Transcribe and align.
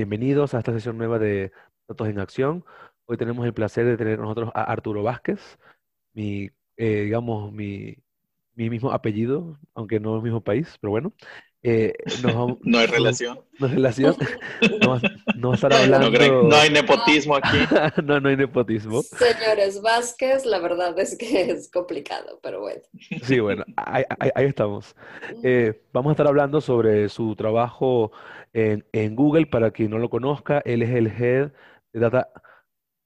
bienvenidos 0.00 0.54
a 0.54 0.58
esta 0.60 0.72
sesión 0.72 0.96
nueva 0.96 1.18
de 1.18 1.52
Datos 1.86 2.08
en 2.08 2.18
Acción. 2.20 2.64
Hoy 3.04 3.18
tenemos 3.18 3.44
el 3.44 3.52
placer 3.52 3.84
de 3.84 3.98
tener 3.98 4.18
nosotros 4.18 4.50
a 4.54 4.62
Arturo 4.64 5.02
Vázquez, 5.02 5.58
mi, 6.14 6.50
eh, 6.76 7.02
digamos, 7.04 7.52
mi, 7.52 7.96
mi 8.54 8.70
mismo 8.70 8.92
apellido, 8.92 9.58
aunque 9.74 10.00
no 10.00 10.16
el 10.16 10.22
mismo 10.22 10.42
país, 10.42 10.78
pero 10.80 10.90
bueno. 10.92 11.12
Eh, 11.62 11.92
no 12.62 12.78
hay 12.78 12.86
relación. 12.86 13.40
No 13.58 13.66
hay 13.66 13.74
relación. 13.74 14.16
No, 14.80 15.00
no 15.36 15.54
estar 15.54 15.72
hablando. 15.72 16.10
No, 16.10 16.56
hay 16.56 16.70
nepotismo 16.70 17.36
aquí. 17.36 17.58
no, 18.04 18.20
no 18.20 18.28
hay 18.28 18.36
nepotismo. 18.36 19.02
Señores 19.02 19.80
Vázquez, 19.82 20.44
la 20.46 20.58
verdad 20.58 20.98
es 20.98 21.16
que 21.16 21.50
es 21.50 21.70
complicado, 21.70 22.40
pero 22.42 22.60
bueno. 22.60 22.82
Sí, 23.22 23.40
bueno, 23.40 23.64
ahí, 23.76 24.04
estamos. 24.36 24.94
Eh, 25.42 25.82
vamos 25.92 26.10
a 26.10 26.12
estar 26.12 26.26
hablando 26.26 26.60
sobre 26.60 27.08
su 27.08 27.36
trabajo 27.36 28.12
en, 28.52 28.86
en, 28.92 29.14
Google. 29.14 29.46
Para 29.46 29.70
quien 29.70 29.90
no 29.90 29.98
lo 29.98 30.08
conozca, 30.08 30.62
él 30.64 30.82
es 30.82 30.90
el 30.90 31.06
head 31.08 31.52
de 31.92 32.00
Data 32.00 32.28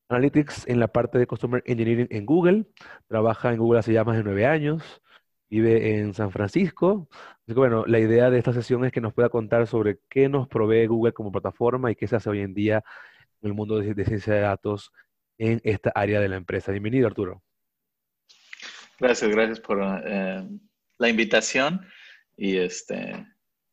Analytics 0.09 0.69
en 0.69 0.81
la 0.81 0.89
parte 0.89 1.19
de 1.19 1.27
Customer 1.27 1.63
Engineering 1.67 2.09
en 2.11 2.27
Google. 2.27 2.67
Trabaja 3.09 3.53
en 3.53 3.59
Google 3.59 3.81
hace 3.81 3.93
ya 3.93 4.05
más 4.05 4.17
de 4.17 4.25
nueve 4.25 4.47
años. 4.47 5.03
Vive 5.55 6.01
en 6.01 6.15
San 6.15 6.33
Francisco. 6.33 7.09
Así 7.13 7.53
que 7.53 7.61
bueno, 7.61 7.85
la 7.87 8.01
idea 8.01 8.29
de 8.29 8.39
esta 8.39 8.53
sesión 8.53 8.85
es 8.85 8.91
que 8.91 9.01
nos 9.01 9.15
pueda 9.15 9.29
contar 9.29 9.69
sobre 9.69 10.01
qué 10.11 10.29
nos 10.29 10.49
provee 10.49 10.89
Google 10.89 11.13
como 11.13 11.31
plataforma 11.31 11.93
y 11.93 11.95
qué 11.95 12.09
se 12.09 12.17
hace 12.17 12.29
hoy 12.29 12.41
en 12.41 12.55
día 12.55 12.83
en 13.41 13.51
el 13.51 13.55
mundo 13.55 13.79
de, 13.79 14.05
ciencia 14.05 14.35
de 14.35 14.41
datos 14.41 14.91
en 15.39 15.61
esta 15.63 15.93
área 15.95 16.19
de 16.19 16.29
la 16.29 16.35
empresa. 16.35 16.73
Bienvenido, 16.73 17.07
Arturo. 17.07 17.41
Gracias, 18.99 19.31
gracias 19.31 19.61
por 19.61 19.81
eh, 20.05 20.45
la 20.99 21.09
invitación. 21.09 21.87
Y 22.37 22.57
este, 22.57 23.25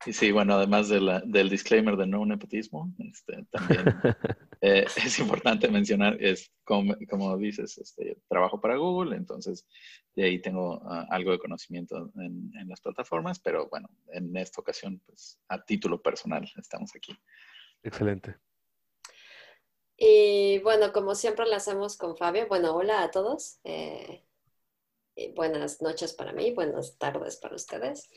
y 0.05 0.13
sí, 0.13 0.31
bueno, 0.31 0.55
además 0.55 0.89
del 0.89 1.49
disclaimer 1.49 1.95
de 1.95 2.07
no 2.07 2.25
nepotismo, 2.25 2.91
este, 2.99 3.45
también 3.51 3.83
eh, 4.61 4.85
es 4.95 5.19
importante 5.19 5.67
mencionar, 5.67 6.17
es 6.21 6.51
como, 6.63 6.95
como 7.09 7.37
dices, 7.37 7.77
este, 7.77 8.17
trabajo 8.27 8.59
para 8.59 8.77
Google, 8.77 9.15
entonces 9.15 9.67
de 10.15 10.25
ahí 10.25 10.41
tengo 10.41 10.81
ah, 10.85 11.05
algo 11.09 11.31
de 11.31 11.39
conocimiento 11.39 12.11
en, 12.15 12.51
en, 12.59 12.67
las 12.67 12.81
plataformas, 12.81 13.39
pero 13.39 13.69
bueno, 13.69 13.89
en 14.07 14.35
esta 14.37 14.61
ocasión, 14.61 15.01
pues 15.05 15.39
a 15.47 15.63
título 15.63 16.01
personal 16.01 16.49
estamos 16.57 16.91
aquí. 16.95 17.15
Excelente. 17.83 18.37
Y 19.97 20.57
bueno, 20.59 20.91
como 20.91 21.13
siempre 21.13 21.45
lo 21.45 21.55
hacemos 21.55 21.95
con 21.95 22.17
Fabio, 22.17 22.47
bueno, 22.47 22.75
hola 22.75 23.03
a 23.03 23.11
todos. 23.11 23.59
Eh, 23.63 24.23
buenas 25.35 25.81
noches 25.81 26.13
para 26.13 26.33
mí, 26.33 26.51
buenas 26.51 26.97
tardes 26.97 27.37
para 27.37 27.55
ustedes. 27.55 28.09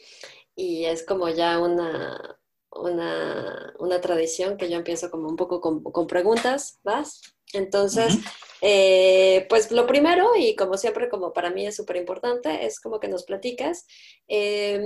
Y 0.54 0.84
es 0.84 1.04
como 1.04 1.28
ya 1.28 1.58
una, 1.58 2.38
una, 2.70 4.00
tradición 4.00 4.56
que 4.56 4.68
yo 4.68 4.76
empiezo 4.76 5.10
como 5.10 5.28
un 5.28 5.36
poco 5.36 5.60
con, 5.60 6.06
preguntas, 6.06 6.80
¿vas? 6.82 7.20
Entonces, 7.52 8.18
eh, 8.60 9.46
pues 9.48 9.70
lo 9.70 9.86
primero, 9.86 10.34
y 10.36 10.56
como 10.56 10.76
siempre, 10.76 11.08
como 11.08 11.32
para 11.32 11.50
mí 11.50 11.66
es 11.66 11.76
súper 11.76 11.96
importante, 11.96 12.66
es 12.66 12.80
como 12.80 12.98
que 12.98 13.08
nos 13.08 13.24
platicas, 13.24 13.86
em, 14.26 14.82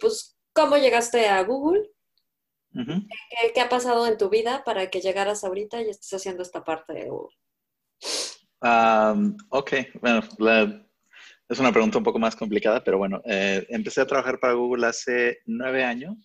pues, 0.00 0.36
¿cómo 0.52 0.76
llegaste 0.76 1.28
a 1.28 1.42
Google? 1.42 1.90
¿Qué, 3.54 3.60
ha 3.60 3.68
pasado 3.68 4.06
en 4.06 4.18
tu 4.18 4.28
vida 4.28 4.62
para 4.64 4.90
que 4.90 5.00
llegaras 5.00 5.44
ahorita 5.44 5.80
y 5.80 5.88
estés 5.88 6.12
haciendo 6.12 6.42
esta 6.42 6.62
parte 6.64 6.92
de 6.92 7.08
Google? 7.08 7.36
ok, 9.50 9.72
bueno, 10.00 10.20
la, 10.38 10.85
es 11.48 11.60
una 11.60 11.72
pregunta 11.72 11.98
un 11.98 12.04
poco 12.04 12.18
más 12.18 12.34
complicada, 12.34 12.82
pero 12.82 12.98
bueno, 12.98 13.22
eh, 13.24 13.64
empecé 13.68 14.00
a 14.00 14.06
trabajar 14.06 14.40
para 14.40 14.54
Google 14.54 14.86
hace 14.86 15.40
nueve 15.46 15.84
años. 15.84 16.16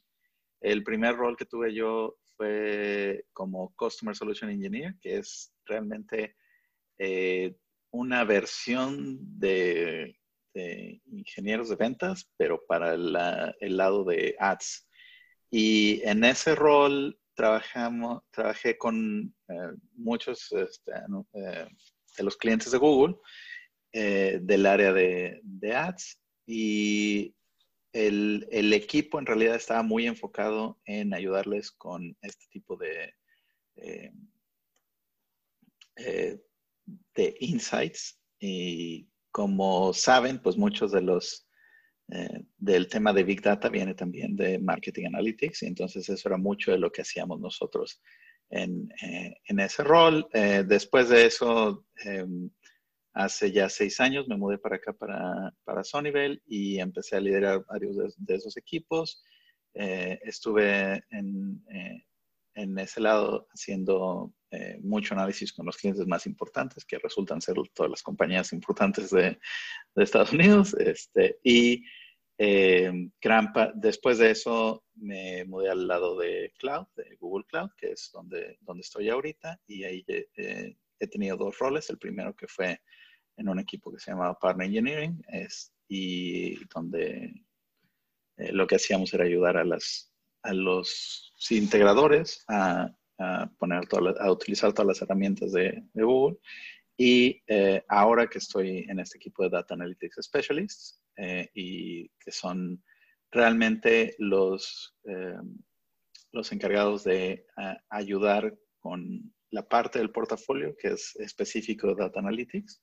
El 0.60 0.84
primer 0.84 1.16
rol 1.16 1.38
que 1.38 1.46
tuve 1.46 1.74
yo 1.74 2.16
fue 2.36 3.26
como 3.34 3.74
Customer 3.76 4.16
Solution 4.16 4.50
Engineer, 4.50 4.96
que 5.00 5.18
es 5.18 5.54
realmente 5.66 6.36
eh, 6.98 7.56
una 7.92 8.24
versión 8.24 9.20
de, 9.40 10.18
ingenieros 11.06 11.70
de 11.70 11.76
ventas, 11.76 12.30
pero 12.36 12.66
para 12.68 12.94
el 12.94 13.78
lado 13.78 14.04
de 14.04 14.36
ads. 14.40 14.88
Y 15.52 16.02
en 16.04 16.24
ese 16.24 16.56
rol 16.56 17.18
trabajamos, 17.36 18.24
trabajé 18.31 18.78
con 18.78 19.34
eh, 19.48 19.74
muchos 19.94 20.52
este, 20.52 20.92
de 21.31 22.24
los 22.24 22.38
clientes 22.38 22.72
de 22.72 22.78
Google 22.80 23.16
eh, 23.94 24.40
del 24.41 24.66
área 24.66 24.94
de, 24.94 25.41
ads 25.75 26.18
y 26.46 27.35
el, 27.91 28.72
equipo 28.74 29.19
en 29.19 29.25
realidad 29.25 29.56
estaba 29.56 29.84
muy 29.84 30.07
enfocado 30.07 30.79
en 30.85 31.13
ayudarles 31.13 31.72
con 31.72 32.16
este 32.22 32.46
tipo 32.50 32.78
de, 32.78 33.13
eh, 33.75 34.13
eh, 35.97 36.40
de 37.16 37.35
insights. 37.41 38.18
Y 38.40 39.09
como 39.30 39.94
saben, 39.94 40.41
pues 40.41 40.57
muchos 40.57 40.91
de 40.91 41.01
los 41.01 41.47
del 42.57 42.90
tema 42.90 43.13
de 43.13 43.24
Big 43.24 43.41
Data 43.41 43.69
viene 43.69 43.94
también 43.94 44.35
de 44.35 44.59
Marketing 44.59 45.06
Analytics 45.06 45.63
y 45.63 45.68
entonces 45.68 46.09
eso 46.09 46.28
era 46.28 46.38
mucho 46.38 46.72
de 46.72 46.78
lo 46.78 46.91
que 46.91 47.03
hacíamos 47.03 47.40
nosotros 47.40 48.01
en, 48.50 48.90
en 49.47 49.59
ese 49.62 49.81
rol. 49.85 50.28
después 50.34 51.07
de 51.07 51.25
eso, 51.28 51.85
em, 52.03 52.50
Hace 53.14 53.52
ya 53.52 53.68
seis 53.68 54.00
años 54.00 54.28
me 54.30 54.38
mudé 54.38 54.58
para 54.58 54.78
acá, 54.78 54.94
para, 54.94 55.54
para 55.66 55.82
y 56.46 56.80
empecé 56.80 57.18
a 57.18 57.20
liderar 57.20 57.66
varios 57.66 57.98
de, 58.18 58.36
esos 58.36 58.56
equipos. 58.56 59.22
Eh, 59.74 60.18
estuve 60.24 61.04
en, 61.10 61.62
eh, 61.70 62.06
en, 62.56 62.80
ese 62.80 63.02
lado 63.02 63.48
haciendo 63.54 64.34
eh, 64.52 64.78
mucho 64.82 65.14
análisis 65.14 65.52
con 65.52 65.66
los 65.66 65.76
clientes 65.76 66.08
más 66.08 66.26
importantes, 66.26 66.86
que 66.86 67.00
resultan 67.00 67.42
ser 67.42 67.56
todas 67.74 67.92
las 67.92 68.02
compañías 68.02 68.54
importantes 68.54 69.10
de, 69.10 69.38
de 69.96 70.04
Estados 70.04 70.32
Unidos. 70.32 70.74
Este, 70.76 71.38
y 71.44 71.84
después 73.76 74.18
de 74.18 74.32
eso 74.32 74.86
me 74.96 75.44
mudé 75.46 75.70
al 75.70 75.86
lado 75.86 76.18
de 76.18 76.54
Cloud, 76.58 76.88
de 76.96 77.18
Google 77.20 77.46
Cloud, 77.48 77.72
que 77.78 77.92
es 77.92 78.10
donde, 78.14 78.58
donde 78.62 78.82
estoy 78.82 79.10
ahorita, 79.10 79.60
y 79.68 79.84
ahí 79.84 80.06
he 80.08 81.08
tenido 81.08 81.36
dos 81.36 81.60
roles. 81.60 81.90
El 81.90 81.98
primero 82.00 82.36
que 82.36 82.48
fue 82.48 82.80
en 83.41 83.50
un 83.50 83.59
equipo 83.59 83.91
que 83.91 84.00
se 84.00 84.12
llamaba 84.12 84.38
Partner 84.38 84.68
Engineering 84.68 85.24
es, 85.28 85.74
y 85.88 86.63
donde 86.68 87.44
eh, 88.38 88.52
lo 88.53 88.68
que 88.68 88.75
hacíamos 88.75 89.13
era 89.13 89.25
ayudar 89.25 89.57
a, 89.57 89.66
las, 89.66 90.13
a 90.44 90.53
los 90.53 91.34
integradores 91.50 92.46
a, 92.47 92.96
poner 93.59 93.84
a 94.19 94.31
utilizar 94.31 94.74
todas 94.74 94.88
las 94.88 95.01
herramientas 95.01 95.51
de, 95.51 95.84
Google. 95.94 96.38
Y 96.97 97.44
eh, 97.47 97.84
ahora 97.88 98.28
que 98.28 98.40
estoy 98.40 98.85
en 98.88 99.00
este 99.00 99.18
equipo 99.18 99.44
de 99.44 99.50
Data 99.50 99.74
Analytics 99.74 100.19
Specialists 100.22 101.03
eh, 101.18 101.50
y 101.53 102.09
que 102.19 102.31
son 102.31 102.84
realmente 103.31 104.16
los, 104.18 104.96
los 106.31 106.51
encargados 106.51 107.03
de 107.06 107.46
ayudar 107.90 108.53
con 108.80 109.34
la 109.51 109.68
parte 109.68 110.00
del 110.00 110.12
portafolio 110.12 110.75
que 110.75 110.90
es 110.90 111.16
específico 111.16 111.88
de 111.88 111.96
Data 111.96 112.19
Analytics 112.19 112.81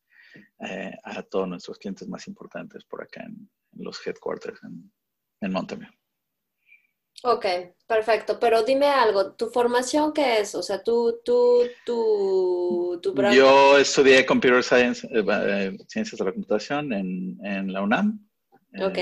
eh, 0.60 0.92
a 1.04 1.22
todos 1.22 1.48
nuestros 1.48 1.78
clientes 1.78 2.08
más 2.08 2.26
importantes 2.28 2.84
por 2.84 3.02
acá 3.02 3.24
en, 3.24 3.50
los 3.72 4.04
headquarters 4.04 4.60
en, 4.64 4.90
en 5.40 5.52
Monterrey. 5.52 5.88
Ok, 7.24 7.46
perfecto. 7.86 8.38
Pero 8.38 8.62
dime 8.62 8.86
algo, 8.86 9.32
¿tu 9.32 9.50
formación 9.50 10.12
qué 10.12 10.40
es? 10.40 10.54
O 10.54 10.62
sea, 10.62 10.82
tú, 10.82 11.20
tú, 11.24 11.62
tú, 11.84 13.00
tu 13.02 13.14
Yo 13.32 13.76
estudié 13.78 14.24
Computer 14.24 14.62
Science, 14.62 15.06
eh, 15.08 15.24
eh, 15.28 15.76
Ciencias 15.88 16.18
de 16.18 16.24
la 16.24 16.32
Computación 16.32 16.92
en, 16.92 17.38
en 17.44 17.72
la 17.72 17.82
UNAM. 17.82 18.24
Ok. 18.80 18.98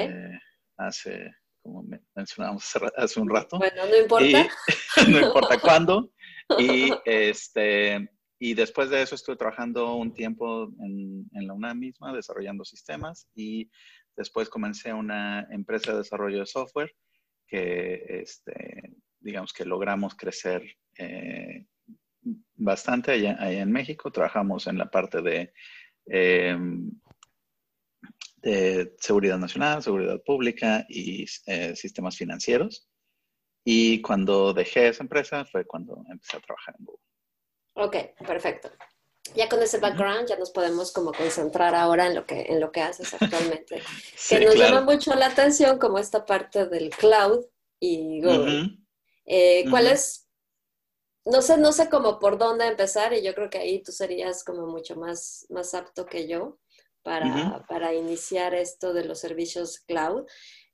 hace, 0.78 1.34
como 1.62 1.84
mencionábamos 2.14 2.64
hace 2.96 3.20
un 3.20 3.28
rato. 3.28 3.58
Bueno, 3.58 3.84
no 3.86 3.96
importa. 3.96 4.48
no 5.08 5.20
importa 5.20 5.58
cuándo. 5.60 6.10
Y 6.60 6.92
este, 7.04 8.08
y 8.38 8.54
después 8.54 8.90
de 8.90 9.02
eso 9.02 9.14
estuve 9.14 9.36
trabajando 9.36 9.94
un 9.94 10.12
tiempo 10.12 10.70
en, 10.80 11.28
la 11.32 11.54
UNAM 11.54 11.78
misma, 11.78 12.12
desarrollando 12.12 12.64
sistemas 12.64 13.28
y 13.34 13.70
después 14.14 14.48
comencé 14.50 14.92
una 14.92 15.46
empresa 15.50 15.92
de 15.92 15.98
desarrollo 15.98 16.40
de 16.40 16.46
software 16.46 16.94
que, 17.46 18.04
este, 18.20 18.94
digamos 19.20 19.52
que 19.52 19.64
logramos 19.64 20.14
crecer 20.14 20.62
eh, 20.98 21.64
bastante 22.54 23.12
allá, 23.12 23.36
en 23.40 23.72
México. 23.72 24.10
Trabajamos 24.10 24.66
en 24.66 24.78
la 24.78 24.90
parte 24.90 25.22
de, 25.22 25.52
em, 26.06 26.90
de 28.42 28.94
seguridad 28.98 29.38
nacional, 29.38 29.82
seguridad 29.82 30.22
pública 30.24 30.84
y 30.88 31.24
eh, 31.46 31.74
sistemas 31.74 32.16
financieros. 32.16 32.88
Y 33.64 34.02
cuando 34.02 34.52
dejé 34.52 34.88
esa 34.88 35.02
empresa 35.02 35.44
fue 35.44 35.64
cuando 35.64 36.04
empecé 36.10 36.36
a 36.36 36.40
trabajar 36.40 36.76
en 36.78 36.84
Google. 36.84 37.15
Ok, 37.76 37.96
perfecto. 38.26 38.70
Ya 39.34 39.48
con 39.48 39.62
ese 39.62 39.78
background 39.78 40.28
ya 40.28 40.36
nos 40.36 40.50
podemos 40.50 40.92
como 40.92 41.12
concentrar 41.12 41.74
ahora 41.74 42.06
en 42.06 42.14
lo 42.14 42.26
que, 42.26 42.42
en 42.42 42.60
lo 42.60 42.72
que 42.72 42.80
haces 42.80 43.12
actualmente. 43.12 43.82
que 44.28 44.40
nos 44.40 44.54
llama 44.54 44.80
mucho 44.80 45.14
la 45.14 45.26
atención 45.26 45.78
como 45.78 45.98
esta 45.98 46.24
parte 46.24 46.66
del 46.66 46.90
cloud 46.90 47.44
y 47.78 48.22
Google. 48.22 48.78
Eh, 49.26 49.64
¿Cuál 49.68 49.88
es 49.88 50.26
no 51.26 51.42
sé, 51.42 51.58
no 51.58 51.72
sé 51.72 51.90
cómo 51.90 52.20
por 52.20 52.38
dónde 52.38 52.66
empezar 52.66 53.12
y 53.12 53.22
yo 53.22 53.34
creo 53.34 53.50
que 53.50 53.58
ahí 53.58 53.82
tú 53.82 53.90
serías 53.90 54.44
como 54.44 54.68
mucho 54.68 54.94
más, 54.94 55.44
más 55.50 55.74
apto 55.74 56.06
que 56.06 56.28
yo 56.28 56.58
para, 57.02 57.64
para 57.68 57.92
iniciar 57.94 58.54
esto 58.54 58.92
de 58.92 59.04
los 59.04 59.18
servicios 59.18 59.80
cloud. 59.80 60.24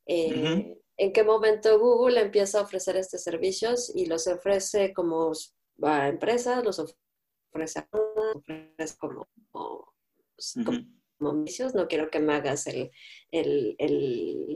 Eh, 0.06 0.76
¿En 0.98 1.12
qué 1.12 1.24
momento 1.24 1.78
Google 1.78 2.20
empieza 2.20 2.58
a 2.58 2.62
ofrecer 2.62 2.96
estos 2.96 3.22
servicios 3.22 3.90
y 3.94 4.06
los 4.06 4.26
ofrece 4.26 4.92
como 4.92 5.32
a 5.82 6.08
empresas, 6.08 6.64
los 6.64 6.78
ofrece 6.78 7.78
a 7.80 7.88
ofrece 8.34 8.96
como, 8.98 9.28
como, 9.50 9.92
No 11.18 11.88
quiero 11.88 12.10
que 12.10 12.20
me 12.20 12.34
hagas 12.34 12.66
el, 12.66 12.90
el, 13.30 13.76
el 13.78 14.54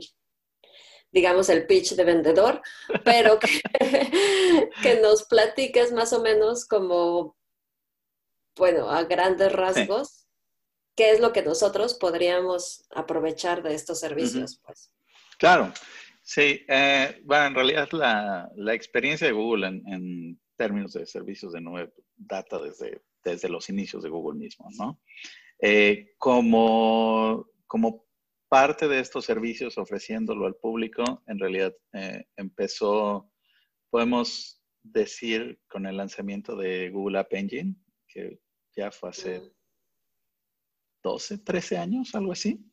digamos, 1.11 1.49
el 1.49 1.65
pitch 1.65 1.95
de 1.95 2.03
vendedor, 2.03 2.61
pero 3.03 3.39
que, 3.39 3.61
que, 4.83 4.99
nos 5.01 5.23
platiques 5.23 5.91
más 5.91 6.13
o 6.13 6.21
menos 6.21 6.65
como, 6.65 7.35
bueno, 8.55 8.89
a 8.89 9.03
grandes 9.05 9.51
rasgos, 9.51 10.27
qué 10.95 11.11
es 11.11 11.19
lo 11.19 11.31
que 11.31 11.43
nosotros 11.43 11.93
podríamos 11.93 12.85
aprovechar 12.93 13.63
de 13.63 13.75
estos 13.75 13.99
servicios. 13.99 14.59
pues. 14.65 14.91
Claro, 15.37 15.71
sí. 16.23 16.65
Eh, 16.67 17.21
bueno, 17.23 17.45
en 17.45 17.55
realidad 17.55 17.89
la, 17.91 18.49
la 18.55 18.73
experiencia 18.73 19.27
de 19.27 19.33
Google 19.33 19.67
en, 19.67 19.87
en, 19.87 20.41
términos 20.57 20.93
de 20.93 21.05
servicios 21.05 21.53
de 21.53 21.61
nube 21.61 21.93
data 22.15 22.59
desde, 22.59 23.01
desde 23.23 23.49
los 23.49 23.69
inicios 23.69 24.03
de 24.03 24.09
Google 24.09 24.37
mismo, 24.39 24.67
¿no? 24.77 24.99
Eh, 25.59 26.13
como, 26.17 27.47
como 27.65 28.05
parte 28.49 28.87
de 28.87 28.99
estos 28.99 29.25
servicios 29.25 29.77
ofreciéndolo 29.77 30.45
al 30.45 30.55
público, 30.55 31.23
en 31.27 31.39
realidad 31.39 31.73
eh, 31.93 32.25
empezó, 32.35 33.31
podemos 33.89 34.61
decir, 34.83 35.59
con 35.67 35.85
el 35.85 35.97
lanzamiento 35.97 36.55
de 36.55 36.89
Google 36.89 37.19
App 37.19 37.33
Engine, 37.33 37.75
que 38.07 38.39
ya 38.75 38.91
fue 38.91 39.09
hace 39.09 39.41
12, 41.03 41.39
13 41.39 41.77
años, 41.77 42.15
algo 42.15 42.31
así, 42.31 42.63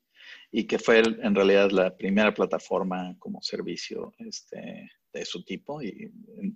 y 0.51 0.67
que 0.67 0.79
fue 0.79 0.99
en 1.01 1.35
realidad 1.35 1.71
la 1.71 1.97
primera 1.97 2.33
plataforma 2.33 3.17
como 3.19 3.43
servicio 3.43 4.13
este, 4.19 4.91
de 5.19 5.25
su 5.25 5.45
tipo. 5.45 5.83
Y 5.83 6.11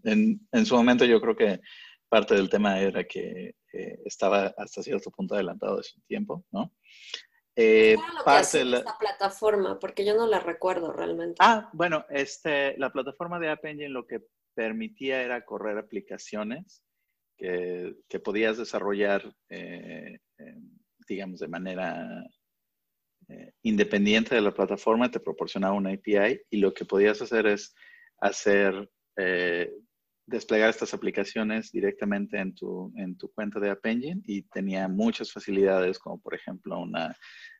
en, 0.05 0.67
su 0.67 0.77
momento 0.77 1.05
yo 1.05 1.21
creo 1.21 1.37
que 1.37 1.61
parte 2.09 2.35
del 2.35 2.49
tema 2.49 2.81
era 2.81 3.05
que 3.05 3.55
eh, 3.73 4.01
estaba 4.05 4.55
hasta 4.57 4.83
cierto 4.83 5.11
punto 5.11 5.35
adelantado 5.35 5.77
de 5.79 5.83
su 5.83 6.01
tiempo, 6.03 6.45
¿no? 6.51 6.75
Eh, 7.57 7.97
parte 8.25 8.59
de 8.59 8.65
la... 8.67 8.79
esta 8.79 8.99
plataforma? 8.99 9.79
Porque 9.79 10.05
yo 10.05 10.15
no 10.15 10.27
la 10.27 10.39
recuerdo 10.39 10.93
realmente. 10.93 11.37
Ah, 11.41 11.69
bueno, 11.73 12.07
este, 12.09 12.77
la 12.79 12.93
plataforma 12.93 13.41
de 13.41 13.49
App 13.49 13.65
Engine 13.65 13.89
lo 13.89 14.07
que 14.07 14.23
permitía 14.55 15.23
era 15.23 15.45
correr 15.45 15.77
aplicaciones 15.77 16.83
que, 17.37 17.97
que 18.09 18.21
podías 18.21 18.59
desarrollar, 18.59 19.35
eh, 19.49 20.19
digamos, 21.09 21.41
de 21.41 21.49
manera 21.49 22.25
eh, 23.31 23.53
independiente 23.63 24.35
de 24.35 24.41
la 24.41 24.55
plataforma, 24.55 25.11
te 25.11 25.21
proporcionaba 25.21 25.75
una 25.75 25.91
API 25.93 26.41
y 26.49 26.57
lo 26.59 26.73
que 26.73 26.87
podías 26.87 27.21
hacer 27.21 27.47
es 27.47 27.75
hacer, 28.21 28.91
eh, 29.17 29.73
desplegar 30.27 30.71
estas 30.71 30.95
aplicaciones 30.95 31.73
directamente 31.73 32.39
en 32.39 32.55
tu, 32.55 32.93
en 32.97 33.17
tu 33.17 33.33
cuenta 33.33 33.61
de 33.61 33.71
App 33.71 33.85
Engine 33.87 34.21
y 34.25 34.43
tenía 34.43 34.89
muchas 34.89 35.33
facilidades 35.33 35.99
como 35.99 36.21
por 36.21 36.35
ejemplo 36.35 36.79
una 36.79 37.17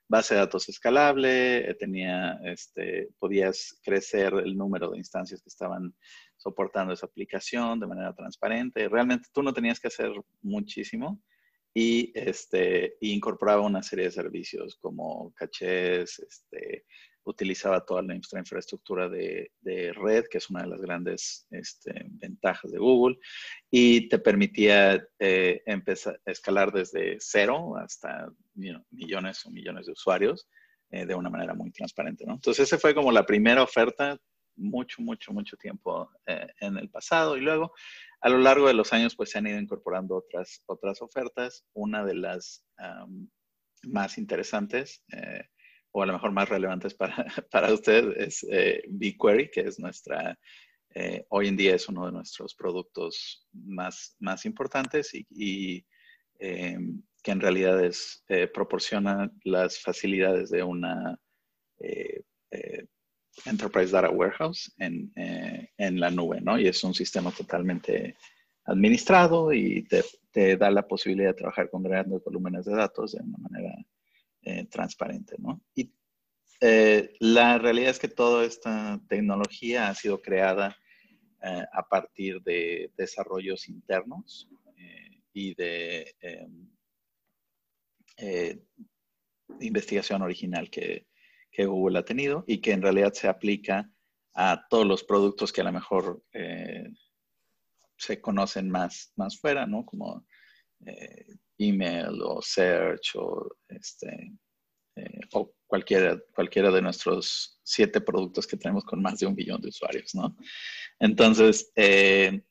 base 0.09 0.33
de 0.33 0.39
datos 0.39 0.67
escalable, 0.69 1.69
eh, 1.69 1.75
tenía, 1.75 2.39
este, 2.43 3.09
podías 3.19 3.79
crecer 3.83 4.33
el 4.33 4.57
número 4.57 4.89
de 4.89 4.97
instancias 4.97 5.41
que 5.41 5.49
estaban 5.49 5.93
soportando 6.35 6.93
esa 6.93 7.05
aplicación 7.05 7.79
de 7.79 7.87
manera 7.87 8.13
transparente. 8.15 8.89
Realmente 8.89 9.29
tú 9.31 9.43
no 9.43 9.53
tenías 9.53 9.79
que 9.79 9.87
hacer 9.87 10.11
muchísimo 10.41 11.21
y 11.73 12.11
este, 12.15 12.97
incorporaba 13.01 13.61
una 13.61 13.83
serie 13.83 14.05
de 14.05 14.11
servicios 14.11 14.77
como 14.81 15.31
cachés, 15.35 16.17
este, 16.19 16.85
utilizaba 17.23 17.85
toda 17.85 18.01
nuestra 18.01 18.39
infraestructura 18.39 19.09
de, 19.09 19.51
red, 19.93 20.25
que 20.29 20.37
es 20.37 20.49
una 20.49 20.63
de 20.63 20.69
las 20.69 20.81
grandes 20.81 21.47
este, 21.51 22.05
ventajas 22.09 22.71
de 22.71 22.79
Google, 22.79 23.17
y 23.69 24.07
te 24.09 24.19
permitía 24.19 25.03
eh, 25.19 25.61
empezar 25.65 26.19
a 26.25 26.31
escalar 26.31 26.71
desde 26.71 27.17
cero 27.19 27.75
hasta 27.77 28.29
millones 28.91 29.45
o 29.45 29.51
millones 29.51 29.85
de 29.85 29.91
usuarios 29.91 30.47
eh, 30.91 31.05
de 31.05 31.15
una 31.15 31.29
manera 31.29 31.53
muy 31.53 31.71
transparente. 31.71 32.25
Entonces, 32.27 32.67
esa 32.67 32.77
fue 32.77 32.95
como 32.95 33.11
la 33.11 33.25
primera 33.25 33.63
oferta 33.63 34.17
mucho, 34.55 35.01
mucho, 35.01 35.31
mucho 35.31 35.55
tiempo 35.55 36.09
eh, 36.25 36.47
en 36.59 36.77
el 36.77 36.89
pasado. 36.89 37.37
Y 37.37 37.41
luego, 37.41 37.73
a 38.21 38.29
lo 38.29 38.39
largo 38.39 38.67
de 38.67 38.73
los 38.73 38.91
años, 38.91 39.15
pues 39.15 39.29
se 39.29 39.37
han 39.37 39.47
ido 39.47 39.59
incorporando 39.59 40.17
otras, 40.17 40.61
otras 40.65 41.01
ofertas. 41.01 41.63
Una 41.73 42.03
de 42.03 42.15
las 42.15 42.65
más 43.83 44.17
interesantes 44.17 45.03
o 45.91 46.03
a 46.03 46.05
lo 46.05 46.13
mejor 46.13 46.31
más 46.31 46.49
relevantes 46.49 46.93
para, 46.93 47.15
para 47.51 47.73
usted 47.73 48.13
es 48.17 48.45
eh, 48.49 48.83
BigQuery, 48.89 49.49
que 49.49 49.61
es 49.61 49.79
nuestra, 49.79 50.37
eh, 50.93 51.25
hoy 51.29 51.47
en 51.47 51.57
día 51.57 51.75
es 51.75 51.87
uno 51.87 52.05
de 52.05 52.11
nuestros 52.11 52.55
productos 52.55 53.47
más, 53.53 54.15
más 54.19 54.45
importantes 54.45 55.11
y, 55.13 55.85
em, 56.39 57.01
que 57.21 57.31
en 57.31 57.41
realidad 57.41 57.83
es, 57.83 58.23
eh, 58.29 58.47
proporciona 58.47 59.31
las 59.43 59.79
facilidades 59.79 60.49
de 60.49 60.63
una 60.63 61.19
Enterprise 63.45 63.91
Data 63.91 64.09
Warehouse 64.09 64.73
en, 64.77 65.11
en, 65.15 65.99
la 65.99 66.11
nube, 66.11 66.41
¿no? 66.41 66.59
Y 66.59 66.67
es 66.67 66.83
un 66.83 66.93
sistema 66.93 67.31
totalmente 67.31 68.15
administrado 68.65 69.53
y 69.53 69.83
te, 69.83 70.03
te 70.31 70.57
da 70.57 70.69
la 70.71 70.87
posibilidad 70.87 71.29
de 71.29 71.35
trabajar 71.35 71.69
con 71.69 71.83
grandes 71.83 72.23
volúmenes 72.23 72.65
de 72.65 72.75
datos 72.75 73.13
de 73.13 73.21
una 73.21 73.37
manera 73.37 73.75
eh, 74.49 74.65
transparente, 74.65 75.35
¿no? 75.37 75.61
Y 75.75 75.93
eh, 76.59 77.13
la 77.19 77.59
realidad 77.59 77.91
es 77.91 77.99
que 77.99 78.07
toda 78.07 78.45
esta 78.45 78.99
tecnología 79.07 79.89
ha 79.89 79.93
sido 79.93 80.23
creada 80.23 80.75
eh, 81.43 81.63
a 81.71 81.87
partir 81.87 82.41
de 82.41 82.91
desarrollos 82.97 83.69
internos 83.69 84.49
y 85.33 85.53
de 85.53 86.15
em, 86.21 86.67
investigación 89.59 90.23
original 90.23 90.71
que, 90.71 91.05
que, 91.51 91.65
Google 91.67 91.99
ha 91.99 92.03
tenido 92.03 92.43
y 92.47 92.59
que 92.59 92.71
en 92.71 92.81
realidad 92.81 93.13
se 93.13 93.27
aplica 93.27 93.87
a 94.33 94.65
todos 94.67 94.87
los 94.87 95.03
productos 95.03 95.53
que 95.53 95.61
a 95.61 95.65
lo 95.65 95.71
mejor 95.71 96.23
se 97.97 98.19
conocen 98.19 98.67
más, 98.67 99.13
más 99.15 99.39
fuera, 99.39 99.67
¿no? 99.67 99.85
Como 99.85 100.25
email 101.59 102.21
o 102.23 102.41
search 102.41 103.15
o, 103.15 103.49
este, 103.67 104.33
eh, 104.95 105.19
o 105.33 105.53
cualquiera, 105.67 106.19
cualquiera 106.33 106.71
de 106.71 106.81
nuestros 106.81 107.59
siete 107.63 108.01
productos 108.01 108.47
que 108.47 108.57
tenemos 108.57 108.83
con 108.85 109.01
más 109.01 109.19
de 109.19 109.27
un 109.27 109.35
billón 109.35 109.61
de 109.61 109.69
usuarios, 109.69 110.15
¿no? 110.15 110.35
Entonces, 110.99 111.71
eh, 111.75 112.41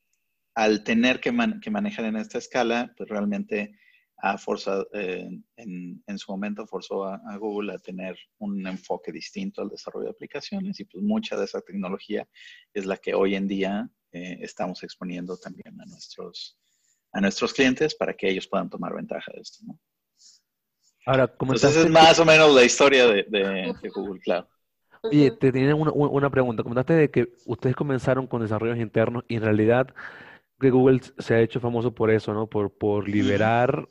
al 0.54 0.84
tener 0.84 1.20
que, 1.20 1.32
manejar 1.32 2.04
en 2.04 2.16
esta 2.16 2.38
escala, 2.38 2.92
pues 2.96 3.08
realmente 3.08 3.78
ha 4.20 4.36
forzado, 4.36 4.88
eh, 4.92 5.28
en, 5.56 6.18
su 6.18 6.32
momento 6.32 6.66
forzó 6.66 7.04
a, 7.04 7.36
Google 7.38 7.72
a 7.72 7.78
tener 7.78 8.18
un 8.38 8.66
enfoque 8.66 9.12
distinto 9.12 9.62
al 9.62 9.68
desarrollo 9.68 10.06
de 10.06 10.10
aplicaciones 10.10 10.80
y 10.80 10.84
pues 10.84 11.04
mucha 11.04 11.36
de 11.36 11.44
esa 11.44 11.60
tecnología 11.60 12.28
es 12.74 12.84
la 12.84 12.96
que 12.96 13.14
hoy 13.14 13.36
en 13.36 13.46
día 13.46 13.88
estamos 14.10 14.82
exponiendo 14.82 15.36
también 15.36 15.80
a 15.80 15.84
nuestros, 15.84 16.58
a 17.18 17.20
nuestros 17.20 17.52
clientes 17.52 17.94
para 17.94 18.14
que 18.14 18.28
ellos 18.28 18.46
puedan 18.46 18.70
tomar 18.70 18.94
ventaja 18.94 19.30
de 19.34 19.40
esto. 19.40 19.58
¿no? 19.66 19.78
Ahora, 21.04 21.32
Entonces 21.40 21.76
es 21.76 21.90
más 21.90 22.18
o 22.18 22.24
menos 22.24 22.54
la 22.54 22.64
historia 22.64 23.06
de, 23.06 23.74
Google 23.94 24.20
Cloud. 24.20 24.44
Oye, 25.02 25.30
te 25.30 25.52
tenía 25.52 25.74
una, 25.74 25.92
una, 25.92 26.30
pregunta. 26.30 26.62
Comentaste 26.62 26.92
de 26.94 27.10
que 27.10 27.32
ustedes 27.46 27.76
comenzaron 27.76 28.26
con 28.26 28.42
desarrollos 28.42 28.78
internos 28.78 29.24
y 29.28 29.36
en 29.36 29.42
realidad 29.42 29.94
que 30.60 30.70
Google 30.70 31.00
se 31.18 31.34
ha 31.34 31.40
hecho 31.40 31.60
famoso 31.60 31.94
por 31.94 32.10
eso, 32.10 32.34
¿no? 32.34 32.48
Por, 32.48 32.76
por 32.76 33.08
liberar, 33.08 33.88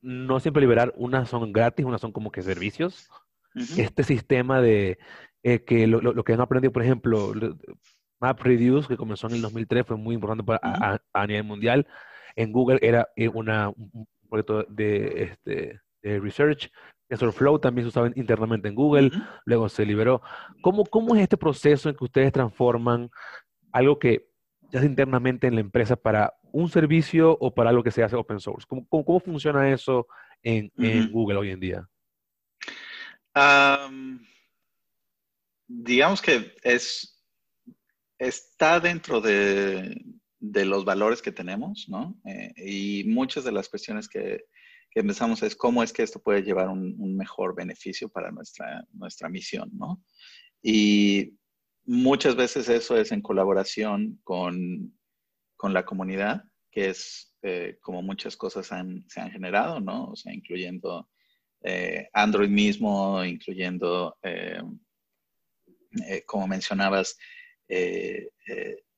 no 0.00 0.40
siempre 0.40 0.60
liberar, 0.60 0.92
unas 0.96 1.28
son 1.28 1.52
gratis, 1.52 1.86
unas 1.86 2.00
son 2.00 2.12
como 2.12 2.30
que 2.32 2.42
servicios. 2.42 3.08
Este 3.76 4.02
sistema 4.02 4.60
de 4.60 4.98
eh, 5.42 5.64
que 5.64 5.86
lo, 5.86 6.00
lo, 6.00 6.24
que 6.24 6.32
han 6.32 6.40
aprendido, 6.40 6.72
por 6.72 6.82
ejemplo, 6.82 7.32
MapReduce, 8.22 8.88
que 8.88 8.96
comenzó 8.96 9.26
en 9.26 9.34
el 9.34 9.42
2003, 9.42 9.86
fue 9.86 9.96
muy 9.96 10.14
importante 10.14 10.44
para, 10.44 11.00
a, 11.12 11.26
nivel 11.26 11.44
mundial 11.44 11.86
en 12.36 12.52
Google 12.52 12.78
era 12.82 13.08
eh, 13.16 13.28
una, 13.28 13.68
un 13.68 14.06
proyecto 14.28 14.64
de, 14.64 15.22
este, 15.24 15.80
de 16.02 16.20
research. 16.20 16.70
TensorFlow 17.08 17.58
también 17.58 17.84
se 17.84 17.88
usaba 17.90 18.10
internamente 18.14 18.68
en 18.68 18.74
Google, 18.74 19.10
luego 19.44 19.68
se 19.68 19.84
liberó. 19.84 20.22
¿Cómo, 20.62 20.84
¿Cómo 20.84 21.14
es 21.14 21.22
este 21.22 21.36
proceso 21.36 21.90
en 21.90 21.96
que 21.96 22.04
ustedes 22.04 22.32
transforman 22.32 23.10
algo 23.70 23.98
que 23.98 24.28
ya 24.70 24.80
es 24.80 24.86
internamente 24.86 25.46
en 25.46 25.56
la 25.56 25.60
empresa 25.60 25.94
para 25.96 26.32
un 26.52 26.70
servicio 26.70 27.36
o 27.38 27.52
para 27.52 27.70
algo 27.70 27.82
que 27.82 27.90
se 27.90 28.02
hace 28.02 28.16
open 28.16 28.40
source? 28.40 28.66
¿Cómo, 28.66 28.86
cómo, 28.88 29.20
funciona 29.20 29.70
eso 29.70 30.06
en, 30.42 30.72
en, 30.78 31.12
Google 31.12 31.38
hoy 31.38 31.50
en 31.50 31.60
día? 31.60 31.88
digamos 35.66 36.20
que 36.20 36.54
es, 36.62 37.22
está 38.18 38.78
dentro 38.80 39.20
de, 39.20 40.02
de 40.42 40.64
los 40.64 40.84
valores 40.84 41.22
que 41.22 41.30
tenemos, 41.30 41.86
¿no? 41.88 42.20
Eh, 42.24 42.52
y 42.56 43.04
muchas 43.04 43.44
de 43.44 43.52
las 43.52 43.68
cuestiones 43.68 44.08
que, 44.08 44.44
empezamos 44.94 45.42
es 45.42 45.56
cómo 45.56 45.82
es 45.82 45.90
que 45.90 46.02
esto 46.02 46.20
puede 46.20 46.42
llevar 46.42 46.68
un, 46.68 47.16
mejor 47.16 47.54
beneficio 47.54 48.10
para 48.10 48.30
nuestra, 48.30 48.84
nuestra 48.92 49.28
misión, 49.30 49.70
¿no? 49.72 50.04
Y 50.60 51.38
muchas 51.84 52.36
veces 52.36 52.68
eso 52.68 52.98
es 52.98 53.10
en 53.12 53.22
colaboración 53.22 54.20
con, 54.22 54.92
con 55.56 55.72
la 55.72 55.86
comunidad, 55.86 56.42
que 56.70 56.90
es 56.90 57.32
eh, 57.42 57.78
como 57.80 58.02
muchas 58.02 58.36
cosas 58.36 58.66
se 58.66 58.74
han 59.20 59.30
generado, 59.30 59.80
¿no? 59.80 60.10
O 60.10 60.16
sea, 60.16 60.34
incluyendo 60.34 61.08
eh, 61.62 62.08
Android 62.12 62.50
mismo, 62.50 63.24
incluyendo, 63.24 64.18
como 66.26 66.48
mencionabas, 66.48 67.16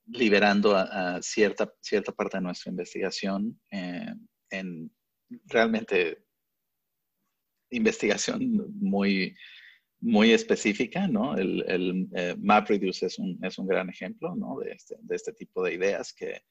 liberando 0.06 0.76
a, 0.76 1.20
cierta, 1.22 1.72
cierta 1.80 2.12
parte 2.12 2.36
de 2.38 2.42
nuestra 2.42 2.70
investigación 2.70 3.60
en 3.70 4.90
realmente 5.46 6.24
investigación 7.70 8.72
muy, 8.78 9.36
muy 10.00 10.32
específica, 10.32 11.08
¿no? 11.08 11.36
El, 11.36 12.08
eh, 12.14 12.36
MapReduce 12.38 13.06
es 13.06 13.18
un, 13.18 13.38
es 13.42 13.58
un 13.58 13.66
gran 13.66 13.88
ejemplo, 13.88 14.34
¿no? 14.34 14.58
De 14.58 14.72
este, 14.72 14.96
de 15.00 15.16
este 15.16 15.32
tipo 15.32 15.62
de 15.64 15.74
ideas 15.74 16.12
que 16.12 16.42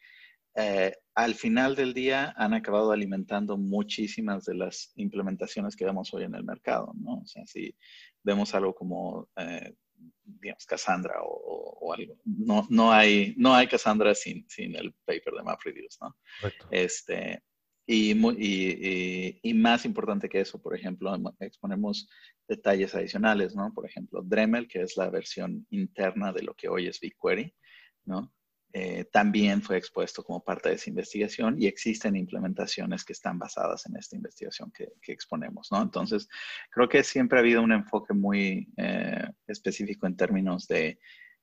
eh, 0.56 0.94
al 1.16 1.34
final 1.34 1.76
del 1.76 1.94
día 1.94 2.34
han 2.38 2.54
acabado 2.54 2.92
alimentando 2.92 3.58
muchísimas 3.58 4.46
de 4.46 4.56
las 4.56 4.92
implementaciones 4.96 5.76
que 5.76 5.86
vemos 5.86 6.14
hoy 6.14 6.24
en 6.24 6.36
el 6.36 6.44
mercado, 6.44 6.94
¿no? 6.96 7.20
O 7.20 7.26
sea, 7.26 7.46
si 7.46 7.76
vemos 8.24 8.54
algo 8.54 8.76
como, 8.76 9.30
eh, 9.38 9.74
digamos, 10.24 10.66
Cassandra 10.66 11.22
o, 11.22 11.78
o, 11.82 11.94
algo, 11.94 12.18
no, 12.26 12.66
no, 12.70 12.92
hay, 12.92 13.34
no 13.38 13.54
hay 13.54 13.68
Cassandra 13.68 14.16
sin, 14.16 14.48
sin 14.50 14.76
el 14.76 14.94
paper 15.06 15.34
de 15.34 15.44
MapReduce, 15.44 15.98
¿no? 16.02 16.16
Correcto. 16.42 16.68
Este, 16.72 17.42
y, 17.86 18.12
y, 18.12 19.40
y, 19.42 19.54
más 19.54 19.84
importante 19.86 20.30
que 20.30 20.40
eso, 20.40 20.62
por 20.62 20.76
ejemplo, 20.76 21.14
exponemos 21.40 22.10
detalles 22.48 22.96
adicionales, 22.96 23.56
¿no? 23.56 23.74
Por 23.74 23.86
ejemplo, 23.86 24.22
Dremel, 24.24 24.68
que 24.68 24.82
es 24.84 24.96
la 24.96 25.10
versión 25.10 25.68
interna 25.70 26.32
de 26.32 26.44
lo 26.44 26.54
que 26.54 26.70
hoy 26.70 26.88
es 26.88 27.00
BigQuery, 27.02 27.54
¿no? 28.06 28.32
Eh, 28.76 29.06
también 29.12 29.62
fue 29.62 29.78
expuesto 29.78 30.24
como 30.24 30.44
parte 30.44 30.70
de 30.70 30.76
esa 30.76 30.90
investigación 30.90 31.62
y 31.62 31.68
existen 31.68 32.16
implementaciones 32.16 33.06
que 33.06 33.14
están 33.14 33.38
basadas 33.38 33.86
en 33.86 33.96
esta 33.98 34.16
investigación 34.16 34.72
que, 34.72 34.94
que 35.00 35.12
exponemos, 35.12 35.72
¿no? 35.72 35.80
Entonces, 35.80 36.28
creo 36.72 36.90
que 36.90 37.04
siempre 37.04 37.38
ha 37.38 37.42
habido 37.42 37.62
un 37.62 37.72
enfoque 37.72 38.16
muy 38.16 38.68
eh, 38.78 39.30
específico 39.46 40.08
en 40.08 40.18
términos 40.18 40.68
de 40.68 40.98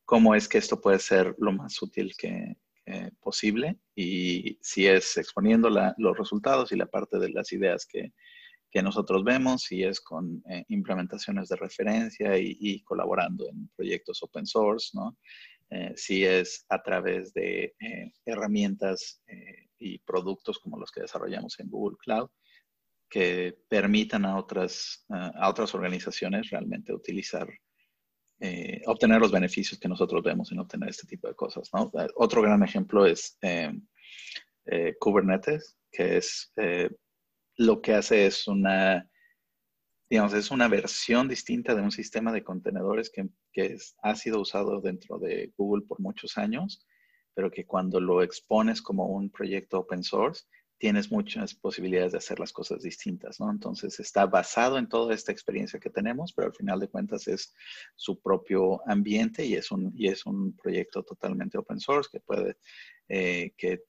cómo 0.05 0.35
es 0.35 0.49
que 0.49 0.59
esto 0.59 0.81
puede 0.81 0.99
ser 0.99 1.37
lo 1.39 1.53
más 1.53 1.81
útil 1.81 2.17
que, 2.19 2.57
eh, 2.87 3.11
posible 3.21 3.79
y 3.95 4.59
si 4.61 4.87
es 4.87 5.17
exponiendo 5.17 5.71
los 5.71 6.19
resultados 6.19 6.73
y 6.73 6.77
la 6.77 6.87
parte 6.87 7.21
de 7.21 7.29
las 7.29 7.53
ideas 7.53 7.87
que, 7.87 8.13
que 8.69 8.83
nosotros 8.83 9.23
vemos, 9.23 9.63
si 9.63 9.85
es 9.85 10.01
con 10.01 10.43
implementaciones 10.67 11.49
de 11.49 11.57
referencia 11.57 12.37
y, 12.39 12.57
y, 12.59 12.83
colaborando 12.83 13.49
en 13.49 13.69
proyectos 13.77 14.23
open 14.25 14.47
source, 14.47 14.91
¿no? 14.95 15.17
Eh, 15.73 15.93
si 15.95 16.25
es 16.25 16.67
a 16.69 16.83
través 16.83 17.33
de 17.33 17.77
eh, 17.79 18.13
herramientas 18.25 19.23
eh, 19.29 19.69
y 19.79 19.99
productos 20.01 20.59
como 20.59 20.77
los 20.77 20.91
que 20.91 21.03
desarrollamos 21.03 21.61
en 21.61 21.71
Google 21.71 21.97
Cloud, 22.03 22.29
que 23.09 23.57
permitan 23.69 24.25
a 24.25 24.37
otras, 24.37 25.05
a 25.09 25.49
otras 25.49 25.75
organizaciones 25.75 26.51
realmente 26.51 26.93
utilizar, 26.93 27.49
obtener 28.87 29.21
los 29.21 29.33
beneficios 29.33 29.81
que 29.81 29.89
nosotros 29.89 30.23
vemos 30.23 30.53
en 30.53 30.61
obtener 30.61 30.91
este 30.91 31.09
tipo 31.09 31.27
de 31.27 31.35
cosas. 31.35 31.69
Otro 32.15 32.41
gran 32.41 32.63
ejemplo 32.63 33.05
es 33.07 33.37
Kubernetes, 35.01 35.77
que 35.91 36.19
es 36.19 36.53
lo 37.57 37.83
que 37.83 37.95
hace 37.95 38.27
es 38.27 38.47
una, 38.47 39.10
digamos, 40.11 40.35
es 40.35 40.51
una 40.51 40.67
versión 40.67 41.29
distinta 41.29 41.75
de 41.75 41.83
un 41.83 41.93
sistema 41.93 42.33
de 42.33 42.43
contenedores 42.43 43.11
que, 43.11 43.29
que 43.53 43.67
es, 43.67 43.95
ha 44.03 44.17
sido 44.17 44.41
usado 44.41 44.81
dentro 44.81 45.19
de 45.19 45.53
Google 45.57 45.87
por 45.87 46.01
muchos 46.01 46.37
años, 46.37 46.85
pero 47.33 47.51
que 47.51 47.65
cuando 47.65 48.01
lo 48.01 48.23
expones 48.23 48.83
como 48.83 49.07
un 49.07 49.31
proyecto 49.31 49.79
open 49.79 50.03
source, 50.03 50.45
tienes 50.79 51.13
muchas 51.13 51.55
posibilidades 51.55 52.13
de 52.13 52.19
hacer 52.19 52.41
las 52.41 52.53
cosas 52.53 52.83
distintas, 52.83 53.39
¿no? 53.39 53.51
Entonces 53.51 54.01
está 54.01 54.27
basado 54.27 54.79
en 54.79 54.89
toda 54.89 55.15
esta 55.15 55.31
experiencia 55.31 55.79
que 55.79 55.91
tenemos, 55.91 56.33
pero 56.33 56.49
al 56.49 56.55
final 56.55 56.81
de 56.81 56.89
cuentas 56.89 57.29
es 57.29 57.55
su 57.95 58.19
propio 58.21 58.81
ambiente 58.89 59.45
y 59.45 59.55
es 59.55 59.71
un, 59.71 59.93
y 59.95 60.09
es 60.09 60.25
un 60.27 60.57
proyecto 60.57 61.03
totalmente 61.05 61.59
open 61.59 61.79
source 61.79 62.09
que 62.11 62.21
puede, 62.21 62.57
eh, 63.09 63.53
que 63.59 63.85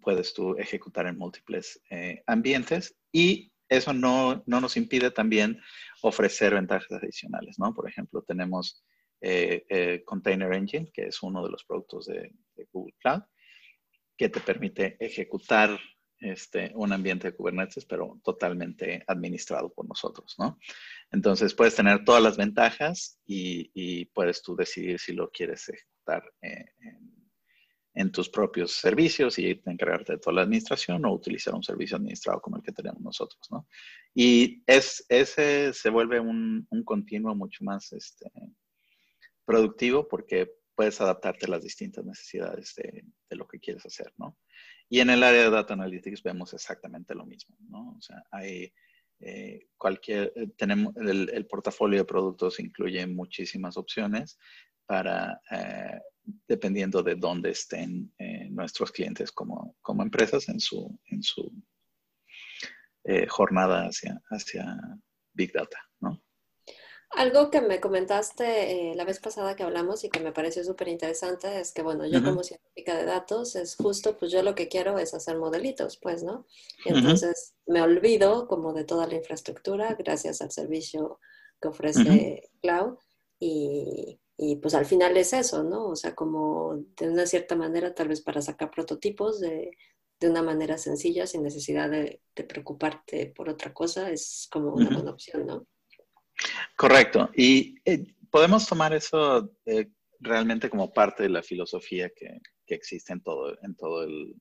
puedes 0.00 0.34
tú 0.34 0.56
ejecutar 0.58 1.06
en 1.06 1.16
múltiples 1.16 1.80
eh, 1.90 2.22
ambientes 2.26 2.94
y 3.10 3.51
eso 3.76 3.92
no, 3.92 4.42
no, 4.46 4.60
nos 4.60 4.76
impide 4.76 5.10
también 5.10 5.60
ofrecer 6.02 6.54
ventajas 6.54 6.92
adicionales, 6.92 7.58
¿no? 7.58 7.74
Por 7.74 7.88
ejemplo, 7.88 8.22
tenemos 8.22 8.84
eh, 9.20 9.64
eh, 9.68 10.02
Container 10.04 10.52
Engine, 10.52 10.90
que 10.92 11.06
es 11.06 11.22
uno 11.22 11.44
de 11.44 11.50
los 11.50 11.64
productos 11.64 12.06
de, 12.06 12.32
Google 12.72 12.94
Cloud, 13.00 13.22
que 14.16 14.28
te 14.28 14.40
permite 14.40 14.96
ejecutar 15.00 15.78
este, 16.18 16.72
un 16.74 16.92
ambiente 16.92 17.28
de 17.28 17.36
Kubernetes, 17.36 17.84
pero 17.84 18.20
totalmente 18.22 19.02
administrado 19.06 19.72
por 19.72 19.88
nosotros, 19.88 20.34
¿no? 20.38 20.58
Entonces, 21.10 21.54
puedes 21.54 21.74
tener 21.74 22.04
todas 22.04 22.22
las 22.22 22.36
ventajas 22.36 23.20
y, 23.26 23.70
y 23.74 24.04
puedes 24.06 24.42
tú 24.42 24.54
decidir 24.54 25.00
si 25.00 25.12
lo 25.12 25.30
quieres 25.30 25.68
ejecutar 25.68 26.22
eh, 26.42 26.66
en 26.80 27.21
en 27.94 28.10
tus 28.10 28.28
propios 28.28 28.72
servicios 28.72 29.38
y 29.38 29.60
encargarte 29.66 30.12
de 30.12 30.18
toda 30.18 30.36
la 30.36 30.42
administración 30.42 31.04
o 31.04 31.12
utilizar 31.12 31.54
un 31.54 31.62
servicio 31.62 31.96
administrado 31.96 32.40
como 32.40 32.56
el 32.56 32.62
que 32.62 32.72
tenemos 32.72 33.02
nosotros, 33.02 33.46
¿no? 33.50 33.68
Y 34.14 34.62
es, 34.66 35.04
ese 35.08 35.72
se 35.72 35.90
vuelve 35.90 36.20
un, 36.20 36.66
continuo 36.84 37.34
mucho 37.34 37.64
más 37.64 37.92
este, 37.92 38.30
productivo 39.44 40.08
porque 40.08 40.50
puedes 40.74 41.00
adaptarte 41.00 41.46
a 41.46 41.50
las 41.50 41.62
distintas 41.62 42.04
necesidades 42.04 42.74
de, 42.76 43.04
de, 43.28 43.36
lo 43.36 43.46
que 43.46 43.60
quieres 43.60 43.84
hacer, 43.84 44.12
¿no? 44.16 44.38
Y 44.88 45.00
en 45.00 45.10
el 45.10 45.22
área 45.22 45.44
de 45.44 45.50
Data 45.50 45.74
Analytics 45.74 46.22
vemos 46.22 46.54
exactamente 46.54 47.14
lo 47.14 47.26
mismo, 47.26 47.56
¿no? 47.68 47.94
O 47.96 48.00
sea, 48.00 48.22
hay 48.30 48.72
eh, 49.20 49.68
cualquier, 49.76 50.32
eh, 50.34 50.48
tenemos, 50.56 50.96
el, 50.96 51.30
el, 51.32 51.46
portafolio 51.46 52.00
de 52.00 52.04
productos 52.04 52.58
incluye 52.58 53.06
muchísimas 53.06 53.76
opciones 53.76 54.38
para 54.86 55.40
eh, 55.50 56.00
dependiendo 56.46 57.02
de 57.02 57.16
dónde 57.16 57.50
estén 57.50 58.12
eh, 58.18 58.48
nuestros 58.50 58.92
clientes 58.92 59.32
como, 59.32 59.76
como, 59.82 60.02
empresas 60.02 60.48
en 60.48 60.60
su, 60.60 60.98
en 61.06 61.22
su 61.22 61.52
eh, 63.04 63.26
jornada 63.26 63.86
hacia, 63.86 64.20
hacia 64.30 64.78
Big 65.32 65.52
Data, 65.52 65.78
¿no? 66.00 66.22
Algo 67.14 67.50
que 67.50 67.60
me 67.60 67.78
comentaste 67.78 68.90
eh, 68.90 68.94
la 68.94 69.04
vez 69.04 69.20
pasada 69.20 69.54
que 69.54 69.62
hablamos 69.62 70.02
y 70.02 70.08
que 70.08 70.20
me 70.20 70.32
pareció 70.32 70.64
súper 70.64 70.88
interesante 70.88 71.60
es 71.60 71.72
que, 71.72 71.82
bueno, 71.82 72.06
yo 72.06 72.20
uh 72.20 72.22
-huh. 72.22 72.24
como 72.30 72.42
científica 72.42 72.96
de 72.96 73.04
datos 73.04 73.54
es 73.54 73.76
justo, 73.76 74.16
pues 74.16 74.32
yo 74.32 74.42
lo 74.42 74.54
que 74.54 74.68
quiero 74.68 74.98
es 74.98 75.12
hacer 75.12 75.36
modelitos, 75.36 75.98
pues, 75.98 76.22
¿no? 76.22 76.46
Y 76.86 76.94
entonces 76.94 77.52
uh 77.66 77.70
-huh. 77.70 77.74
me 77.74 77.82
olvido 77.82 78.48
como 78.48 78.72
de 78.72 78.84
toda 78.84 79.06
la 79.06 79.16
infraestructura 79.16 79.94
gracias 79.94 80.40
al 80.40 80.52
servicio 80.52 81.20
que 81.60 81.68
ofrece 81.68 82.00
uh 82.00 82.04
-huh. 82.04 82.50
Cloud 82.62 82.98
y, 83.38 84.21
y 84.36 84.56
pues 84.56 84.74
al 84.74 84.86
final 84.86 85.16
es 85.16 85.32
eso, 85.32 85.62
¿no? 85.62 85.88
O 85.88 85.96
sea, 85.96 86.14
como 86.14 86.84
de 86.96 87.08
una 87.08 87.26
cierta 87.26 87.54
manera, 87.54 87.94
tal 87.94 88.08
vez 88.08 88.20
para 88.22 88.40
sacar 88.42 88.70
prototipos 88.70 89.40
de, 89.40 89.76
de 90.20 90.30
una 90.30 90.42
manera 90.42 90.78
sencilla, 90.78 91.26
sin 91.26 91.42
necesidad 91.42 91.90
de, 91.90 92.20
de, 92.34 92.44
preocuparte 92.44 93.26
por 93.26 93.48
otra 93.48 93.72
cosa, 93.72 94.10
es 94.10 94.48
como 94.50 94.72
una 94.72 94.86
uh 94.86 94.90
-huh. 94.90 94.94
buena 94.94 95.10
opción, 95.10 95.46
¿no? 95.46 95.66
Correcto. 96.76 97.30
Y 97.34 97.76
eh, 97.84 98.14
podemos 98.30 98.66
tomar 98.66 98.94
eso 98.94 99.52
eh, 99.66 99.90
realmente 100.20 100.70
como 100.70 100.92
parte 100.92 101.24
de 101.24 101.28
la 101.28 101.42
filosofía 101.42 102.10
que, 102.10 102.40
que 102.66 102.74
existe 102.74 103.12
en 103.12 103.22
todo, 103.22 103.56
en 103.62 103.76
todo 103.76 104.04
el, 104.04 104.34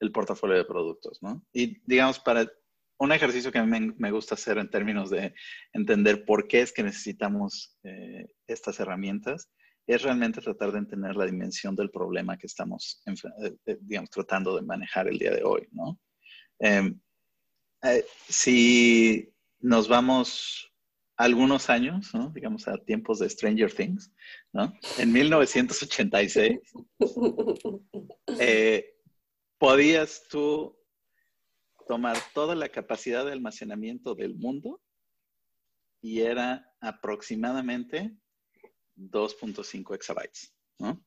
el, 0.00 0.12
portafolio 0.12 0.56
de 0.56 0.64
productos, 0.64 1.22
¿no? 1.22 1.44
Y 1.52 1.80
digamos, 1.86 2.18
para 2.18 2.46
un 3.02 3.10
ejercicio 3.10 3.50
que 3.50 3.58
a 3.58 3.66
mí 3.66 3.92
me, 3.96 4.10
gusta 4.12 4.36
hacer 4.36 4.58
en 4.58 4.70
términos 4.70 5.10
de 5.10 5.34
entender 5.72 6.24
por 6.24 6.46
qué 6.46 6.60
es 6.60 6.72
que 6.72 6.84
necesitamos 6.84 7.76
eh, 7.82 8.26
estas 8.46 8.78
herramientas, 8.78 9.50
es 9.88 10.02
realmente 10.02 10.40
tratar 10.40 10.70
de 10.70 10.78
entender 10.78 11.16
la 11.16 11.26
dimensión 11.26 11.74
del 11.74 11.90
problema 11.90 12.38
que 12.38 12.46
estamos, 12.46 13.02
eh, 13.06 13.56
eh, 13.66 13.78
digamos, 13.80 14.08
tratando 14.10 14.54
de 14.54 14.62
manejar 14.62 15.08
el 15.08 15.18
día 15.18 15.32
de 15.32 15.42
hoy, 15.42 15.66
¿no? 15.72 15.98
Em, 16.60 17.00
eh, 17.82 18.04
si 18.28 19.34
nos 19.58 19.88
vamos 19.88 20.72
algunos 21.16 21.70
años, 21.70 22.14
¿no? 22.14 22.30
digamos 22.30 22.68
a 22.68 22.78
tiempos 22.78 23.18
de 23.18 23.28
Stranger 23.28 23.72
Things, 23.72 24.12
¿no? 24.52 24.72
en 24.98 25.12
1986, 25.12 26.60
eh, 28.38 28.94
podías 29.58 30.22
tú 30.28 30.78
tomar 31.92 32.16
toda 32.32 32.54
la 32.54 32.70
capacidad 32.70 33.22
de 33.26 33.32
almacenamiento 33.32 34.14
del 34.14 34.34
mundo 34.34 34.80
y 36.00 36.22
era 36.22 36.72
aproximadamente 36.80 38.16
2.5 38.96 39.94
exabytes. 39.94 40.54
¿no? 40.78 41.04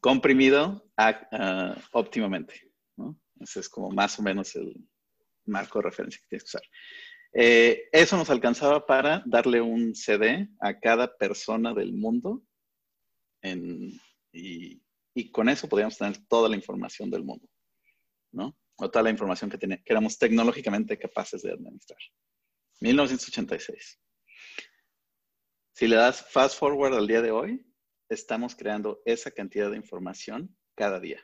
comprimido 0.00 0.90
óptimamente. 1.92 2.54
Ese 3.40 3.60
es 3.60 3.68
como 3.68 3.90
más 3.90 4.18
o 4.18 4.22
menos 4.22 4.56
el 4.56 4.74
marco 5.44 5.80
de 5.80 5.84
referencia 5.84 6.18
que 6.22 6.28
tienes 6.28 6.44
que 6.44 6.56
usar. 6.56 6.62
Eh, 7.34 7.88
eso 7.92 8.16
nos 8.16 8.30
alcanzaba 8.30 8.86
para 8.86 9.22
darle 9.26 9.60
un 9.60 9.94
CD 9.94 10.48
a 10.60 10.80
cada 10.80 11.14
persona 11.14 11.74
del 11.74 11.92
mundo 11.92 12.42
y, 14.32 14.80
con 15.30 15.50
eso 15.50 15.68
podíamos 15.68 15.98
tener 15.98 16.16
toda 16.26 16.48
la 16.48 16.56
información 16.56 17.10
del 17.10 17.22
mundo, 17.22 17.46
¿no? 18.32 18.56
O 18.76 18.90
toda 18.90 19.02
la 19.02 19.10
información 19.10 19.50
que, 19.50 19.58
que 19.58 19.82
éramos 19.86 20.18
tecnológicamente 20.18 20.98
capaces 20.98 21.42
de 21.42 21.52
administrar. 21.52 21.98
1986. 22.80 24.00
Si 25.72 25.86
le 25.86 25.96
das 25.96 26.22
fast 26.30 26.58
forward 26.58 26.94
al 26.94 27.06
día 27.06 27.22
de 27.22 27.30
hoy, 27.30 27.64
estamos 28.08 28.54
creando 28.54 29.00
esa 29.04 29.30
cantidad 29.30 29.70
de 29.70 29.76
información 29.76 30.54
cada 30.74 31.00
día. 31.00 31.20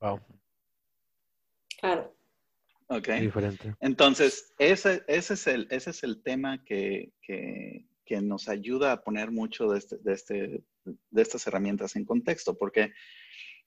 Wow. 0.00 0.20
Claro. 1.78 2.16
Ok. 2.88 3.08
Diferente. 3.20 3.74
Entonces, 3.80 4.52
ese, 4.58 5.04
ese, 5.06 5.34
es, 5.34 5.46
el, 5.46 5.66
ese 5.70 5.90
es 5.90 6.02
el 6.02 6.22
tema 6.22 6.62
que, 6.64 7.12
que, 7.22 7.86
que 8.04 8.20
nos 8.20 8.48
ayuda 8.48 8.92
a 8.92 9.02
poner 9.02 9.30
mucho 9.30 9.68
de, 9.68 9.78
este, 9.78 9.98
de, 9.98 10.12
este, 10.12 10.64
de 10.84 11.22
estas 11.22 11.46
herramientas 11.46 11.96
en 11.96 12.04
contexto, 12.04 12.56
porque 12.56 12.92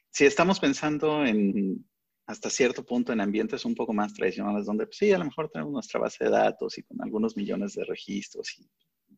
si 0.10 0.26
estamos 0.26 0.60
pensando 0.60 1.26
en 1.26 1.86
hasta 2.28 2.50
cierto 2.50 2.86
punto 2.86 3.14
en 3.14 3.22
ambientes 3.22 3.64
un 3.64 3.74
poco 3.74 3.94
más 3.94 4.14
tradicionales, 4.14 4.66
donde 4.66 4.86
pues, 4.86 4.98
sí, 4.98 5.12
a 5.14 5.18
lo 5.18 5.26
mejor 5.26 5.50
tenemos 5.50 5.72
nuestra 5.72 6.00
base 6.00 6.26
de 6.26 6.30
datos 6.30 6.78
y 6.78 6.84
con 6.84 7.02
algunos 7.02 7.38
millones 7.38 7.74
de 7.74 7.86
registros 7.86 8.60
y 8.60 8.70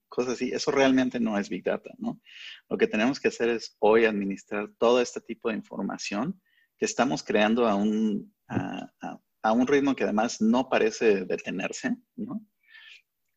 cosas 0.08 0.34
así, 0.34 0.52
eso 0.52 0.72
realmente 0.72 1.20
no 1.20 1.38
es 1.38 1.50
Big 1.50 1.64
Data, 1.64 1.92
¿no? 1.98 2.20
Lo 2.70 2.78
que 2.78 2.88
tenemos 2.88 3.20
que 3.20 3.28
hacer 3.28 3.50
es 3.50 3.76
hoy 3.80 4.06
administrar 4.06 4.70
todo 4.78 5.02
este 5.02 5.22
tipo 5.22 5.50
de 5.50 5.56
información 5.56 6.40
que 6.78 6.86
estamos 6.86 7.24
creando 7.24 7.68
a 7.68 7.76
un, 7.76 8.34
a, 8.48 8.92
a, 9.42 9.52
un 9.52 9.68
ritmo 9.68 9.96
que 9.96 10.04
además 10.04 10.42
no 10.42 10.70
parece 10.70 11.26
detenerse, 11.26 11.96
¿no? 12.16 12.46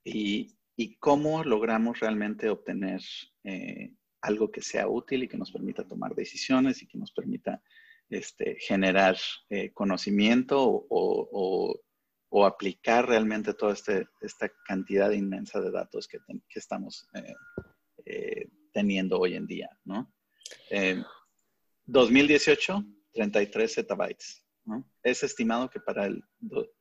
Y, 0.05 0.57
y 0.77 0.97
cómo 0.97 1.45
logramos 1.45 2.01
realmente 2.01 2.49
obtener 2.49 3.01
eh, 3.45 3.95
algo 4.21 4.51
que 4.51 4.63
sea 4.63 4.89
útil 4.89 5.25
y 5.25 5.29
que 5.29 5.37
nos 5.37 5.51
permita 5.51 5.87
tomar 5.87 6.15
decisiones 6.15 6.83
y 6.83 6.87
que 6.87 6.99
nos 6.99 7.13
permita 7.13 7.63
este, 8.11 8.57
generar 8.61 9.17
eh, 9.49 9.73
conocimiento 9.73 10.59
o, 10.89 11.81
aplicar 12.45 13.07
realmente 13.09 13.55
toda 13.55 13.73
este, 13.73 14.09
esta 14.21 14.51
cantidad 14.67 15.11
inmensa 15.11 15.61
de 15.61 15.71
datos 15.71 16.09
que, 16.09 16.19
estamos 16.55 17.07
eh, 17.15 17.35
eh, 18.05 18.49
teniendo 18.73 19.19
hoy 19.19 19.35
en 19.35 19.47
día, 19.47 19.71
¿no? 19.85 20.13
2018, 21.87 22.85
33 23.13 23.75
zettabytes, 23.75 24.45
Es 25.03 25.23
estimado 25.23 25.69
que 25.71 25.81
para 25.81 26.07
el 26.07 26.25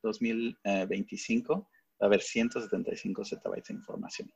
2025 0.02 1.54
va 1.56 1.68
a 2.00 2.06
haber 2.06 2.22
175 2.22 3.26
zettabytes 3.26 3.68
de 3.68 3.74
información, 3.76 4.34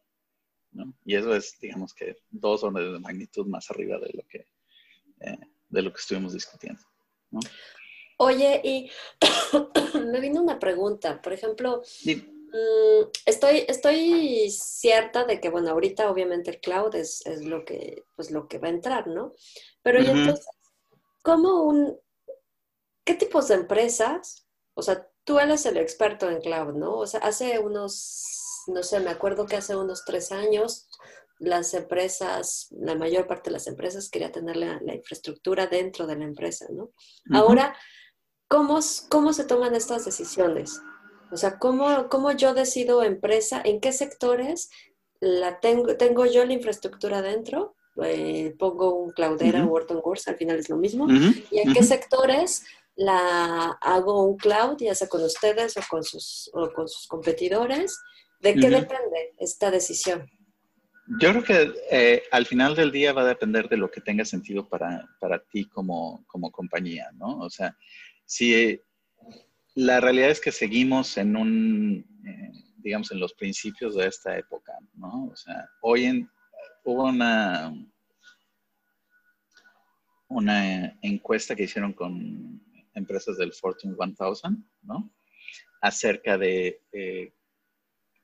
Y 1.06 1.16
eso 1.16 1.34
es, 1.34 1.58
digamos 1.60 1.94
que, 1.94 2.18
dos 2.30 2.64
órdenes 2.64 2.94
de 2.94 3.00
magnitud 3.00 3.48
más 3.48 3.72
arriba 3.72 3.98
de 4.00 4.12
lo 4.14 4.24
que 4.28 4.46
de 5.76 5.82
lo 5.82 5.94
que 5.94 6.00
estuvimos 6.00 6.34
discutiendo. 6.34 6.82
Oye, 8.18 8.62
y 8.64 8.92
me 10.00 10.20
vino 10.20 10.42
una 10.42 10.58
pregunta, 10.58 11.22
por 11.22 11.34
ejemplo, 11.34 11.84
mm, 12.06 13.10
estoy, 13.26 13.66
estoy 13.68 14.50
cierta 14.50 15.26
de 15.26 15.40
que, 15.42 15.50
bueno, 15.50 15.72
ahorita 15.72 16.10
obviamente 16.10 16.50
el 16.50 16.62
cloud 16.62 16.96
es, 16.96 17.24
lo, 17.44 17.66
que, 17.66 18.04
pues, 18.16 18.32
lo 18.32 18.48
que 18.48 18.58
va 18.58 18.68
a 18.68 18.72
entrar, 18.72 19.08
¿no? 19.08 19.34
Pero 19.82 20.02
y 20.02 20.08
entonces, 20.08 20.48
¿cómo 21.22 21.64
un, 21.64 22.00
qué 23.04 23.16
tipos 23.16 23.50
de 23.50 23.56
empresas, 23.56 24.48
o 24.76 24.82
sea, 24.82 25.08
tú 25.26 25.40
eres 25.40 25.66
el 25.66 25.78
experto 25.78 26.30
en 26.30 26.40
cloud, 26.40 26.74
¿no? 26.74 26.98
O 27.00 27.08
sea, 27.08 27.20
hace 27.20 27.60
unos, 27.60 28.64
no 28.68 28.82
sé, 28.82 29.02
me 29.02 29.10
acuerdo 29.10 29.46
que 29.46 29.58
hace 29.58 29.76
unos 29.76 30.06
tres 30.06 30.32
años 30.32 30.88
las 31.40 31.74
empresas, 31.74 32.68
la 32.72 32.96
mayor 32.96 33.28
parte 33.28 33.50
de 33.50 33.54
las 33.54 33.68
empresas 33.68 34.10
quería 34.10 34.32
tener 34.32 34.56
la, 34.56 34.80
infraestructura 34.94 35.68
dentro 35.68 36.08
de 36.08 36.16
la 36.16 36.26
empresa, 36.26 36.66
¿no? 36.72 36.92
Ahora, 37.32 37.76
¿cómo, 38.48 38.80
¿cómo 39.10 39.34
se 39.34 39.44
toman 39.44 39.76
estas 39.76 40.06
decisiones? 40.06 40.82
O 41.32 41.38
sea, 41.38 41.60
¿cómo, 41.60 42.08
¿cómo, 42.10 42.32
yo 42.32 42.54
decido 42.54 43.04
empresa? 43.04 43.62
¿En 43.64 43.82
qué 43.82 43.92
sectores 43.92 44.70
la 45.20 45.60
tengo, 45.60 45.98
tengo 45.98 46.26
yo 46.26 46.46
la 46.46 46.54
infraestructura 46.54 47.22
dentro? 47.22 47.76
Eh, 48.04 48.56
pongo 48.60 48.94
un 48.94 49.12
Cloudera 49.12 49.66
o 49.66 49.68
Wharton 49.68 50.02
Wars, 50.04 50.28
al 50.28 50.38
final 50.38 50.60
es 50.60 50.70
lo 50.70 50.78
mismo. 50.78 51.08
¿Y 51.52 51.60
en 51.60 51.74
qué 51.74 51.84
sectores 51.84 52.64
la 52.96 53.78
hago 53.82 54.24
un 54.24 54.38
cloud, 54.38 54.78
ya 54.80 54.96
sea 54.96 55.08
con 55.08 55.24
ustedes 55.24 55.76
o 55.78 55.82
con 55.90 56.04
sus, 56.04 56.50
o 56.54 56.72
con 56.74 56.88
sus 56.88 57.08
competidores? 57.08 58.00
¿De 58.40 58.54
qué 58.54 58.70
depende 58.70 59.34
esta 59.40 59.72
decisión? 59.72 60.30
Yo 61.08 61.30
creo 61.30 61.44
que 61.44 61.74
eh, 61.92 62.24
al 62.32 62.48
final 62.48 62.76
del 62.76 62.92
día 62.92 63.14
va 63.14 63.22
a 63.22 63.28
depender 63.28 63.70
de 63.70 63.78
lo 63.78 63.92
que 63.92 64.02
tenga 64.02 64.26
sentido 64.26 64.68
para, 64.68 65.08
para 65.20 65.38
ti 65.40 65.66
como, 65.66 66.26
como, 66.26 66.52
compañía, 66.52 67.12
¿no? 67.14 67.40
O 67.40 67.50
sea, 67.50 67.78
si 68.26 68.82
la 69.76 70.00
realidad 70.00 70.32
es 70.32 70.42
que 70.42 70.52
seguimos 70.52 71.16
en 71.18 71.36
un, 71.36 72.06
eh, 72.26 72.52
digamos, 72.78 73.12
en 73.12 73.20
los 73.20 73.36
principios 73.36 73.96
de 73.96 74.08
esta 74.08 74.36
época, 74.36 74.74
¿no? 74.94 75.28
O 75.32 75.36
sea, 75.36 75.70
hoy 75.82 76.06
en, 76.06 76.30
hubo 76.84 77.04
una, 77.04 77.72
una 80.28 80.98
encuesta 81.04 81.56
que 81.56 81.64
hicieron 81.64 81.94
con 81.94 82.64
empresas 82.96 83.38
del 83.38 83.54
Fortune 83.54 83.96
1000, 83.96 84.16
¿no? 84.82 85.14
Acerca 85.82 86.40
eh, 86.42 86.82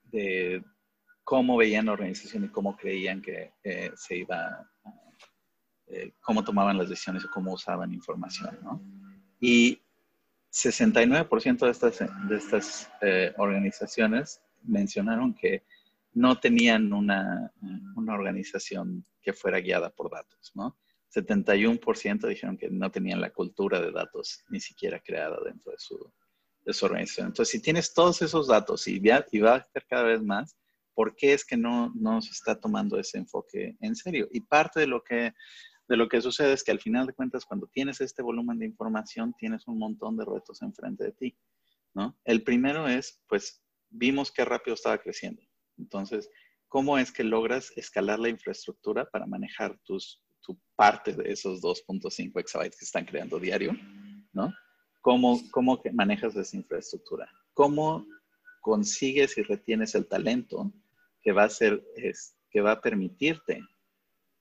de 0.05 0.63
cómo 1.31 1.55
veían 1.55 1.85
la 1.85 1.93
organización 1.93 2.43
y 2.43 2.49
cómo 2.49 2.75
creían 2.75 3.21
que 3.21 3.53
eh, 3.63 3.89
se 3.95 4.17
iba, 4.17 4.69
eh, 5.87 6.11
cómo 6.19 6.43
tomaban 6.43 6.77
las 6.77 6.89
decisiones 6.89 7.23
y 7.23 7.29
cómo 7.29 7.53
usaban 7.53 7.93
información, 7.93 8.59
¿no? 8.61 8.83
Y 9.39 9.81
69% 10.51 11.59
de 11.59 11.71
estas, 11.71 11.99
de 12.27 12.35
estas 12.35 12.91
eh, 12.99 13.33
organizaciones 13.37 14.41
mencionaron 14.63 15.33
que 15.33 15.63
no 16.11 16.37
tenían 16.37 16.91
una, 16.91 17.49
una, 17.95 18.13
organización 18.13 19.05
que 19.21 19.31
fuera 19.31 19.61
guiada 19.61 19.89
por 19.89 20.11
datos, 20.11 20.51
¿no? 20.53 20.77
71% 21.15 22.27
dijeron 22.27 22.57
que 22.57 22.69
no 22.69 22.91
tenían 22.91 23.21
la 23.21 23.29
cultura 23.29 23.79
de 23.79 23.93
datos 23.93 24.43
ni 24.49 24.59
siquiera 24.59 24.99
creada 24.99 25.37
dentro 25.45 25.71
de 25.71 25.79
su, 25.79 26.11
de 26.65 26.73
su 26.73 26.85
organización. 26.87 27.27
Entonces, 27.27 27.53
si 27.53 27.61
tienes 27.61 27.93
todos 27.93 28.21
esos 28.21 28.49
datos 28.49 28.85
y, 28.89 29.01
y 29.31 29.39
va 29.39 29.55
a 29.55 29.67
ser 29.71 29.85
cada 29.87 30.03
vez 30.03 30.21
más, 30.21 30.57
¿Por 31.01 31.15
qué 31.15 31.33
es 31.33 31.43
que 31.43 31.57
no, 31.57 31.91
no 31.95 32.21
se 32.21 32.29
está 32.29 32.59
tomando 32.59 32.99
ese 32.99 33.17
enfoque 33.17 33.75
en 33.81 33.95
serio? 33.95 34.27
Y 34.31 34.41
parte 34.41 34.81
de 34.81 34.85
lo 34.85 35.03
que 35.03 35.33
de 35.87 35.97
lo 35.97 36.07
que 36.07 36.21
sucede 36.21 36.53
es 36.53 36.63
que 36.63 36.69
al 36.69 36.79
final 36.79 37.07
de 37.07 37.13
cuentas, 37.13 37.43
cuando 37.43 37.65
tienes 37.65 38.01
este 38.01 38.21
volumen 38.21 38.59
de 38.59 38.67
información, 38.67 39.33
tienes 39.35 39.67
un 39.67 39.79
montón 39.79 40.15
de 40.15 40.25
retos 40.25 40.61
enfrente 40.61 41.05
de 41.05 41.11
ti, 41.13 41.35
¿no? 41.95 42.15
El 42.23 42.43
primero 42.43 42.87
es, 42.87 43.19
pues, 43.27 43.63
vimos 43.89 44.31
qué 44.31 44.45
rápido 44.45 44.75
estaba 44.75 44.99
creciendo. 44.99 45.41
Entonces, 45.79 46.29
¿cómo 46.67 46.99
es 46.99 47.11
que 47.11 47.23
logras 47.23 47.73
escalar 47.75 48.19
la 48.19 48.29
infraestructura 48.29 49.09
para 49.09 49.25
manejar 49.25 49.79
tus, 49.83 50.21
tu 50.39 50.55
parte 50.75 51.13
de 51.13 51.31
esos 51.31 51.63
2.5 51.63 52.39
exabytes 52.39 52.77
que 52.77 52.85
están 52.85 53.05
creando 53.05 53.39
diario, 53.39 53.73
¿no? 54.33 54.53
¿Cómo, 55.01 55.41
cómo 55.49 55.81
manejas 55.93 56.35
esa 56.35 56.55
infraestructura? 56.55 57.27
¿Cómo 57.55 58.05
consigues 58.61 59.35
y 59.39 59.41
retienes 59.41 59.95
el 59.95 60.07
talento 60.07 60.71
que 61.21 61.31
va 61.31 61.43
a 61.43 61.49
ser, 61.49 61.83
es, 61.95 62.35
que 62.49 62.61
va 62.61 62.73
a 62.73 62.81
permitirte 62.81 63.61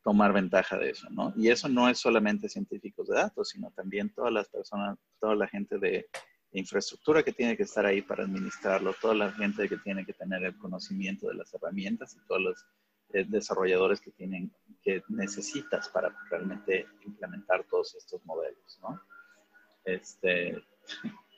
tomar 0.02 0.32
ventaja 0.32 0.78
de 0.78 0.90
eso, 0.90 1.08
¿no? 1.10 1.32
Y 1.36 1.48
eso 1.48 1.68
no 1.68 1.88
es 1.88 1.98
solamente 1.98 2.48
científicos 2.48 3.08
de 3.08 3.16
datos, 3.16 3.50
sino 3.50 3.70
también 3.72 4.12
todas 4.14 4.32
las 4.32 4.48
personas, 4.48 4.98
toda 5.20 5.34
la 5.34 5.46
gente 5.46 5.78
de 5.78 6.08
infraestructura 6.52 7.22
que 7.22 7.32
tiene 7.32 7.56
que 7.56 7.62
estar 7.64 7.84
ahí 7.86 8.02
para 8.02 8.24
administrarlo, 8.24 8.94
toda 9.00 9.14
la 9.14 9.32
gente 9.32 9.68
que 9.68 9.76
tiene 9.78 10.04
que 10.04 10.14
tener 10.14 10.42
el 10.42 10.56
conocimiento 10.58 11.28
de 11.28 11.34
las 11.34 11.52
herramientas 11.54 12.16
y 12.16 12.26
todos 12.26 12.40
los 12.40 12.66
eh, 13.12 13.24
desarrolladores 13.28 14.00
que 14.00 14.10
tienen, 14.12 14.52
que 14.82 15.02
necesitas 15.08 15.88
para 15.88 16.14
realmente 16.30 16.86
implementar 17.04 17.64
todos 17.64 17.94
estos 17.94 18.24
modelos, 18.24 18.78
¿no? 18.82 19.00
Este, 19.84 20.62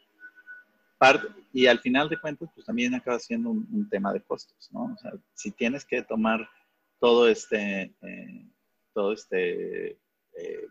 y 1.53 1.67
al 1.67 1.81
final 1.81 2.09
de 2.09 2.21
cuentas, 2.21 2.49
pues 2.55 2.67
también 2.67 2.95
acaba 2.95 3.19
siendo 3.19 3.51
un, 3.51 3.88
tema 3.91 4.12
de 4.12 4.23
costos, 4.23 4.71
¿no? 4.73 4.93
O 4.95 4.97
sea, 4.99 5.12
si 5.35 5.51
tienes 5.51 5.85
que 5.85 6.03
tomar 6.03 6.49
todo 6.99 7.29
este, 7.29 7.95
eh, 8.01 8.47
todo 8.95 9.12
este, 9.12 9.91
eh, 9.93 10.69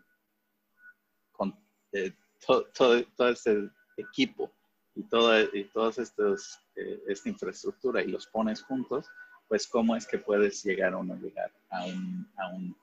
eh, 1.92 2.12
todo, 2.46 3.28
este 3.28 3.70
equipo 3.96 4.50
y, 4.94 5.02
toda, 5.04 5.42
y 5.52 5.64
todos 5.64 5.98
estos, 5.98 6.58
esta 7.06 7.28
infraestructura 7.28 8.02
y 8.02 8.08
los 8.08 8.26
pones 8.26 8.62
juntos, 8.62 9.06
pues 9.48 9.66
cómo 9.66 9.94
es 9.94 10.06
que 10.06 10.18
puedes 10.18 10.64
llegar 10.64 10.94
a 10.94 10.98
un 10.98 11.08
lugar, 11.08 11.52
a 11.70 11.84
un, 11.84 12.26
a 12.38 12.48
un 12.48 12.74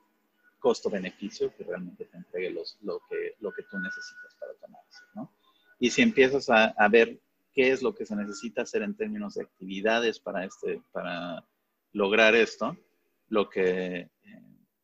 costo-beneficio 0.60 1.54
que 1.56 1.64
realmente 1.64 2.04
te 2.04 2.16
entregue 2.16 2.50
los, 2.50 2.78
lo, 2.82 3.00
que, 3.08 3.34
lo 3.40 3.52
que 3.52 3.64
tú 3.64 3.78
necesitas 3.78 4.36
para 4.38 4.54
tu 4.54 4.66
análisis, 4.66 5.02
¿no? 5.14 5.32
Y 5.80 5.90
si 5.90 6.02
empiezas 6.02 6.48
a, 6.48 6.66
a, 6.66 6.88
ver 6.88 7.18
qué 7.60 7.72
es 7.72 7.82
lo 7.82 7.94
que 7.94 8.06
se 8.06 8.16
necesita 8.16 8.62
hacer 8.62 8.80
en 8.80 8.96
términos 8.96 9.34
de 9.34 9.42
actividades 9.42 10.18
para, 10.18 10.46
este, 10.46 10.82
para 10.92 11.46
lograr 11.92 12.34
esto, 12.34 12.74
lo 13.28 13.50
que, 13.50 13.96
eh, 13.98 14.10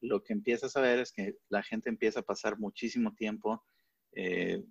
lo 0.02 0.22
que 0.22 0.34
empiezas 0.34 0.76
a 0.76 0.82
ver 0.82 0.98
es 0.98 1.10
que 1.10 1.38
la 1.48 1.62
gente 1.62 1.88
empieza 1.88 2.20
a 2.20 2.24
pasar 2.24 2.58
muchísimo 2.58 3.14
tiempo 3.14 3.64
eh, 4.12 4.62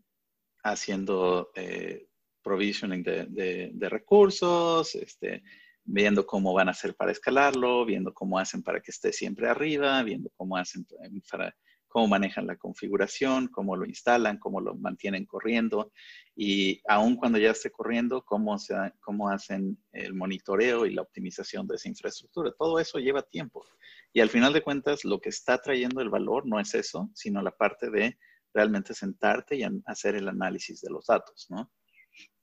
haciendo 0.63 1.49
eh, 1.55 2.07
provisioning 2.43 3.01
de, 3.01 3.25
de, 3.25 3.71
de, 3.73 3.89
recursos, 3.89 4.93
este, 4.93 5.41
viendo 5.83 6.27
cómo 6.27 6.53
van 6.53 6.67
a 6.67 6.71
hacer 6.71 6.93
para 6.93 7.11
escalarlo, 7.11 7.85
viendo 7.85 8.13
cómo 8.13 8.37
hacen 8.37 8.61
para 8.61 8.81
que 8.81 8.91
esté 8.91 9.11
siempre 9.13 9.49
arriba, 9.49 10.03
viendo 10.03 10.29
cómo 10.35 10.57
hacen 10.57 10.85
para, 11.27 11.55
cómo 11.95 12.09
manejan 12.09 12.45
la 12.45 12.57
configuración, 12.57 13.47
cómo 13.47 13.77
lo 13.77 13.85
instalan, 13.85 14.37
cómo 14.37 14.59
lo 14.59 14.75
mantienen 14.75 15.25
corriendo 15.25 15.93
y 16.35 16.81
aun 16.89 17.15
cuando 17.15 17.37
ya 17.39 17.51
esté 17.51 17.71
corriendo, 17.71 18.25
cómo, 18.25 18.59
se, 18.59 18.75
cómo 18.99 19.29
hacen 19.29 19.81
el 19.93 20.13
monitoreo 20.13 20.85
y 20.85 20.93
la 20.93 21.03
optimización 21.03 21.65
de 21.67 21.75
esa 21.75 21.87
infraestructura. 21.87 22.51
Todo 22.51 22.81
eso 22.81 22.99
lleva 22.99 23.21
tiempo. 23.21 23.65
Y 24.11 24.19
al 24.19 24.27
final 24.27 24.51
de 24.51 24.61
cuentas, 24.61 25.05
lo 25.05 25.21
que 25.21 25.29
está 25.29 25.61
trayendo 25.61 26.01
el 26.01 26.09
valor 26.09 26.45
no 26.45 26.59
es 26.59 26.75
eso, 26.75 27.09
sino 27.13 27.41
la 27.41 27.51
parte 27.51 27.89
de 27.89 28.17
realmente 28.53 28.93
sentarte 28.93 29.55
y 29.55 29.65
hacer 29.85 30.15
el 30.15 30.27
análisis 30.27 30.81
de 30.81 30.89
los 30.89 31.05
datos, 31.05 31.47
¿no? 31.49 31.71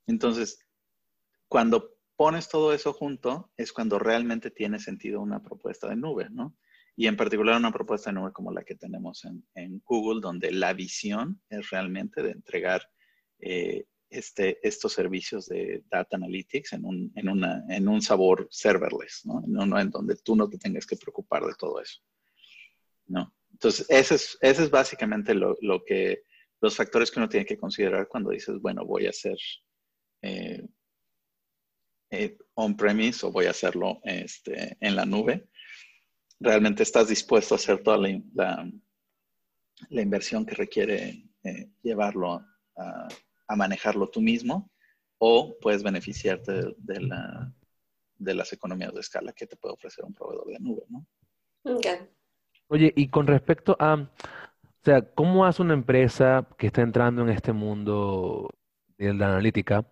Entonces, 0.07 0.65
cuando 1.47 1.91
pones 2.15 2.49
todo 2.49 2.73
eso 2.73 2.91
junto, 2.91 3.51
es 3.55 3.71
cuando 3.71 3.99
realmente 3.99 4.49
tiene 4.49 4.79
sentido 4.79 5.21
una 5.21 5.43
propuesta 5.43 5.89
de 5.89 5.95
nube, 5.95 6.27
¿no? 6.31 6.57
Y 6.95 7.07
en 7.07 7.17
particular 7.17 7.57
una 7.57 7.71
propuesta 7.71 8.09
de 8.09 8.15
nube 8.15 8.31
como 8.31 8.51
la 8.51 8.63
que 8.63 8.75
tenemos 8.75 9.25
en, 9.25 9.45
en 9.55 9.81
Google, 9.85 10.21
donde 10.21 10.51
la 10.51 10.73
visión 10.73 11.41
es 11.49 11.69
realmente 11.71 12.21
de 12.21 12.31
entregar 12.31 12.83
eh, 13.39 13.85
este, 14.13 14.59
estos 14.65 14.93
servicios 14.93 15.47
de 15.47 15.83
data 15.89 16.15
analytics 16.17 16.73
en 16.73 16.85
un, 16.85 17.11
en 17.15 17.29
una, 17.29 17.63
en 17.67 17.87
un 17.87 18.01
sabor 18.01 18.47
serverless, 18.51 19.25
¿no? 19.25 19.43
En 19.43 19.57
uno 19.57 19.79
en 19.79 19.89
donde 19.89 20.15
tú 20.17 20.35
no 20.35 20.47
te 20.47 20.59
tengas 20.59 20.85
que 20.85 20.95
preocupar 20.95 21.43
de 21.43 21.55
todo 21.57 21.81
eso, 21.81 21.99
¿no? 23.07 23.33
Entonces, 23.51 23.87
ese 23.89 24.15
es, 24.15 24.37
ese 24.41 24.63
es 24.63 24.69
básicamente 24.69 25.33
lo, 25.33 25.57
lo 25.61 25.83
que, 25.83 26.23
los 26.61 26.75
factores 26.75 27.09
que 27.09 27.19
uno 27.19 27.29
tiene 27.29 27.45
que 27.45 27.57
considerar 27.57 28.07
cuando 28.07 28.29
dices, 28.29 28.59
bueno, 28.61 28.85
voy 28.85 29.07
a 29.07 29.09
hacer 29.09 29.37
eh, 30.21 30.63
eh, 32.11 32.37
on-premise 32.53 33.25
o 33.25 33.31
voy 33.31 33.47
a 33.47 33.51
hacerlo 33.51 33.99
este, 34.03 34.77
en 34.79 34.95
la 34.95 35.05
nube, 35.05 35.49
realmente 36.43 36.83
estás 36.83 37.07
dispuesto 37.07 37.55
a 37.55 37.57
hacer 37.57 37.81
toda 37.81 37.97
la, 37.97 38.21
la, 38.33 38.69
la 39.89 40.01
inversión 40.01 40.45
que 40.45 40.55
requiere 40.55 41.23
eh, 41.43 41.69
llevarlo 41.81 42.33
a, 42.33 43.07
a, 43.47 43.55
manejarlo 43.55 44.09
tú 44.09 44.21
mismo 44.21 44.71
o 45.19 45.55
puedes 45.61 45.83
beneficiarte 45.83 46.51
de, 46.51 46.75
de, 46.77 47.01
la, 47.01 47.53
de, 48.17 48.33
las 48.33 48.51
economías 48.51 48.93
de 48.93 48.99
escala 48.99 49.31
que 49.33 49.47
te 49.47 49.55
puede 49.55 49.73
ofrecer 49.73 50.03
un 50.05 50.13
proveedor 50.13 50.47
de 50.47 50.59
nube, 50.59 50.83
¿no? 50.89 51.05
Okay. 51.63 52.09
Oye, 52.67 52.91
y 52.95 53.07
con 53.07 53.27
respecto 53.27 53.77
a, 53.79 53.95
o 53.95 54.83
sea, 54.83 55.01
¿cómo 55.13 55.45
hace 55.45 55.61
una 55.61 55.73
empresa 55.73 56.47
que 56.57 56.67
está 56.67 56.81
entrando 56.81 57.21
en 57.21 57.29
este 57.29 57.53
mundo 57.53 58.49
de 58.97 59.13
la 59.13 59.27
analítica? 59.27 59.85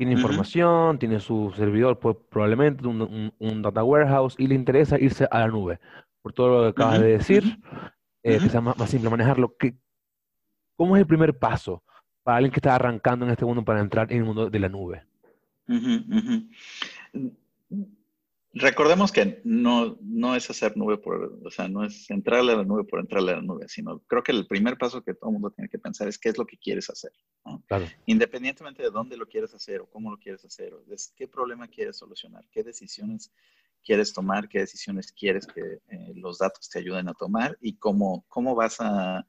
Tiene 0.00 0.14
información, 0.14 0.66
uh 0.66 0.92
-huh. 0.94 0.98
tiene 0.98 1.20
su 1.20 1.52
servidor, 1.54 1.98
pues, 1.98 2.16
probablemente 2.30 2.88
un, 2.88 3.02
un, 3.02 3.34
un, 3.38 3.60
data 3.60 3.84
warehouse, 3.84 4.34
y 4.38 4.46
le 4.46 4.54
interesa 4.54 4.98
irse 4.98 5.28
a 5.30 5.40
la 5.40 5.48
nube. 5.48 5.78
Por 6.22 6.32
todo 6.32 6.48
lo 6.48 6.62
que 6.62 6.68
acabas 6.70 6.94
uh 6.94 7.02
-huh. 7.02 7.04
de 7.04 7.12
decir, 7.18 7.58
eh, 8.22 8.38
que 8.38 8.48
sea 8.48 8.62
más, 8.62 8.78
más, 8.78 8.88
simple 8.88 9.10
manejarlo. 9.10 9.54
¿Qué, 9.58 9.74
¿Cómo 10.74 10.96
es 10.96 11.00
el 11.00 11.06
primer 11.06 11.38
paso 11.38 11.82
para 12.22 12.38
alguien 12.38 12.50
que 12.50 12.60
está 12.60 12.76
arrancando 12.76 13.26
en 13.26 13.32
este 13.32 13.44
mundo 13.44 13.62
para 13.62 13.80
entrar 13.80 14.10
en 14.10 14.20
el 14.20 14.24
mundo 14.24 14.48
de 14.48 14.58
la 14.58 14.70
nube? 14.70 15.04
Recordemos 18.52 19.12
que 19.12 19.40
no, 19.44 19.96
no 20.00 20.34
es 20.34 20.50
hacer 20.50 20.76
nube 20.76 20.98
por, 20.98 21.38
o 21.44 21.50
sea, 21.50 21.68
no 21.68 21.84
es 21.84 22.10
entrarle 22.10 22.52
a 22.52 22.56
la 22.56 22.64
nube 22.64 22.82
por 22.82 22.98
entrarle 22.98 23.32
a 23.32 23.36
la 23.36 23.42
nube, 23.42 23.68
sino 23.68 24.00
creo 24.00 24.24
que 24.24 24.32
el 24.32 24.48
primer 24.48 24.76
paso 24.76 25.04
que 25.04 25.14
todo 25.14 25.30
el 25.30 25.34
mundo 25.34 25.52
tiene 25.52 25.68
que 25.68 25.78
pensar 25.78 26.08
es 26.08 26.18
qué 26.18 26.30
es 26.30 26.38
lo 26.38 26.44
que 26.44 26.58
quieres 26.58 26.90
hacer. 26.90 27.12
¿no? 27.44 27.62
Claro. 27.68 27.86
Independientemente 28.06 28.82
de 28.82 28.90
dónde 28.90 29.16
lo 29.16 29.26
quieres 29.26 29.54
hacer 29.54 29.80
o 29.80 29.86
cómo 29.86 30.10
lo 30.10 30.18
quieres 30.18 30.44
hacer, 30.44 30.74
o 30.74 30.82
de 30.82 30.96
qué 31.14 31.28
problema 31.28 31.68
quieres 31.68 31.98
solucionar, 31.98 32.44
qué 32.50 32.64
decisiones 32.64 33.32
quieres 33.84 34.12
tomar, 34.12 34.48
qué 34.48 34.58
decisiones 34.58 35.12
quieres 35.12 35.46
que 35.46 35.60
eh, 35.60 36.12
los 36.16 36.38
datos 36.38 36.68
te 36.68 36.80
ayuden 36.80 37.08
a 37.08 37.14
tomar 37.14 37.56
y 37.60 37.76
cómo, 37.76 38.24
cómo 38.28 38.56
vas 38.56 38.80
a 38.80 39.24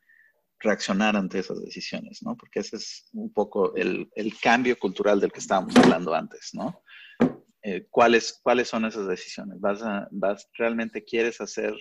reaccionar 0.60 1.15
ante 1.15 1.39
esas 1.39 1.62
decisiones, 1.62 2.23
¿no? 2.23 2.36
Porque 2.36 2.60
ese 2.60 2.77
es 2.77 3.07
un 3.13 3.31
poco 3.31 3.75
el, 3.75 4.10
el 4.15 4.38
cambio 4.39 4.77
cultural 4.77 5.19
del 5.19 5.31
que 5.31 5.39
estábamos 5.39 5.75
hablando 5.75 6.13
antes, 6.13 6.51
¿no? 6.53 6.81
Eh, 7.63 7.86
¿cuáles, 7.89 8.39
¿cuáles 8.41 8.67
son 8.67 8.86
esas 8.86 9.08
decisiones? 9.08 9.60
¿Vas 9.60 9.82
vas, 10.12 10.50
¿Realmente 10.58 11.04
quieres 11.04 11.39
hacer, 11.41 11.76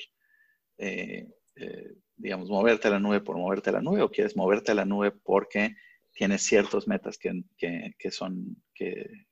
eh, 0.76 1.26
eh, 1.56 1.94
digamos, 2.16 2.50
moverte 2.50 2.88
a 2.88 2.90
la 2.90 2.98
nube 2.98 3.20
por 3.20 3.36
moverte 3.36 3.70
a 3.70 3.74
la 3.74 3.80
nube 3.80 4.02
o 4.02 4.10
quieres 4.10 4.36
moverte 4.36 4.72
a 4.72 4.74
la 4.74 4.84
nube 4.84 5.10
porque 5.10 5.74
tienes 6.12 6.42
ciertos 6.42 6.86
metas 6.86 7.16
que, 7.16 7.44
que, 7.56 7.94
que 7.98 8.10
son, 8.10 8.62
que, 8.74 9.26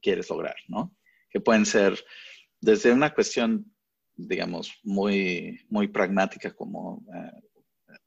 quieres 0.00 0.28
lograr, 0.30 0.56
¿no? 0.68 0.94
Que 1.30 1.40
pueden 1.40 1.66
ser 1.66 1.98
desde 2.60 2.92
una 2.92 3.12
cuestión, 3.14 3.74
digamos, 4.14 4.72
muy, 4.82 5.64
muy 5.70 5.88
pragmática 5.88 6.54
como 6.54 7.04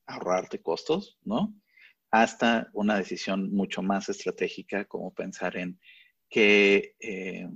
ahorrarte 0.06 0.62
costos, 0.62 1.18
¿no? 1.24 1.54
Hasta 2.12 2.70
una 2.74 2.98
decisión 2.98 3.52
mucho 3.52 3.82
más 3.82 4.10
estratégica 4.10 4.86
como 4.86 5.14
pensar 5.14 5.58
en 5.58 5.80
eh, 6.36 7.50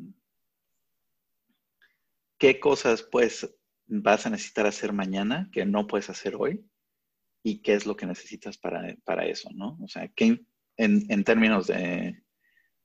qué 2.38 2.60
cosas 2.60 3.04
pues 3.04 3.50
vas 3.88 4.26
a 4.26 4.30
necesitar 4.30 4.66
hacer 4.66 4.94
mañana 4.94 5.50
que 5.52 5.66
no 5.66 5.88
puedes 5.88 6.10
hacer 6.10 6.36
hoy 6.38 6.66
y 7.44 7.62
qué 7.62 7.74
es 7.74 7.86
lo 7.86 7.96
que 7.96 8.08
necesitas 8.08 8.58
para, 8.58 8.96
para 9.06 9.26
eso, 9.26 9.50
¿no? 9.54 9.78
O 9.82 9.88
sea, 9.88 10.08
que 10.10 10.46
en, 10.78 11.06
en 11.10 11.24
términos 11.24 11.68
de, 11.68 12.24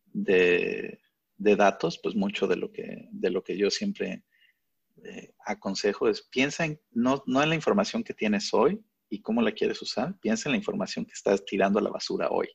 de, 0.05 1.01
de, 1.37 1.57
datos, 1.57 1.99
pues 2.03 2.15
mucho 2.15 2.47
de 2.47 2.57
lo 2.57 2.71
que, 2.71 3.09
de 3.11 3.31
lo 3.31 3.43
que 3.43 3.57
yo 3.57 3.71
siempre 3.71 4.25
eh, 5.03 5.33
aconsejo 5.47 6.09
es 6.09 6.23
piensa 6.23 6.67
en, 6.67 6.81
no, 6.91 7.23
no 7.27 7.43
en 7.43 7.49
la 7.49 7.55
información 7.55 8.05
que 8.05 8.13
tienes 8.13 8.53
hoy 8.53 8.85
y 9.09 9.23
cómo 9.23 9.41
la 9.41 9.53
quieres 9.53 9.81
usar, 9.81 10.19
piensa 10.21 10.49
en 10.49 10.53
la 10.53 10.59
información 10.59 11.07
que 11.07 11.15
estás 11.15 11.45
tirando 11.45 11.79
a 11.79 11.83
la 11.83 11.91
basura 11.91 12.29
hoy. 12.31 12.49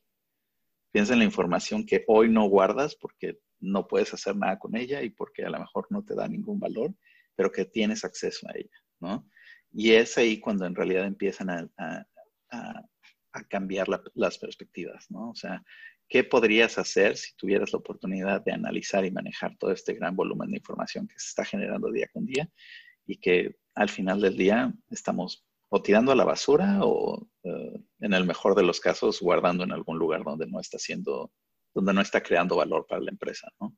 Piensa 0.96 1.12
en 1.12 1.18
la 1.18 1.26
información 1.26 1.84
que 1.84 2.04
hoy 2.06 2.30
no 2.30 2.48
guardas 2.48 2.96
porque 2.96 3.38
no 3.60 3.86
puedes 3.86 4.14
hacer 4.14 4.34
nada 4.34 4.58
con 4.58 4.74
ella 4.74 5.02
y 5.02 5.10
porque 5.10 5.44
a 5.44 5.50
lo 5.50 5.58
mejor 5.58 5.86
no 5.90 6.02
te 6.02 6.14
da 6.14 6.26
ningún 6.26 6.58
valor, 6.58 6.94
pero 7.34 7.52
que 7.52 7.66
tienes 7.66 8.02
acceso 8.02 8.48
a 8.48 8.56
ella, 8.56 8.78
¿no? 8.98 9.28
Y 9.70 9.92
es 9.92 10.16
ahí 10.16 10.40
cuando 10.40 10.64
en 10.64 10.74
realidad 10.74 11.04
empiezan 11.04 11.50
a, 11.50 11.68
a, 11.76 12.06
a, 12.50 12.82
a 13.32 13.44
cambiar 13.44 13.90
la, 13.90 14.02
las 14.14 14.38
perspectivas, 14.38 15.04
¿no? 15.10 15.28
O 15.28 15.34
sea, 15.34 15.62
¿qué 16.08 16.24
podrías 16.24 16.78
hacer 16.78 17.18
si 17.18 17.36
tuvieras 17.36 17.74
la 17.74 17.80
oportunidad 17.80 18.42
de 18.42 18.52
analizar 18.52 19.04
y 19.04 19.10
manejar 19.10 19.54
todo 19.58 19.72
este 19.72 19.92
gran 19.92 20.16
volumen 20.16 20.50
de 20.50 20.56
información 20.56 21.06
que 21.06 21.18
se 21.18 21.28
está 21.28 21.44
generando 21.44 21.92
día 21.92 22.08
con 22.10 22.24
día 22.24 22.48
y 23.04 23.18
que 23.18 23.58
al 23.74 23.90
final 23.90 24.22
del 24.22 24.38
día 24.38 24.72
estamos 24.90 25.44
o 25.68 25.82
tirando 25.82 26.10
a 26.10 26.16
la 26.16 26.24
basura 26.24 26.78
o 26.80 27.28
uh, 27.42 27.50
en 28.00 28.12
el 28.12 28.24
mejor 28.24 28.54
de 28.54 28.62
los 28.62 28.80
casos 28.80 29.20
guardando 29.20 29.64
en 29.64 29.72
algún 29.72 29.98
lugar 29.98 30.22
donde 30.24 30.46
no 30.46 30.60
está 30.60 30.78
siendo, 30.78 31.30
donde 31.74 31.92
no 31.94 32.00
está 32.00 32.22
creando 32.22 32.56
valor 32.56 32.86
para 32.88 33.00
la 33.02 33.10
empresa, 33.10 33.48
¿no? 33.60 33.74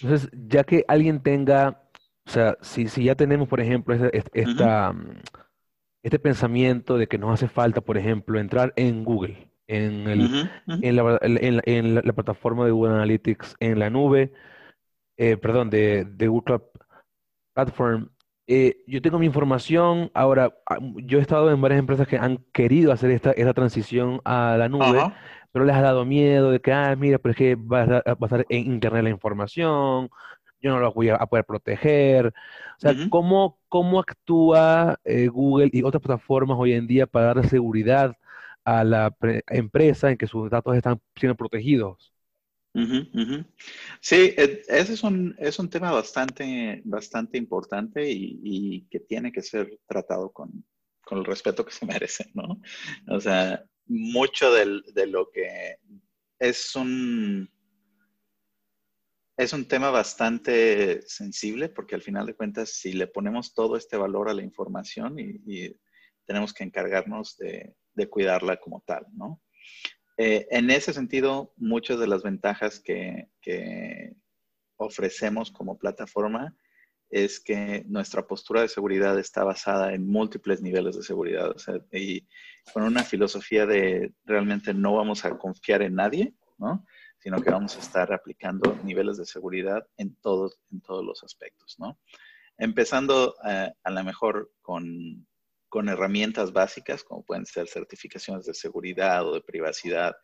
Entonces, 0.00 0.30
ya 0.32 0.64
que 0.64 0.84
alguien 0.88 1.22
tenga, 1.22 1.80
o 2.26 2.30
sea, 2.30 2.56
si, 2.60 2.88
si 2.88 3.04
ya 3.04 3.14
tenemos, 3.14 3.48
por 3.48 3.60
ejemplo, 3.60 3.94
esta, 3.94 4.30
esta, 4.32 4.90
uh 4.90 4.94
-huh. 4.94 5.22
este 6.02 6.18
pensamiento 6.18 6.98
de 6.98 7.06
que 7.06 7.18
nos 7.18 7.32
hace 7.32 7.48
falta, 7.48 7.80
por 7.80 7.96
ejemplo, 7.96 8.38
entrar 8.38 8.72
en 8.76 9.04
Google, 9.04 9.48
en, 9.68 10.08
el, 10.08 10.20
uh 10.20 10.24
-huh, 10.24 10.50
uh 10.66 10.72
-huh. 10.72 10.80
en, 10.82 10.96
la, 10.96 11.18
en, 11.22 11.56
la, 11.56 11.62
en 11.66 11.94
la, 11.94 12.02
la, 12.02 12.12
plataforma 12.12 12.64
de 12.64 12.72
Google 12.72 12.94
Analytics, 12.94 13.56
en 13.60 13.78
la 13.78 13.90
nube, 13.90 14.32
eh, 15.16 15.36
perdón, 15.36 15.70
de, 15.70 16.04
de 16.04 16.28
Google 16.28 16.60
Platform, 17.54 18.10
eh, 18.46 18.82
yo 18.86 19.02
tengo 19.02 19.18
mi 19.18 19.26
información, 19.26 20.10
ahora 20.14 20.54
ah, 20.68 20.78
yo 20.96 21.18
he 21.18 21.22
estado 21.22 21.50
en 21.50 21.60
varias 21.60 21.80
empresas 21.80 22.06
que 22.08 22.18
han 22.18 22.38
querido 22.52 22.92
hacer 22.92 23.10
esta, 23.10 23.32
esta 23.32 23.54
transición 23.54 24.20
a 24.24 24.56
la 24.58 24.68
nube, 24.68 25.08
pero 25.52 25.64
les 25.64 25.74
ha 25.76 25.80
dado 25.82 26.04
miedo 26.04 26.50
de 26.50 26.60
que, 26.60 26.72
ah, 26.72 26.94
mira, 26.96 27.18
pero 27.18 27.32
es 27.32 27.36
que 27.38 27.54
va 27.56 27.82
a, 27.82 27.86
va 27.86 28.16
a 28.20 28.26
estar 28.26 28.46
en 28.48 28.66
internet 28.72 29.02
la 29.04 29.10
información, 29.10 30.10
yo 30.60 30.70
no 30.70 30.80
lo 30.80 30.92
voy 30.92 31.08
a, 31.10 31.16
a 31.16 31.26
poder 31.26 31.44
proteger. 31.44 32.28
O 32.28 32.32
sea, 32.78 32.92
uh 32.92 32.94
-huh. 32.94 33.08
¿cómo, 33.08 33.58
¿cómo 33.68 34.00
actúa 34.00 34.98
eh, 35.04 35.28
Google 35.28 35.70
y 35.72 35.82
otras 35.82 36.02
plataformas 36.02 36.56
hoy 36.60 36.72
en 36.74 36.86
día 36.86 37.06
para 37.06 37.34
dar 37.34 37.48
seguridad 37.48 38.16
a 38.64 38.84
la 38.84 39.14
empresa 39.48 40.10
en 40.10 40.16
que 40.18 40.26
sus 40.26 40.50
datos 40.50 40.76
están 40.76 41.00
siendo 41.16 41.36
protegidos? 41.36 42.12
Sí, 44.00 44.34
e, 44.36 44.62
ese 44.68 44.92
es 44.92 45.02
un, 45.02 45.34
es 45.38 45.58
un 45.58 45.70
tema 45.70 45.90
bastante, 45.90 46.82
bastante 46.84 47.38
importante 47.38 48.08
y, 48.10 48.86
que 48.90 49.00
tiene 49.00 49.32
que 49.32 49.42
ser 49.42 49.78
tratado 49.86 50.30
con, 50.30 50.64
con, 51.02 51.18
el 51.18 51.24
respeto 51.24 51.64
que 51.64 51.72
se 51.72 51.86
merece, 51.86 52.30
¿no? 52.34 52.60
O 53.08 53.20
sea, 53.20 53.64
mucho 53.86 54.52
del, 54.52 54.82
de 54.94 55.06
lo 55.06 55.30
que 55.30 55.78
es 56.38 56.76
un, 56.76 57.48
es 59.38 59.52
un 59.54 59.66
tema 59.66 59.90
bastante 59.90 61.00
sensible 61.06 61.70
porque 61.70 61.94
al 61.94 62.02
final 62.02 62.26
de 62.26 62.34
cuentas, 62.34 62.70
si 62.70 62.92
le 62.92 63.06
ponemos 63.06 63.54
todo 63.54 63.76
este 63.76 63.96
valor 63.96 64.28
a 64.28 64.34
la 64.34 64.42
información 64.42 65.18
y, 65.18 65.74
tenemos 66.26 66.52
que 66.52 66.64
encargarnos 66.64 67.36
de, 67.36 67.76
de 67.94 68.10
cuidarla 68.10 68.56
como 68.56 68.82
tal, 68.84 69.06
¿no? 69.12 69.40
Eh, 70.18 70.46
en 70.50 70.70
ese 70.70 70.92
sentido, 70.92 71.52
muchas 71.56 71.98
de 71.98 72.06
las 72.06 72.22
ventajas 72.22 72.80
que, 72.80 73.28
ofrecemos 74.78 75.50
como 75.50 75.78
plataforma 75.78 76.54
es 77.08 77.40
que 77.40 77.82
nuestra 77.88 78.26
postura 78.26 78.60
de 78.60 78.68
seguridad 78.68 79.18
está 79.18 79.42
basada 79.42 79.94
en 79.94 80.06
múltiples 80.06 80.60
niveles 80.60 80.96
de 80.96 81.02
seguridad 81.02 81.56
y 81.92 82.26
con 82.74 82.82
una 82.82 83.02
filosofía 83.02 83.64
de 83.64 84.12
realmente 84.26 84.74
no 84.74 84.94
vamos 84.94 85.24
a 85.24 85.38
confiar 85.38 85.80
en 85.80 85.94
nadie, 85.94 86.34
¿no? 86.58 86.84
sino 87.18 87.40
que 87.40 87.50
vamos 87.50 87.74
a 87.76 87.80
estar 87.80 88.12
aplicando 88.12 88.78
niveles 88.84 89.16
de 89.16 89.24
seguridad 89.24 89.86
en 89.96 90.14
todos, 90.16 90.60
en 90.70 90.82
todos 90.82 91.02
los 91.02 91.24
aspectos. 91.24 91.76
¿no? 91.78 91.98
Empezando 92.58 93.34
eh, 93.48 93.72
a 93.82 93.90
lo 93.90 94.04
mejor 94.04 94.52
con 94.60 95.26
con 95.76 95.90
herramientas 95.90 96.54
básicas 96.54 97.04
como 97.04 97.22
pueden 97.22 97.44
ser 97.44 97.68
certificaciones 97.68 98.46
de 98.46 98.54
seguridad 98.54 99.28
o 99.28 99.34
de 99.34 99.42
privacidad 99.42 100.16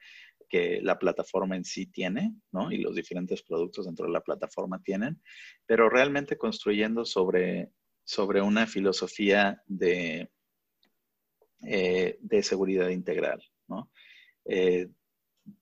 que 0.48 0.80
la 0.80 0.98
plataforma 0.98 1.56
en 1.56 1.64
sí 1.66 1.84
tiene, 1.84 2.34
¿no? 2.52 2.72
Y 2.72 2.78
los 2.78 2.94
diferentes 2.94 3.42
productos 3.42 3.84
dentro 3.84 4.06
de 4.06 4.12
la 4.12 4.22
plataforma 4.22 4.82
tienen, 4.82 5.20
pero 5.66 5.90
realmente 5.90 6.38
construyendo 6.38 7.04
sobre, 7.04 7.70
sobre 8.02 8.40
una 8.40 8.66
filosofía 8.66 9.62
de, 9.66 10.30
eh, 11.66 12.16
de 12.18 12.42
seguridad 12.42 12.88
integral, 12.88 13.44
¿no? 13.68 13.90
Eh, 14.46 14.88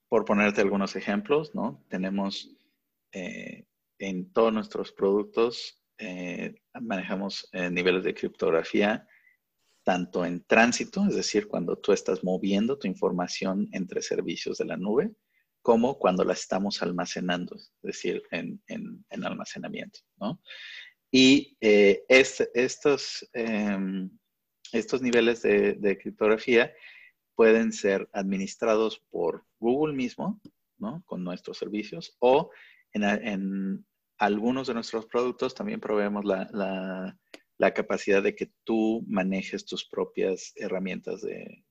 por 0.08 0.24
ponerte 0.24 0.60
algunos 0.60 0.94
ejemplos, 0.94 1.52
¿no? 1.52 1.84
Tenemos 1.88 2.56
eh, 3.10 3.66
en 3.98 4.32
todos 4.32 4.52
nuestros 4.52 4.92
productos, 4.92 5.82
manejamos 6.80 7.50
niveles 7.52 8.04
de 8.04 8.14
criptografía 8.14 9.04
tanto 9.82 10.24
en 10.24 10.44
tránsito, 10.44 11.06
es 11.08 11.14
decir, 11.14 11.48
cuando 11.48 11.76
tú 11.76 11.92
estás 11.92 12.22
moviendo 12.22 12.78
tu 12.78 12.86
información 12.86 13.68
entre 13.72 14.02
servicios 14.02 14.58
de 14.58 14.66
la 14.66 14.76
nube, 14.76 15.12
como 15.62 15.98
cuando 15.98 16.24
la 16.24 16.32
estamos 16.32 16.82
almacenando, 16.82 17.56
es 17.56 17.72
decir, 17.82 18.22
en, 18.30 18.62
almacenamiento. 19.24 20.00
¿no? 20.18 20.40
Y 21.10 21.56
eh, 21.60 22.04
estos, 22.08 23.28
em, 23.32 24.10
estos 24.72 25.02
niveles 25.02 25.42
de, 25.42 25.98
criptografía 26.00 26.72
pueden 27.34 27.72
ser 27.72 28.08
administrados 28.12 29.02
por 29.10 29.44
Google 29.58 29.94
mismo, 29.94 30.40
¿no? 30.78 31.02
con 31.06 31.24
nuestros 31.24 31.58
servicios, 31.58 32.16
o 32.20 32.50
en, 32.92 33.84
algunos 34.18 34.66
de 34.66 34.74
nuestros 34.74 35.06
productos 35.06 35.54
también 35.54 35.80
proveemos 35.80 36.26
la 36.26 36.46
la 36.52 37.16
capacidad 37.74 38.22
de 38.22 38.34
que 38.34 38.50
tú 38.64 39.04
manejes 39.06 39.66
tus 39.66 39.86
propias 39.86 40.52
herramientas 40.56 41.20
de, 41.20 41.64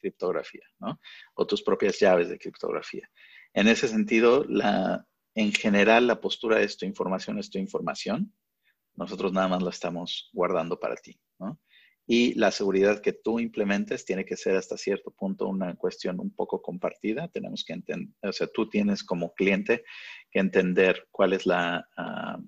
criptografía, 0.00 0.64
¿no? 0.78 0.98
O 1.34 1.46
tus 1.46 1.62
propias 1.62 1.98
llaves 1.98 2.30
de 2.30 2.38
criptografía. 2.38 3.06
En 3.52 3.68
ese 3.68 3.86
sentido, 3.86 4.44
la, 4.48 5.04
en 5.34 5.52
general, 5.52 6.06
la 6.06 6.20
postura 6.20 6.62
es 6.62 6.78
tu 6.78 6.86
información 6.86 7.38
es 7.38 7.50
tu 7.50 7.58
información. 7.58 8.32
Nosotros 8.94 9.32
nada 9.32 9.48
más 9.48 9.62
la 9.62 9.70
estamos 9.70 10.30
guardando 10.32 10.80
para 10.80 10.96
ti, 10.96 11.20
¿no? 11.38 11.60
Y 12.06 12.34
la 12.34 12.50
seguridad 12.50 13.00
que 13.00 13.12
tú 13.12 13.38
implementes 13.38 14.04
tiene 14.04 14.24
que 14.24 14.36
ser 14.36 14.56
hasta 14.56 14.76
cierto 14.76 15.12
punto 15.12 15.46
una 15.46 15.76
cuestión 15.76 16.18
un 16.18 16.34
poco 16.34 16.60
compartida. 16.60 17.28
Tenemos 17.28 17.62
que 17.64 17.74
entender, 17.74 18.14
o 18.22 18.32
sea, 18.32 18.48
tú 18.48 18.68
tienes 18.68 19.04
como 19.04 19.32
cliente 19.34 19.84
que 20.30 20.40
entender 20.40 21.06
cuál 21.10 21.34
es 21.34 21.46
la... 21.46 21.86
Ah, 21.96 22.40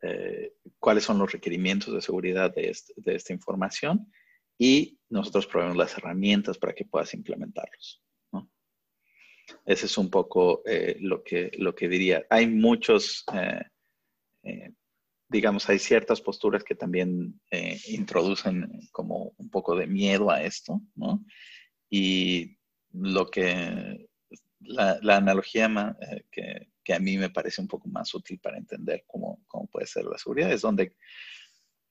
eh, 0.00 0.54
cuáles 0.78 1.04
son 1.04 1.18
los 1.18 1.32
requerimientos 1.32 1.92
de 1.92 2.00
seguridad 2.00 2.54
de, 2.54 2.70
esta 2.70 3.32
información 3.32 4.12
y 4.56 4.98
nosotros 5.08 5.46
proveemos 5.46 5.76
las 5.76 5.96
herramientas 5.96 6.56
para 6.58 6.72
que 6.72 6.84
puedas 6.84 7.14
implementarlos. 7.14 8.02
Ese 9.64 9.86
es 9.86 9.96
un 9.96 10.10
poco 10.10 10.62
eh, 10.66 10.98
lo, 11.00 11.24
que, 11.24 11.50
lo 11.58 11.74
que 11.74 11.88
diría. 11.88 12.26
Hay 12.28 12.46
muchos, 12.46 13.24
eh, 14.42 14.72
digamos, 15.28 15.68
hay 15.68 15.78
ciertas 15.78 16.20
posturas 16.20 16.62
que 16.62 16.74
también 16.74 17.40
introducen 17.86 18.68
como 18.92 19.32
un 19.38 19.50
poco 19.50 19.74
de 19.74 19.86
miedo 19.86 20.30
a 20.30 20.42
esto, 20.42 20.82
¿no? 20.94 21.24
Y 21.88 22.58
lo 22.92 23.30
que, 23.30 24.06
la, 24.60 24.98
la 25.00 25.16
analogía 25.16 25.96
que, 26.30 26.68
que 26.88 26.94
a 26.94 26.98
mí 26.98 27.18
me 27.18 27.28
parece 27.28 27.60
un 27.60 27.68
poco 27.68 27.86
más 27.88 28.14
útil 28.14 28.38
para 28.38 28.56
entender 28.56 29.04
cómo 29.06 29.37
puede 29.78 29.86
ser 29.86 30.06
la 30.06 30.18
seguridad, 30.18 30.50
es 30.50 30.62
donde, 30.62 30.96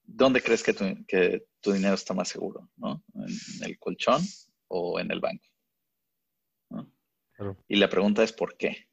dónde 0.03 0.41
crees 0.41 0.61
que 0.61 0.73
tu, 0.73 0.83
que 1.05 1.47
tu 1.61 1.71
dinero 1.71 1.95
está 1.95 2.13
más 2.13 2.27
seguro, 2.27 2.69
¿no? 2.75 3.01
¿En 3.15 3.63
el 3.63 3.79
colchón 3.79 4.21
o 4.67 4.99
en 4.99 5.09
el 5.09 5.21
banco? 5.21 5.45
Y 7.69 7.77
la 7.77 7.87
pregunta 7.87 8.23
es 8.23 8.33
¿por 8.33 8.57
qué? 8.57 8.89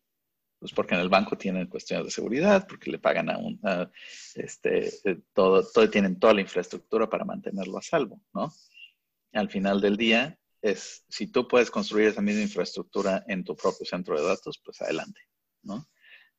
Pues 0.60 0.72
porque 0.72 0.94
en 0.94 1.00
el 1.00 1.08
banco 1.08 1.36
tienen 1.36 1.66
cuestiones 1.66 2.06
de 2.06 2.12
seguridad, 2.12 2.68
porque 2.68 2.88
le 2.88 3.00
pagan 3.00 3.30
a 3.30 3.38
un, 3.38 3.60
este, 4.36 4.88
eh, 5.10 5.20
todo, 5.32 5.66
todo, 5.68 5.90
tienen 5.90 6.20
toda 6.20 6.34
la 6.34 6.42
infraestructura 6.42 7.10
para 7.10 7.24
mantenerlo 7.24 7.78
a 7.78 7.82
salvo, 7.82 8.22
¿no? 8.32 8.52
Al 9.32 9.50
final 9.50 9.80
del 9.80 9.96
día, 9.96 10.38
es, 10.62 11.04
si 11.08 11.26
tú 11.26 11.48
puedes 11.48 11.68
construir 11.68 12.08
esa 12.08 12.22
misma 12.22 12.42
infraestructura 12.42 13.24
en 13.26 13.42
tu 13.42 13.56
propio 13.56 13.84
centro 13.84 14.16
de 14.16 14.26
datos, 14.26 14.60
pues 14.64 14.80
adelante, 14.80 15.20
¿no? 15.62 15.88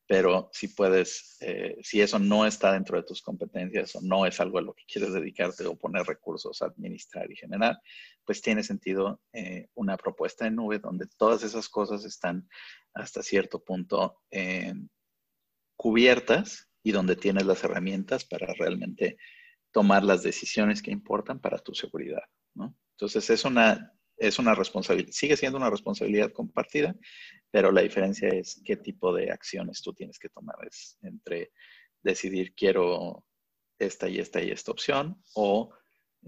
Pero 0.07 0.49
si 0.53 0.67
puedes, 0.67 1.37
eh, 1.41 1.77
si 1.81 2.01
eso 2.01 2.19
no 2.19 2.45
está 2.45 2.71
dentro 2.73 2.97
de 2.97 3.03
tus 3.03 3.21
competencias 3.21 3.95
o 3.95 4.01
no 4.01 4.25
es 4.25 4.39
algo 4.39 4.59
a 4.59 4.61
lo 4.61 4.73
que 4.73 4.83
quieres 4.85 5.13
dedicarte 5.13 5.65
o 5.65 5.75
poner 5.75 6.05
recursos 6.05 6.61
a 6.61 6.67
administrar 6.67 7.31
y 7.31 7.35
generar, 7.35 7.79
pues 8.23 8.41
tiene 8.41 8.63
sentido 8.63 9.21
eh, 9.33 9.67
una 9.73 9.97
propuesta 9.97 10.45
en 10.45 10.55
nube 10.55 10.79
donde 10.79 11.07
todas 11.17 11.43
esas 11.43 11.69
cosas 11.69 12.05
están 12.05 12.47
hasta 12.93 13.23
cierto 13.23 13.63
punto 13.63 14.21
eh, 14.29 14.73
cubiertas 15.75 16.69
y 16.83 16.91
donde 16.91 17.15
tienes 17.15 17.45
las 17.45 17.63
herramientas 17.63 18.25
para 18.25 18.53
realmente 18.53 19.17
tomar 19.71 20.03
las 20.03 20.21
decisiones 20.21 20.83
que 20.83 20.91
importan 20.91 21.39
para 21.39 21.57
tu 21.57 21.73
seguridad. 21.73 22.23
¿no? 22.53 22.75
Entonces 22.91 23.29
es 23.31 23.43
una 23.43 23.91
es 24.17 24.39
una 24.39 24.55
responsabilidad, 24.55 25.11
sigue 25.11 25.35
siendo 25.37 25.57
una 25.57 25.69
responsabilidad 25.69 26.31
compartida, 26.31 26.95
pero 27.55 27.71
la 27.71 27.83
diferencia 27.83 28.27
es 28.27 28.61
qué 28.65 28.75
tipo 28.75 29.13
de 29.13 29.31
acciones 29.31 29.81
tú 29.81 29.93
tienes 29.93 30.19
que 30.19 30.27
tomar. 30.27 30.57
Es 30.67 30.97
entre 31.03 31.53
decidir 32.03 32.53
quiero 32.53 33.25
esta 33.79 34.09
y 34.09 34.19
esta 34.19 34.41
y 34.41 34.51
esta 34.51 34.73
opción 34.73 35.23
o 35.35 35.73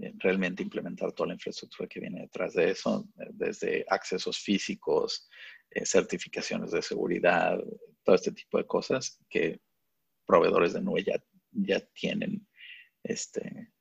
eh, 0.00 0.14
realmente 0.16 0.62
implementar 0.62 1.12
toda 1.12 1.26
la 1.26 1.34
infraestructura 1.34 1.86
que 1.86 2.00
viene 2.00 2.22
detrás 2.22 2.54
de 2.54 2.70
eso, 2.70 3.06
eh, 3.20 3.26
desde 3.32 3.84
accesos 3.90 4.38
físicos, 4.38 5.28
eh, 5.68 5.84
certificaciones 5.84 6.70
de 6.70 6.80
seguridad, 6.80 7.58
todo 8.02 8.16
este 8.16 8.32
tipo 8.32 8.56
de 8.56 8.66
cosas 8.66 9.22
que 9.28 9.60
proveedores 10.24 10.72
de 10.72 10.80
nube 10.80 11.04
ya, 11.04 11.22
ya 11.50 11.80
tienen, 11.92 12.48
este, 13.02 13.74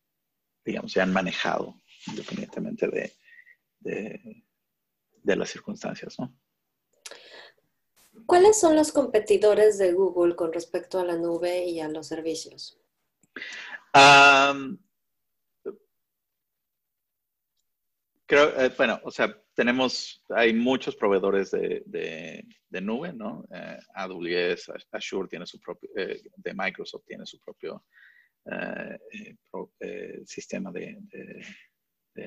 digamos, 0.65 0.93
ya 0.93 1.03
han 1.03 1.13
manejado 1.13 1.81
independientemente 2.07 2.89
de, 2.89 3.13
de, 3.79 5.35
las 5.37 5.49
circunstancias, 5.49 6.19
¿no? 6.19 6.37
¿Cuáles 8.25 8.59
son 8.59 8.75
los 8.75 8.91
competidores 8.91 9.77
de 9.77 9.93
Google 9.93 10.35
con 10.35 10.51
respecto 10.53 10.99
a 10.99 11.05
la 11.05 11.15
nube 11.17 11.65
y 11.65 11.79
a 11.79 11.87
los 11.87 12.07
servicios? 12.07 12.79
creo, 18.27 18.61
eh, 18.61 18.71
bueno, 18.77 18.99
o 19.03 19.09
sea, 19.09 19.35
tenemos, 19.55 20.23
hay 20.29 20.53
muchos 20.53 20.95
proveedores 20.95 21.49
de, 21.51 21.83
de, 21.85 22.81
nube, 22.81 23.11
¿no? 23.13 23.43
Eh, 23.51 23.79
AWS, 23.95 24.71
Azure 24.91 25.27
tiene 25.27 25.47
su 25.47 25.59
propio, 25.59 25.89
eh, 25.95 26.21
de 26.35 26.53
Microsoft 26.53 27.05
tiene 27.07 27.25
su 27.25 27.39
propio 27.39 27.83
sistema 30.25 30.71
de, 30.71 30.99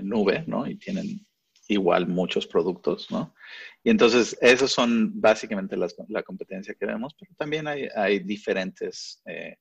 nube, 0.03 0.45
¿no? 0.47 0.67
Y 0.67 0.77
tienen 0.77 1.25
igual 1.71 2.07
muchos 2.07 2.47
productos, 2.47 3.11
¿no? 3.11 3.35
Y 3.83 3.91
entonces, 3.91 4.37
esos 4.43 4.71
son 4.71 5.21
básicamente 5.21 5.77
la 5.77 6.23
competencia 6.23 6.75
que 6.75 6.87
vemos, 6.87 7.15
pero 7.19 7.33
también 7.37 7.67
hay, 7.67 8.19
diferentes 8.19 9.23
eh, 9.25 9.57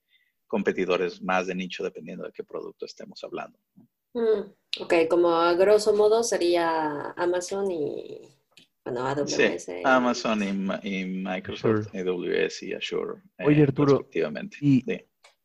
competidores 0.46 1.22
más 1.22 1.48
de 1.48 1.56
nicho 1.56 1.84
dependiendo 1.84 2.26
de 2.26 2.34
qué 2.34 2.44
producto 2.44 2.86
estemos 2.86 3.24
hablando. 3.24 3.58
Mm, 4.14 4.82
ok, 4.82 4.94
como 5.10 5.32
a 5.32 5.54
grosso 5.54 5.94
modo 5.94 6.24
sería 6.24 7.12
Amazon 7.12 7.72
y, 7.72 8.20
bueno, 8.84 9.08
AWS. 9.08 9.64
Sí, 9.64 9.74
Amazon 9.86 10.44
y, 10.84 11.06
Microsoft, 11.06 11.96
AWS 11.96 12.64
y 12.64 12.74
Azure. 12.74 13.22
Eh, 13.38 13.46
Oye, 13.46 13.64
Arturo, 13.64 14.06
¿y, 14.60 14.84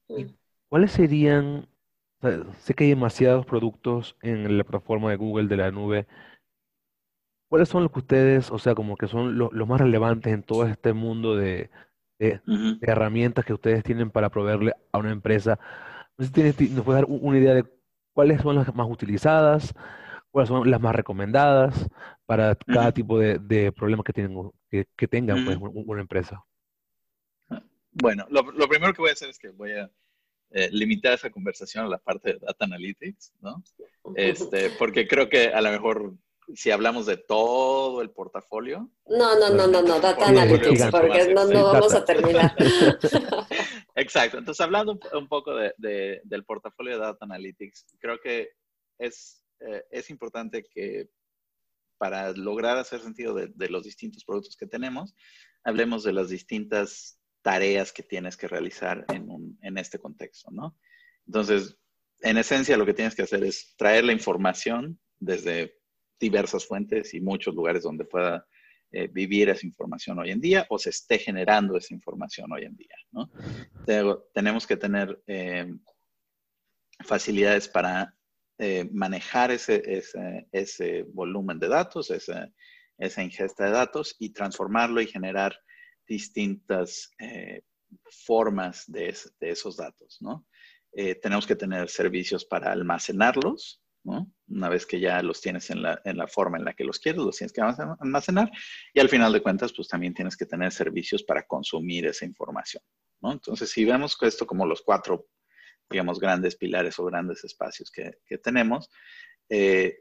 mm. 0.08 0.26
cuáles 0.68 0.90
serían, 0.90 1.68
sé 2.58 2.74
que 2.74 2.84
hay 2.84 2.90
demasiados 2.90 3.46
productos 3.46 4.16
en 4.22 4.58
la 4.58 4.64
plataforma 4.64 5.10
de 5.10 5.16
Google 5.16 5.46
de 5.46 5.56
la 5.58 5.70
nube, 5.70 6.08
¿cuáles 7.54 7.68
son 7.68 7.84
los 7.84 7.92
que 7.92 8.00
ustedes, 8.00 8.50
o 8.50 8.58
sea, 8.58 8.74
como 8.74 8.96
que 8.96 9.06
son 9.06 9.38
los 9.38 9.68
más 9.68 9.80
relevantes 9.80 10.32
en 10.32 10.42
todo 10.42 10.66
este 10.66 10.92
mundo 10.92 11.36
de, 11.36 11.70
herramientas 12.18 13.44
que 13.44 13.52
ustedes 13.52 13.84
tienen 13.84 14.10
para 14.10 14.28
proveerle 14.28 14.72
a 14.90 14.98
una 14.98 15.12
empresa? 15.12 15.60
No 16.18 16.24
sé 16.24 16.26
si 16.26 16.32
tienes, 16.32 16.60
nos 16.72 16.84
puedes 16.84 17.02
dar 17.02 17.06
una 17.08 17.38
idea 17.38 17.54
de 17.54 17.64
cuáles 18.12 18.40
son 18.40 18.56
las 18.56 18.74
más 18.74 18.90
utilizadas, 18.90 19.72
cuáles 20.32 20.48
son 20.48 20.68
las 20.68 20.80
más 20.80 20.96
recomendadas 20.96 21.88
para 22.26 22.56
cada 22.56 22.90
tipo 22.90 23.20
de, 23.20 23.38
de 23.38 23.70
problemas 23.70 24.04
que, 24.04 24.12
tienen, 24.12 24.50
que, 24.68 25.06
tengan 25.06 25.44
pues, 25.44 25.56
una 25.60 26.00
empresa. 26.00 26.44
Bueno, 27.92 28.26
lo, 28.30 28.50
lo, 28.50 28.66
primero 28.66 28.92
que 28.92 29.00
voy 29.00 29.10
a 29.10 29.12
hacer 29.12 29.30
es 29.30 29.38
que 29.38 29.50
voy 29.50 29.70
a 29.74 29.88
eh, 30.50 30.70
limitar 30.72 31.12
esa 31.12 31.30
conversación 31.30 31.84
a 31.84 31.88
la 31.88 31.98
parte 31.98 32.32
de 32.32 32.38
Data 32.40 32.64
Analytics, 32.64 33.32
¿no? 33.40 33.62
Este, 34.16 34.70
porque 34.70 35.06
creo 35.06 35.28
que 35.28 35.50
a 35.50 35.60
lo 35.60 35.70
mejor 35.70 36.14
si 36.54 36.70
hablamos 36.70 37.06
de 37.06 37.16
todo 37.16 38.02
el 38.02 38.10
portafolio. 38.10 38.90
No, 39.06 39.38
no, 39.38 39.50
no, 39.50 39.66
no, 39.66 39.82
no, 39.82 40.00
Data 40.00 40.26
Analytics, 40.26 40.90
porque 40.90 41.32
no, 41.32 41.46
no 41.46 41.64
vamos 41.64 41.94
a 41.94 42.04
terminar. 42.04 42.54
Exacto. 43.94 44.38
Entonces, 44.38 44.60
hablando 44.60 44.98
un 45.12 45.28
poco 45.28 45.54
de, 45.54 45.72
de, 45.78 46.20
del 46.24 46.44
portafolio 46.44 46.94
de 46.94 47.00
Data 47.00 47.24
Analytics, 47.24 47.86
creo 47.98 48.20
que 48.20 48.50
es 48.98 49.44
eh, 49.60 49.84
es 49.90 50.10
importante 50.10 50.64
que 50.64 51.08
para 51.98 52.32
lograr 52.32 52.76
hacer 52.76 53.00
sentido 53.00 53.34
de, 53.34 53.68
los 53.68 53.84
distintos 53.84 54.24
productos 54.24 54.56
que 54.56 54.66
tenemos, 54.66 55.14
hablemos 55.62 56.02
de 56.02 56.12
las 56.12 56.28
distintas 56.28 57.18
tareas 57.42 57.92
que 57.92 58.02
tienes 58.02 58.36
que 58.36 58.48
realizar 58.48 59.06
en, 59.08 59.78
este 59.78 59.98
contexto, 59.98 60.50
¿no? 60.50 60.76
Entonces, 61.26 61.78
en 62.20 62.36
esencia, 62.36 62.76
lo 62.76 62.84
que 62.84 62.94
tienes 62.94 63.14
que 63.14 63.22
hacer 63.22 63.44
es 63.44 63.74
traer 63.76 64.04
la 64.04 64.12
información 64.12 64.98
desde 65.18 65.78
diversas 66.18 66.66
fuentes 66.66 67.14
y 67.14 67.20
muchos 67.20 67.54
lugares 67.54 67.82
donde 67.82 68.04
pueda 68.04 68.46
eh, 68.96 69.08
vivir 69.08 69.48
esa 69.48 69.66
información 69.66 70.20
hoy 70.20 70.30
en 70.30 70.40
día 70.40 70.66
o 70.68 70.78
se 70.78 70.90
esté 70.90 71.18
generando 71.18 71.76
esa 71.76 71.92
información 71.92 72.52
hoy 72.52 72.62
en 72.62 72.76
día, 72.76 72.94
tenemos 74.32 74.68
que 74.68 74.76
tener 74.76 75.20
eh, 75.26 75.66
facilidades 77.04 77.66
para 77.66 78.14
eh, 78.56 78.88
manejar 78.92 79.50
ese, 79.50 81.02
volumen 81.12 81.58
de 81.58 81.66
datos, 81.66 82.12
esa, 82.12 82.48
ingesta 83.20 83.64
de 83.64 83.72
datos 83.72 84.14
y 84.20 84.30
transformarlo 84.30 85.00
y 85.00 85.08
generar 85.08 85.58
distintas 86.06 87.10
formas 88.24 88.84
de, 88.86 89.12
esos 89.40 89.76
datos, 89.76 90.20
tenemos 91.20 91.48
que 91.48 91.56
tener 91.56 91.88
servicios 91.88 92.44
para 92.44 92.70
almacenarlos, 92.70 93.82
Una 94.04 94.68
vez 94.68 94.84
que 94.84 95.00
ya 95.00 95.22
los 95.22 95.40
tienes 95.40 95.70
en 95.70 95.82
la, 95.82 96.00
en 96.04 96.18
la, 96.18 96.26
forma 96.26 96.58
en 96.58 96.64
la 96.64 96.74
que 96.74 96.84
los 96.84 96.98
quieres, 96.98 97.22
los 97.22 97.38
tienes 97.38 97.52
que 97.52 97.62
almacenar 97.62 98.50
y 98.92 99.00
al 99.00 99.08
final 99.08 99.32
de 99.32 99.40
cuentas, 99.40 99.72
pues 99.72 99.88
también 99.88 100.12
tienes 100.12 100.36
que 100.36 100.44
tener 100.44 100.72
servicios 100.72 101.22
para 101.22 101.46
consumir 101.46 102.06
esa 102.06 102.26
información. 102.26 102.82
Entonces, 103.22 103.70
si 103.70 103.86
vemos 103.86 104.18
esto 104.20 104.46
como 104.46 104.66
los 104.66 104.82
cuatro 104.82 105.26
digamos, 105.90 106.18
grandes 106.18 106.56
pilares 106.56 106.98
o 106.98 107.04
grandes 107.04 107.44
espacios 107.44 107.90
que, 107.90 108.38
tenemos, 108.38 108.90
eh, 109.48 109.98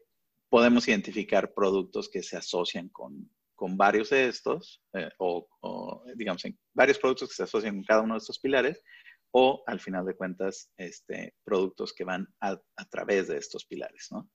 podemos 0.50 0.88
identificar 0.88 1.54
productos 1.54 2.10
que 2.10 2.24
se 2.24 2.38
asocian 2.38 2.90
con, 2.90 3.30
varios 3.76 4.10
de 4.10 4.28
estos, 4.28 4.84
eh, 4.94 5.10
o, 5.20 6.04
digamos, 6.16 6.44
varios 6.74 7.00
productos 7.00 7.30
que 7.30 7.36
se 7.36 7.44
asocian 7.44 7.76
con 7.76 7.84
cada 7.86 8.02
uno 8.02 8.16
de 8.16 8.18
estos 8.18 8.40
pilares, 8.40 8.84
o 9.34 9.64
al 9.68 9.80
final 9.80 10.06
de 10.06 10.16
cuentas, 10.16 10.72
este, 10.78 11.36
productos 11.44 11.94
que 11.94 12.04
van 12.04 12.28
a, 12.40 12.58
través 12.90 13.28
de 13.28 13.38
estos 13.38 13.66
pilares, 13.66 14.08
¿no? 14.12 14.30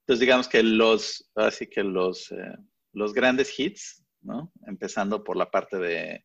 Entonces, 0.00 0.20
digamos 0.20 0.48
que 0.48 0.62
los, 0.62 1.30
así 1.34 1.66
que 1.66 1.82
los, 1.82 2.30
eh, 2.30 2.56
los 2.92 3.12
grandes 3.12 3.58
hits, 3.58 4.04
¿no? 4.20 4.52
Empezando 4.66 5.24
por 5.24 5.36
la 5.36 5.50
parte 5.50 5.78
de 5.78 6.24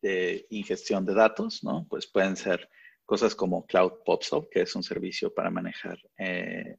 de 0.00 0.46
ingestión 0.50 1.04
de 1.04 1.14
datos, 1.14 1.62
¿no? 1.62 1.86
Pues 1.88 2.06
pueden 2.06 2.36
ser 2.36 2.68
cosas 3.04 3.34
como 3.34 3.66
Cloud 3.66 4.02
PopSop, 4.04 4.50
que 4.50 4.62
es 4.62 4.74
un 4.74 4.82
servicio 4.82 5.32
para 5.32 5.50
manejar 5.50 5.98
eh, 6.18 6.76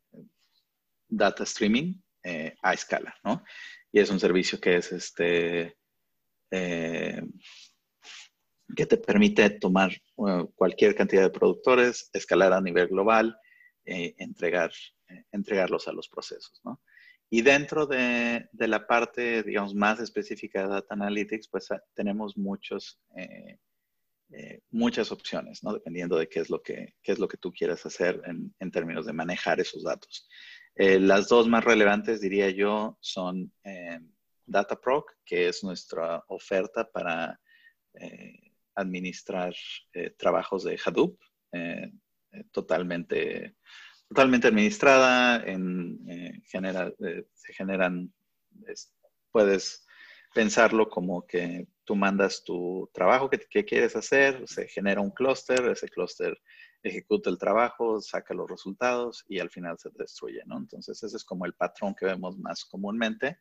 data 1.08 1.44
streaming 1.44 1.96
eh, 2.24 2.56
a 2.62 2.74
escala, 2.74 3.16
¿no? 3.24 3.44
Y 3.92 4.00
es 4.00 4.10
un 4.10 4.20
servicio 4.20 4.60
que 4.60 4.78
es 4.78 4.92
este, 4.92 5.78
eh, 6.52 7.22
que 8.76 8.86
te 8.86 8.98
permite 8.98 9.50
tomar 9.50 9.92
cualquier 10.56 10.96
cantidad 10.96 11.24
de 11.24 11.30
productores, 11.30 12.10
escalar 12.14 12.54
a 12.54 12.62
nivel 12.62 12.88
global, 12.88 13.36
entregar, 13.84 14.72
entregarlos 15.32 15.88
a 15.88 15.92
los 15.92 16.08
procesos, 16.08 16.62
¿no? 16.64 16.80
Y 17.34 17.44
dentro 17.44 17.88
de, 17.88 18.50
la 18.52 18.86
parte, 18.86 19.42
digamos, 19.44 19.74
más 19.74 20.02
específica 20.02 20.64
de 20.64 20.68
Data 20.68 20.94
Analytics, 20.96 21.48
pues 21.48 21.72
ah, 21.72 21.82
tenemos 21.94 22.36
muchos, 22.36 23.00
eh, 23.16 23.58
eh, 24.34 24.60
muchas 24.70 25.14
opciones, 25.14 25.64
¿no? 25.64 25.72
Dependiendo 25.72 26.18
de 26.18 26.28
qué 26.28 26.42
es 26.42 26.50
lo 26.50 26.62
que, 26.62 26.96
es 27.02 27.20
lo 27.20 27.30
que 27.30 27.38
tú 27.38 27.54
quieras 27.54 27.86
hacer 27.86 28.22
en, 28.26 28.72
términos 28.72 29.06
de 29.06 29.14
manejar 29.14 29.62
esos 29.62 29.84
datos. 29.84 30.28
Eh, 30.76 31.00
las 31.00 31.30
dos 31.30 31.48
más 31.48 31.64
relevantes, 31.64 32.20
diría 32.20 32.50
yo, 32.50 32.98
son 33.00 33.54
DataProc, 34.52 35.12
que 35.26 35.48
es 35.48 35.64
nuestra 35.64 36.24
oferta 36.28 36.90
para 36.90 37.40
administrar 38.76 39.54
trabajos 40.18 40.64
de 40.64 40.80
Hadoop, 40.84 41.20
totalmente 42.52 43.56
totalmente 44.12 44.48
administrada, 44.48 45.42
en, 45.46 45.98
eh, 46.10 46.42
genera, 46.44 46.94
eh, 47.00 47.26
se 47.34 47.54
generan, 47.54 48.14
puedes 49.32 49.88
pensarlo 50.34 50.90
como 50.90 51.26
que 51.26 51.70
tú 51.86 51.96
mandas 51.96 52.44
tu 52.44 52.90
trabajo 52.94 53.30
que, 53.30 53.64
quieres 53.64 53.96
hacer, 53.96 54.46
se 54.50 54.68
genera 54.68 55.00
un 55.00 55.12
clúster, 55.12 55.66
ese 55.70 55.88
clúster 55.88 56.38
ejecuta 56.84 57.30
el 57.30 57.38
trabajo, 57.38 58.02
saca 58.02 58.34
los 58.34 58.50
resultados 58.50 59.24
y 59.30 59.40
al 59.40 59.50
final 59.50 59.80
se 59.80 59.90
destruye, 59.94 60.42
¿no? 60.46 60.58
Entonces 60.58 61.02
ese 61.02 61.16
es 61.16 61.24
como 61.24 61.46
el 61.46 61.54
patrón 61.54 61.96
que 61.96 62.08
vemos 62.08 62.38
más 62.38 62.66
comúnmente. 62.66 63.40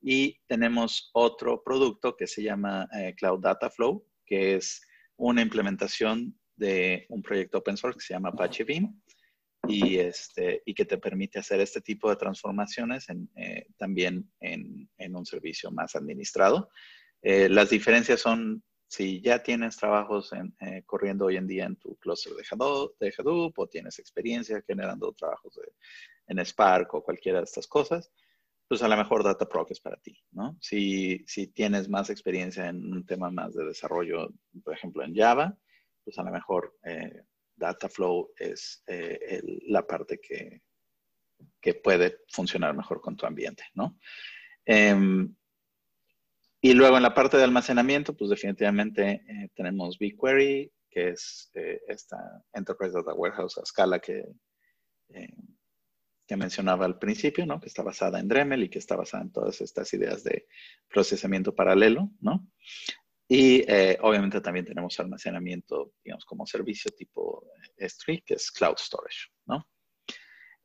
Y 0.00 0.38
tenemos 0.46 1.10
otro 1.12 1.62
producto 1.62 2.16
que 2.16 2.26
se 2.26 2.42
llama 2.42 2.88
eh, 2.92 3.14
Cloud 3.16 3.40
Data 3.40 3.70
Flow, 3.70 4.06
que 4.24 4.56
es 4.56 4.80
una 5.16 5.42
implementación 5.42 6.38
de 6.56 7.06
un 7.08 7.22
proyecto 7.22 7.58
open 7.58 7.76
source 7.76 7.98
que 7.98 8.04
se 8.04 8.14
llama 8.14 8.30
Apache 8.30 8.64
Beam 8.64 9.00
y, 9.66 9.98
este, 9.98 10.62
y 10.64 10.74
que 10.74 10.84
te 10.84 10.98
permite 10.98 11.38
hacer 11.38 11.60
este 11.60 11.80
tipo 11.80 12.08
de 12.10 12.16
transformaciones 12.16 13.06
eh, 13.36 13.66
también 13.76 14.30
en, 14.40 14.88
un 15.14 15.26
servicio 15.26 15.70
más 15.70 15.96
administrado. 15.96 16.70
Eh, 17.22 17.48
las 17.48 17.70
diferencias 17.70 18.20
son 18.20 18.62
si 18.86 19.20
ya 19.20 19.42
tienes 19.42 19.76
trabajos 19.76 20.30
eh, 20.32 20.82
corriendo 20.86 21.26
hoy 21.26 21.36
en 21.36 21.46
día 21.46 21.66
en 21.66 21.76
tu 21.76 21.96
clúster 21.96 22.32
de 22.34 22.44
Hadoop, 22.50 22.98
de 22.98 23.12
Hadoop, 23.16 23.58
o 23.58 23.66
tienes 23.66 23.98
experiencia 23.98 24.62
generando 24.66 25.12
trabajos 25.12 25.58
en 26.26 26.38
Spark 26.44 26.94
o 26.94 27.02
cualquiera 27.02 27.38
de 27.38 27.44
estas 27.44 27.66
cosas, 27.66 28.10
pues 28.68 28.82
a 28.82 28.88
lo 28.88 28.96
mejor 28.96 29.24
DataProc 29.24 29.70
es 29.70 29.80
para 29.80 29.96
ti, 29.96 30.22
¿no? 30.32 30.56
Si, 30.60 31.24
si 31.26 31.48
tienes 31.48 31.88
más 31.88 32.10
experiencia 32.10 32.68
en 32.68 32.92
un 32.92 33.06
tema 33.06 33.30
más 33.30 33.54
de 33.54 33.64
desarrollo, 33.64 34.28
por 34.62 34.74
ejemplo 34.74 35.02
en 35.02 35.14
Java, 35.14 35.56
pues 36.04 36.18
a 36.18 36.22
lo 36.22 36.30
mejor 36.30 36.74
Dataflow 37.58 38.32
es 38.36 38.82
eh, 38.86 39.42
la 39.66 39.86
parte 39.86 40.18
que, 40.20 40.62
que, 41.60 41.74
puede 41.74 42.20
funcionar 42.28 42.74
mejor 42.74 43.00
con 43.00 43.16
tu 43.16 43.26
ambiente, 43.26 43.64
¿no? 43.74 43.98
Em, 44.64 45.34
y 46.60 46.74
luego 46.74 46.96
en 46.96 47.02
la 47.02 47.14
parte 47.14 47.36
de 47.36 47.44
almacenamiento, 47.44 48.16
pues 48.16 48.30
definitivamente 48.30 49.24
eh, 49.26 49.48
tenemos 49.54 49.98
BigQuery, 49.98 50.72
que 50.90 51.08
es 51.10 51.50
eh, 51.54 51.80
esta 51.86 52.42
Enterprise 52.52 52.94
Data 52.94 53.14
Warehouse 53.14 53.58
a 53.58 53.62
escala 53.62 53.98
que, 53.98 54.24
que 56.28 56.36
mencionaba 56.36 56.84
al 56.84 56.98
principio, 56.98 57.46
¿no? 57.46 57.58
Que 57.58 57.68
está 57.68 57.82
basada 57.82 58.20
en 58.20 58.28
Dremel 58.28 58.62
y 58.62 58.68
que 58.68 58.78
está 58.78 58.94
basada 58.96 59.22
en 59.24 59.32
todas 59.32 59.62
estas 59.62 59.92
ideas 59.94 60.22
de 60.22 60.46
procesamiento 60.86 61.54
paralelo, 61.54 62.10
¿no? 62.20 62.46
Y 63.26 63.64
eh, 63.66 63.98
obviamente 64.02 64.42
también 64.42 64.66
tenemos 64.66 65.00
almacenamiento, 65.00 65.94
digamos, 66.04 66.26
como 66.26 66.46
servicio 66.46 66.90
tipo 66.90 67.50
S3, 67.78 68.22
que 68.24 68.34
es 68.34 68.50
Cloud 68.50 68.76
Storage, 68.76 69.28
¿no? 69.46 69.66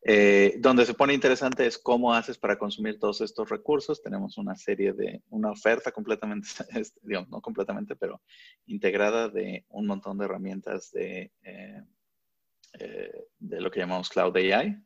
Eh, 0.06 0.56
donde 0.60 0.86
se 0.86 0.96
pone 0.96 1.14
interesante 1.14 1.66
es 1.66 1.78
cómo 1.78 2.14
haces 2.14 2.38
para 2.38 2.58
consumir 2.58 3.00
todos 3.00 3.22
estos 3.22 3.48
recursos. 3.50 4.02
Tenemos 4.02 4.38
una 4.38 4.58
serie 4.58 4.92
de, 4.92 5.22
una 5.30 5.52
oferta 5.52 5.94
completamente, 5.94 6.50
digamos, 7.02 7.30
no 7.30 7.40
completamente, 7.40 7.96
pero 7.96 8.22
integrada 8.66 9.30
de 9.30 9.66
un 9.70 9.88
montón 9.88 10.18
de 10.18 10.26
herramientas 10.26 10.92
de, 10.92 11.32
eh, 11.44 11.84
de 13.40 13.62
lo 13.62 13.72
que 13.72 13.80
llamamos 13.80 14.10
Cloud 14.10 14.36
AI, 14.36 14.78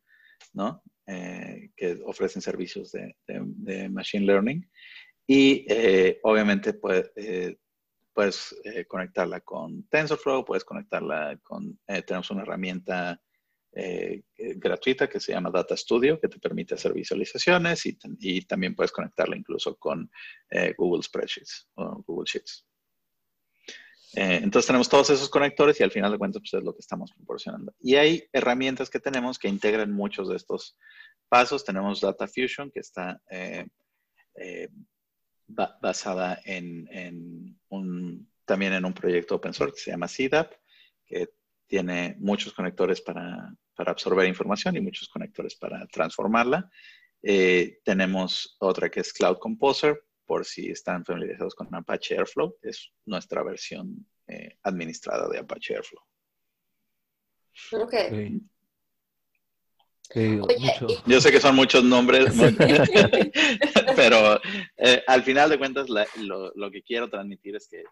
¿no? 0.54 0.84
eh, 1.06 1.72
que 1.76 2.00
ofrecen 2.06 2.42
servicios 2.42 2.92
de, 2.92 3.90
Machine 3.90 4.26
Learning. 4.26 4.70
Y 5.26 5.66
eh, 5.70 6.20
obviamente 6.24 6.74
puedes 6.74 8.56
conectarla 8.88 9.42
con 9.42 9.88
TensorFlow, 9.88 10.44
puedes 10.44 10.66
conectarla 10.66 11.40
con, 11.44 11.80
tenemos 12.06 12.30
una 12.32 12.42
herramienta 12.42 13.22
gratuita 14.38 15.08
que 15.08 15.20
se 15.20 15.34
llama 15.34 15.52
Data 15.52 15.78
Studio, 15.78 16.20
que 16.20 16.28
te 16.28 16.40
permite 16.40 16.76
hacer 16.76 16.94
visualizaciones 16.94 17.86
y, 17.86 17.98
y 18.20 18.42
también 18.42 18.76
puedes 18.76 18.92
conectarla 18.92 19.38
incluso 19.38 19.78
con 19.78 20.10
Google 20.78 21.04
Spreadsheets 21.04 21.70
o 21.76 22.04
Google 22.06 22.26
Sheets. 22.26 22.66
Eh, 24.14 24.39
entonces 24.41 24.68
tenemos 24.68 24.88
todos 24.88 25.10
esos 25.10 25.30
conectores 25.30 25.80
y 25.80 25.84
al 25.84 25.91
final 25.91 26.12
de 26.12 26.18
cuentas 26.18 26.41
pues, 26.41 26.53
es 26.53 26.64
lo 26.64 26.74
que 26.74 26.80
estamos 26.80 27.12
proporcionando. 27.12 27.74
Y 27.80 27.95
hay 27.95 28.24
herramientas 28.32 28.89
que 28.89 28.99
tenemos 28.99 29.38
que 29.38 29.49
integran 29.49 29.91
muchos 29.91 30.30
de 30.30 30.38
estos 30.38 30.78
pasos. 31.28 31.66
Tenemos 31.66 32.01
Data 32.01 32.28
Fusion 32.28 32.72
que 32.72 32.80
está 32.80 33.22
eh, 33.30 33.68
eh, 34.36 34.70
basada 35.47 36.41
también 38.45 38.74
en 38.74 38.86
un 38.86 38.93
proyecto 38.93 39.36
open 39.36 39.53
source 39.53 39.76
que 39.76 39.82
se 39.82 39.91
llama 39.91 40.08
CDAP, 40.08 40.53
que 41.05 41.30
tiene 41.68 42.16
muchos 42.20 42.53
conectores 42.53 43.01
para 43.01 43.53
absorber 43.78 44.28
información 44.28 44.78
y 44.78 44.82
muchos 44.82 45.10
conectores 45.10 45.55
para 45.55 45.86
transformarla. 45.88 46.70
tenemos 47.22 48.55
otra 48.60 48.89
que 48.89 49.01
es 49.01 49.12
Cloud 49.12 49.38
Composer, 49.39 50.07
por 50.28 50.46
si 50.46 50.70
están 50.70 51.04
familiarizados 51.06 51.56
con 51.56 51.74
Apache 51.74 52.16
Airflow, 52.16 52.58
es 52.62 52.92
nuestra 53.06 53.42
versión 53.44 54.06
eh, 54.28 54.58
administrada 54.62 55.28
de 55.30 55.40
Apache 55.40 55.76
Airflow. 55.76 56.04
Ok. 57.72 57.94
Yo 61.06 61.20
sé 61.20 61.32
que 61.32 61.40
son 61.42 61.56
muchos 61.56 61.84
nombres, 61.84 62.34
pero 63.96 64.40
eh, 64.78 65.04
al 65.08 65.24
final 65.24 65.50
de 65.50 65.58
cuentas 65.58 65.90
lo, 65.90 66.52
lo, 66.56 66.72
que 66.72 66.82
quiero 66.82 67.10
transmitir 67.10 67.56
es 67.56 67.68
que 67.68 67.84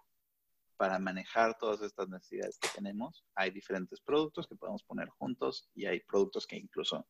para 0.78 1.00
manejar 1.00 1.58
todas 1.58 1.82
estas 1.82 2.08
necesidades 2.08 2.58
que 2.58 2.70
tenemos, 2.74 3.26
hay 3.34 3.52
diferentes 3.52 4.00
productos 4.02 4.48
que 4.48 4.56
podemos 4.56 4.84
poner 4.84 5.10
juntos 5.10 5.70
y 5.74 5.86
hay 5.86 6.02
productos 6.02 6.48
que 6.48 6.58
incluso 6.58 7.08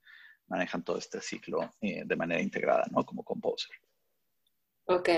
manejan 0.47 0.83
todo 0.83 0.97
este 0.97 1.21
ciclo 1.21 1.71
eh, 1.81 2.03
de 2.05 2.15
manera 2.15 2.41
integrada, 2.41 2.85
¿no? 2.91 3.03
Como 3.03 3.23
Composer. 3.23 3.71
Ok. 4.85 5.09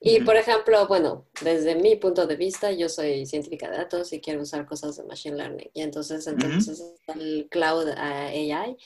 Y 0.00 0.20
por 0.20 0.36
ejemplo, 0.36 0.86
bueno, 0.86 1.26
desde 1.42 1.74
mi 1.74 1.96
punto 1.96 2.26
de 2.26 2.36
vista, 2.36 2.70
yo 2.70 2.88
soy 2.88 3.26
científica 3.26 3.68
de 3.68 3.78
datos 3.78 4.12
y 4.12 4.20
quiero 4.20 4.42
usar 4.42 4.64
cosas 4.64 4.96
de 4.96 5.04
Machine 5.04 5.36
Learning. 5.36 5.70
Y 5.74 5.82
entonces, 5.82 6.26
entonces 6.26 6.80
está 6.80 7.14
el 7.14 7.48
Cloud 7.50 7.88
eh, 7.88 8.52
AI 8.52 8.76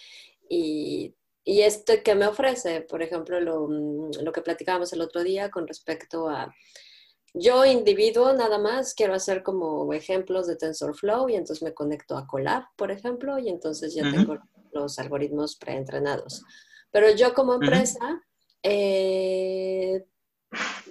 y, 0.48 1.14
y 1.44 1.60
este 1.62 2.02
que 2.02 2.14
me 2.14 2.26
ofrece, 2.26 2.80
por 2.80 3.02
ejemplo, 3.02 3.40
lo, 3.40 3.68
mm, 3.68 4.22
lo, 4.22 4.32
que 4.32 4.40
platicábamos 4.40 4.92
el 4.94 5.02
otro 5.02 5.22
día 5.22 5.50
con 5.50 5.66
respecto 5.66 6.28
a 6.28 6.54
yo 7.34 7.64
individuo 7.64 8.34
nada 8.34 8.58
más 8.58 8.94
quiero 8.94 9.14
hacer 9.14 9.42
como 9.42 9.90
ejemplos 9.94 10.46
de 10.46 10.56
TensorFlow 10.56 11.30
y 11.30 11.36
entonces 11.36 11.62
me 11.62 11.72
conecto 11.72 12.16
a 12.16 12.26
Colab, 12.26 12.64
por 12.76 12.90
ejemplo, 12.90 13.38
y 13.38 13.48
entonces 13.48 13.94
ya 13.94 14.02
tengo 14.10 14.38
los 14.72 14.98
algoritmos 14.98 15.56
preentrenados. 15.56 16.44
Pero 16.90 17.10
yo 17.10 17.32
como 17.32 17.54
empresa 17.54 18.22
eh, 18.62 20.04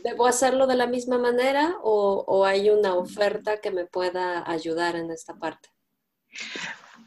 ¿debo 0.03 0.27
hacerlo 0.27 0.67
de 0.67 0.75
la 0.75 0.87
misma 0.87 1.17
manera 1.17 1.75
o, 1.83 2.45
hay 2.45 2.69
una 2.69 2.95
oferta 2.95 3.61
que 3.61 3.71
me 3.71 3.85
pueda 3.85 4.49
ayudar 4.49 4.95
en 4.95 5.11
esta 5.11 5.35
parte? 5.35 5.69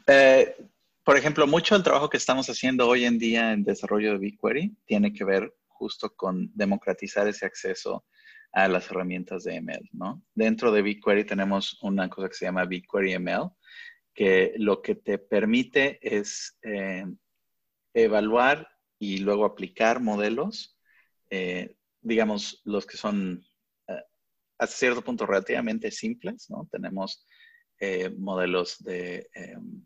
Eh, 0.07 0.55
por 1.03 1.17
ejemplo, 1.17 1.45
mucho 1.47 1.75
del 1.75 1.83
trabajo 1.83 2.09
que 2.09 2.17
estamos 2.17 2.49
haciendo 2.49 2.87
hoy 2.87 3.05
en 3.05 3.19
día 3.19 3.51
en 3.51 3.63
desarrollo 3.63 4.13
de 4.13 4.17
BigQuery 4.17 4.75
tiene 4.85 5.13
que 5.13 5.23
ver 5.23 5.53
justo 5.67 6.15
con 6.15 6.49
democratizar 6.55 7.27
ese 7.27 7.45
acceso 7.45 8.05
a 8.51 8.67
las 8.67 8.89
herramientas 8.89 9.43
de 9.43 9.61
ML. 9.61 9.89
Dentro 10.33 10.71
de 10.71 10.81
BigQuery 10.81 11.25
tenemos 11.25 11.77
una 11.83 12.09
cosa 12.09 12.29
que 12.29 12.35
se 12.35 12.45
llama 12.45 12.65
BigQuery 12.65 13.19
ML, 13.19 13.51
que 14.13 14.53
lo 14.57 14.81
que 14.81 14.95
te 14.95 15.17
permite 15.17 15.99
es 16.01 16.57
eh, 16.63 17.05
evaluar 17.93 18.67
y 18.99 19.19
luego 19.19 19.45
aplicar 19.45 20.01
modelos, 20.01 20.77
eh, 21.29 21.75
digamos, 22.01 22.61
los 22.63 22.85
que 22.85 22.97
son 22.97 23.43
eh, 23.87 24.03
hasta 24.57 24.75
cierto 24.75 25.01
punto 25.03 25.25
relativamente 25.25 25.91
simples, 25.91 26.49
¿no? 26.49 26.67
Tenemos 26.71 27.25
eh, 27.79 28.09
modelos 28.09 28.81
de 28.83 29.29
em, 29.33 29.85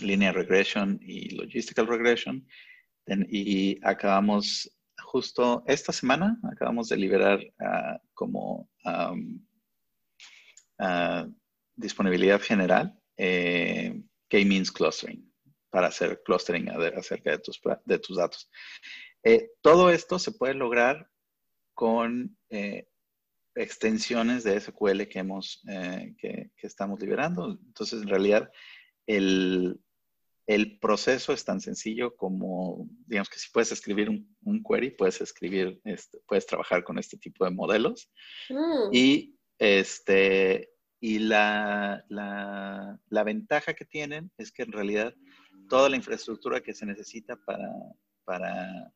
linear 0.00 0.34
regression 0.34 0.98
y 1.02 1.30
logistical 1.36 1.86
regression. 1.86 2.46
y 3.28 3.78
acabamos 3.84 4.70
justo 5.02 5.64
esta 5.66 5.92
semana, 5.92 6.38
acabamos 6.44 6.88
de 6.88 6.96
liberar 6.96 7.40
ah, 7.60 7.98
como 8.14 8.70
ah, 8.84 9.14
disponibilidad 11.76 12.40
general 12.40 12.96
K-means 14.28 14.70
clustering 14.72 15.31
para 15.72 15.86
hacer 15.86 16.22
clustering 16.22 16.68
acerca 16.68 17.30
de 17.30 17.38
tus, 17.38 17.58
de 17.86 17.98
tus 17.98 18.18
datos. 18.18 18.50
Eh, 19.24 19.52
todo 19.62 19.90
esto 19.90 20.18
se 20.18 20.32
puede 20.32 20.52
lograr 20.52 21.08
con 21.72 22.36
eh, 22.50 22.88
extensiones 23.54 24.44
de 24.44 24.60
SQL 24.60 25.04
que, 25.08 25.18
hemos, 25.18 25.62
eh, 25.68 26.14
que, 26.18 26.50
estamos 26.58 27.00
liberando. 27.00 27.58
Entonces, 27.66 28.02
en 28.02 28.08
realidad, 28.08 28.50
el, 29.06 29.80
proceso 30.78 31.32
es 31.32 31.42
tan 31.42 31.62
sencillo 31.62 32.14
como, 32.16 32.86
digamos 33.06 33.30
que 33.30 33.38
si 33.38 33.50
puedes 33.50 33.72
escribir 33.72 34.10
un, 34.10 34.62
query, 34.62 34.90
puedes 34.90 35.22
escribir, 35.22 35.80
este, 35.84 36.18
puedes 36.28 36.44
trabajar 36.44 36.84
con 36.84 36.98
este 36.98 37.16
tipo 37.16 37.46
de 37.46 37.50
modelos. 37.50 38.12
Mm. 38.50 38.90
Y, 38.92 39.38
este, 39.58 40.70
y 41.00 41.18
la, 41.20 42.04
la, 42.10 43.24
ventaja 43.24 43.72
que 43.72 43.86
tienen 43.86 44.30
es 44.36 44.52
que 44.52 44.62
en 44.62 44.72
realidad 44.72 45.14
toda 45.72 45.88
la 45.88 45.96
infraestructura 45.96 46.60
que 46.60 46.74
se 46.74 46.84
necesita 46.84 47.34
para, 47.34 47.66
para 48.26 48.92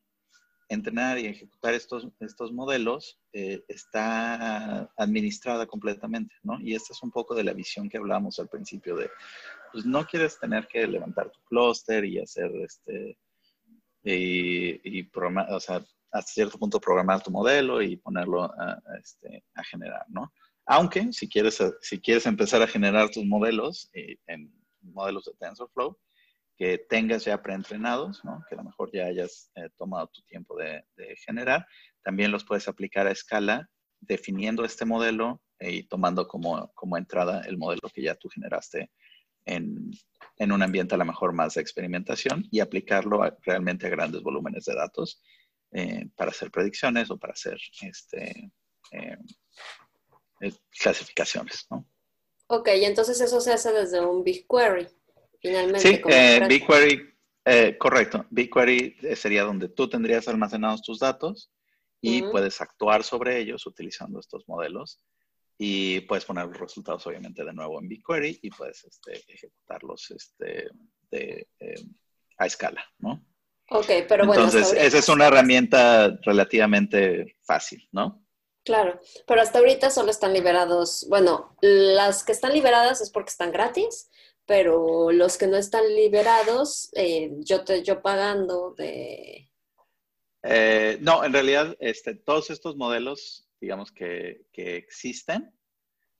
entrenar 0.69 1.17
y 1.17 1.25
ejecutar 1.25 1.73
estos, 1.73 2.07
estos 2.19 2.53
modelos 2.53 3.19
eh, 3.33 3.63
está 3.67 4.87
administrada 4.95 5.65
completamente, 5.65 6.35
¿no? 6.43 6.59
Y 6.61 6.75
esta 6.75 6.93
es 6.93 7.01
un 7.01 7.09
poco 7.09 7.33
de 7.33 7.43
la 7.43 7.53
visión 7.53 7.89
que 7.89 7.97
hablamos 7.97 8.37
al 8.37 8.47
principio 8.47 8.95
de, 8.95 9.09
pues 9.71 9.87
no 9.87 10.05
quieres 10.05 10.39
tener 10.39 10.67
que 10.67 10.85
levantar 10.85 11.31
tu 11.31 11.39
clúster 11.45 12.05
y 12.05 12.19
hacer 12.19 12.51
este, 12.57 13.17
y, 14.03 15.01
programar, 15.05 15.51
o 15.51 15.59
sea, 15.59 15.83
hasta 16.11 16.31
cierto 16.31 16.59
punto 16.59 16.79
programar 16.79 17.23
tu 17.23 17.31
modelo 17.31 17.81
y 17.81 17.97
ponerlo 17.97 18.43
a, 18.43 18.79
este, 19.01 19.43
a 19.55 19.63
generar, 19.63 20.05
¿no? 20.09 20.31
Aunque 20.67 21.11
si 21.11 21.27
quieres, 21.27 21.57
si 21.81 21.99
quieres 21.99 22.27
empezar 22.27 22.61
a 22.61 22.67
generar 22.67 23.09
tus 23.09 23.25
modelos 23.25 23.89
eh, 23.93 24.17
en 24.27 24.53
modelos 24.83 25.25
de 25.25 25.33
TensorFlow, 25.39 25.97
que 26.57 26.79
tengas 26.79 27.23
ya 27.23 27.41
preentrenados, 27.41 28.21
que 28.49 28.55
a 28.55 28.57
lo 28.57 28.63
mejor 28.63 28.89
ya 28.91 29.05
hayas 29.05 29.51
eh, 29.55 29.69
tomado 29.77 30.07
tu 30.07 30.23
tiempo 30.23 30.57
de, 30.57 30.83
generar. 31.25 31.67
También 32.03 32.31
los 32.31 32.43
puedes 32.43 32.67
aplicar 32.67 33.05
a 33.05 33.11
escala 33.11 33.69
definiendo 33.99 34.65
este 34.65 34.83
modelo 34.83 35.41
eh, 35.59 35.71
y 35.71 35.83
tomando 35.83 36.27
como, 36.27 36.71
como, 36.73 36.97
entrada 36.97 37.41
el 37.41 37.57
modelo 37.57 37.89
que 37.93 38.01
ya 38.01 38.15
tú 38.15 38.27
generaste 38.29 38.91
en, 39.45 39.91
en, 40.37 40.51
un 40.51 40.63
ambiente 40.63 40.95
a 40.95 40.97
lo 40.97 41.05
mejor 41.05 41.31
más 41.31 41.53
de 41.53 41.61
experimentación 41.61 42.47
y 42.51 42.59
aplicarlo 42.59 43.21
realmente 43.43 43.85
a 43.85 43.91
grandes 43.91 44.23
volúmenes 44.23 44.65
de 44.65 44.75
datos 44.75 45.21
eh, 45.71 46.09
para 46.15 46.31
hacer 46.31 46.49
predicciones 46.49 47.11
o 47.11 47.17
para 47.17 47.33
hacer 47.33 47.59
este, 47.81 48.51
clasificaciones. 50.71 51.67
¿no? 51.69 51.87
Ok, 52.47 52.69
entonces 52.73 53.21
eso 53.21 53.41
se 53.41 53.53
hace 53.53 53.71
desde 53.71 53.99
un 54.03 54.23
BigQuery. 54.23 54.87
Finalmente. 55.41 55.79
Sí, 55.79 56.01
eh, 56.09 56.45
BigQuery, 56.47 57.13
eh, 57.45 57.77
correcto. 57.77 58.25
BigQuery 58.29 58.97
eh, 59.01 59.15
sería 59.15 59.43
donde 59.43 59.69
tú 59.69 59.89
tendrías 59.89 60.27
almacenados 60.27 60.81
tus 60.81 60.99
datos 60.99 61.51
y 61.99 62.21
puedes 62.21 62.61
actuar 62.61 63.03
sobre 63.03 63.39
ellos 63.39 63.65
utilizando 63.65 64.19
estos 64.19 64.47
modelos 64.47 65.01
y 65.57 66.01
puedes 66.01 66.25
poner 66.25 66.45
los 66.45 66.59
resultados 66.59 67.05
obviamente 67.07 67.43
de 67.43 67.53
nuevo 67.53 67.79
en 67.81 67.87
BigQuery 67.87 68.39
y 68.43 68.49
puedes 68.51 68.83
este, 68.85 69.23
ejecutarlos 69.27 70.11
este, 70.11 70.67
a 72.37 72.45
escala, 72.45 72.85
¿no? 72.99 73.25
Ok, 73.69 73.87
pero 74.07 74.25
bueno. 74.25 74.45
Entonces, 74.45 74.71
esa 74.73 74.99
es 74.99 75.09
una 75.09 75.27
herramienta 75.27 76.17
relativamente 76.23 77.35
fácil, 77.43 77.87
¿no? 77.91 78.23
Claro, 78.67 78.99
pero 79.25 79.41
hasta 79.41 79.59
ahorita 79.59 79.89
solo 79.89 80.11
están 80.11 80.33
liberados, 80.33 81.05
bueno, 81.07 81.55
las 81.61 82.25
que 82.25 82.33
están 82.33 82.51
liberadas 82.51 82.99
es 82.99 83.09
porque 83.09 83.29
están 83.29 83.53
gratis, 83.53 84.09
pero 84.47 85.11
los 85.11 85.37
que 85.37 85.45
no 85.45 85.57
están 85.57 85.83
liberados, 85.93 86.89
eh, 86.93 87.29
yo, 87.39 87.63
te, 87.63 87.83
yo 87.83 88.01
pagando 88.01 88.73
de... 88.75 89.51
Eh, 90.43 90.97
no, 91.01 91.23
en 91.25 91.33
realidad 91.33 91.75
este, 91.79 92.15
todos 92.15 92.49
estos 92.49 92.77
modelos, 92.77 93.49
digamos 93.59 93.91
que, 93.91 94.45
existen, 94.53 95.53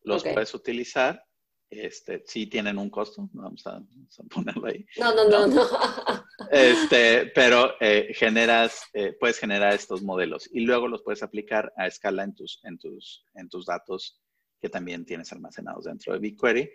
los 0.01 0.23
puedes 0.23 0.53
utilizar 0.53 1.23
este, 1.69 2.23
sí 2.25 2.47
tienen 2.47 2.77
un 2.77 2.89
costo, 2.89 3.29
vamos 3.33 3.65
a, 3.67 3.81
ponerlo 4.29 4.67
ahí. 4.67 4.85
No, 4.97 5.13
no, 5.15 5.27
no, 5.29 5.47
no. 5.47 5.63
Este, 6.51 7.27
pero 7.35 7.73
eh, 7.81 8.13
generas, 8.13 8.83
puedes 9.19 9.37
generar 9.37 9.73
estos 9.73 10.01
modelos 10.01 10.49
y 10.53 10.61
luego 10.61 10.87
los 10.87 11.01
puedes 11.03 11.23
aplicar 11.23 11.73
a 11.75 11.87
escala 11.87 12.23
en 12.23 12.35
tus, 12.35 12.61
en 12.63 12.77
tus, 12.77 13.25
en 13.33 13.49
tus 13.49 13.65
datos 13.65 14.21
que 14.59 14.69
también 14.69 15.05
tienes 15.05 15.31
almacenados 15.31 15.85
dentro 15.85 16.13
de 16.13 16.19
BigQuery. 16.19 16.69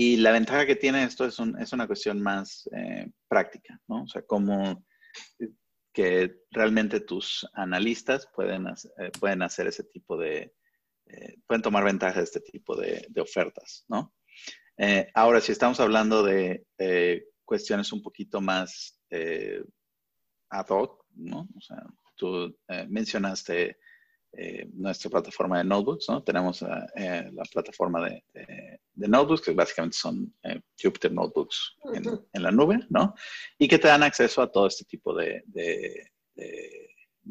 Y 0.00 0.18
la 0.18 0.30
ventaja 0.30 0.64
que 0.64 0.76
tiene 0.76 1.02
esto 1.02 1.24
es, 1.24 1.38
es 1.58 1.72
una 1.72 1.88
cuestión 1.88 2.22
más 2.22 2.68
eh, 2.72 3.10
práctica, 3.26 3.80
¿no? 3.88 4.04
O 4.04 4.06
sea, 4.06 4.22
como 4.22 4.86
que 5.92 6.44
realmente 6.52 7.00
tus 7.00 7.44
analistas 7.54 8.28
pueden, 8.32 8.66
pueden 9.18 9.42
hacer 9.42 9.66
ese 9.66 9.82
tipo 9.82 10.16
de, 10.16 10.54
pueden 11.48 11.62
tomar 11.62 11.82
ventaja 11.82 12.18
de 12.18 12.24
este 12.24 12.40
tipo 12.40 12.76
de, 12.76 13.08
ofertas, 13.20 13.84
¿no? 13.88 14.14
Eh, 14.76 15.10
ahora, 15.14 15.40
si 15.40 15.50
estamos 15.50 15.80
hablando 15.80 16.22
de 16.22 16.64
cuestiones 17.44 17.92
un 17.92 18.00
poquito 18.00 18.40
más 18.40 19.00
eh, 19.10 19.64
ad 20.50 20.66
hoc, 20.68 21.04
¿no? 21.16 21.48
O 21.56 21.60
sea, 21.60 21.82
tú 22.14 22.56
eh, 24.40 24.68
nuestra 24.74 25.10
plataforma 25.10 25.58
de 25.58 25.64
notebooks, 25.64 26.08
¿no? 26.08 26.22
Tenemos 26.22 26.62
la 26.62 27.44
plataforma 27.52 28.08
de, 28.08 28.22
notebooks, 28.94 29.42
que 29.42 29.52
básicamente 29.52 29.96
son 29.96 30.32
Jupyter 30.80 31.12
Notebooks 31.12 31.76
en, 32.32 32.42
la 32.42 32.50
nube, 32.50 32.80
¿no? 32.88 33.14
Y 33.58 33.66
que 33.66 33.78
te 33.78 33.88
dan 33.88 34.02
acceso 34.02 34.40
a 34.40 34.50
todo 34.50 34.66
este 34.66 34.84
tipo 34.84 35.14
de, 35.14 35.42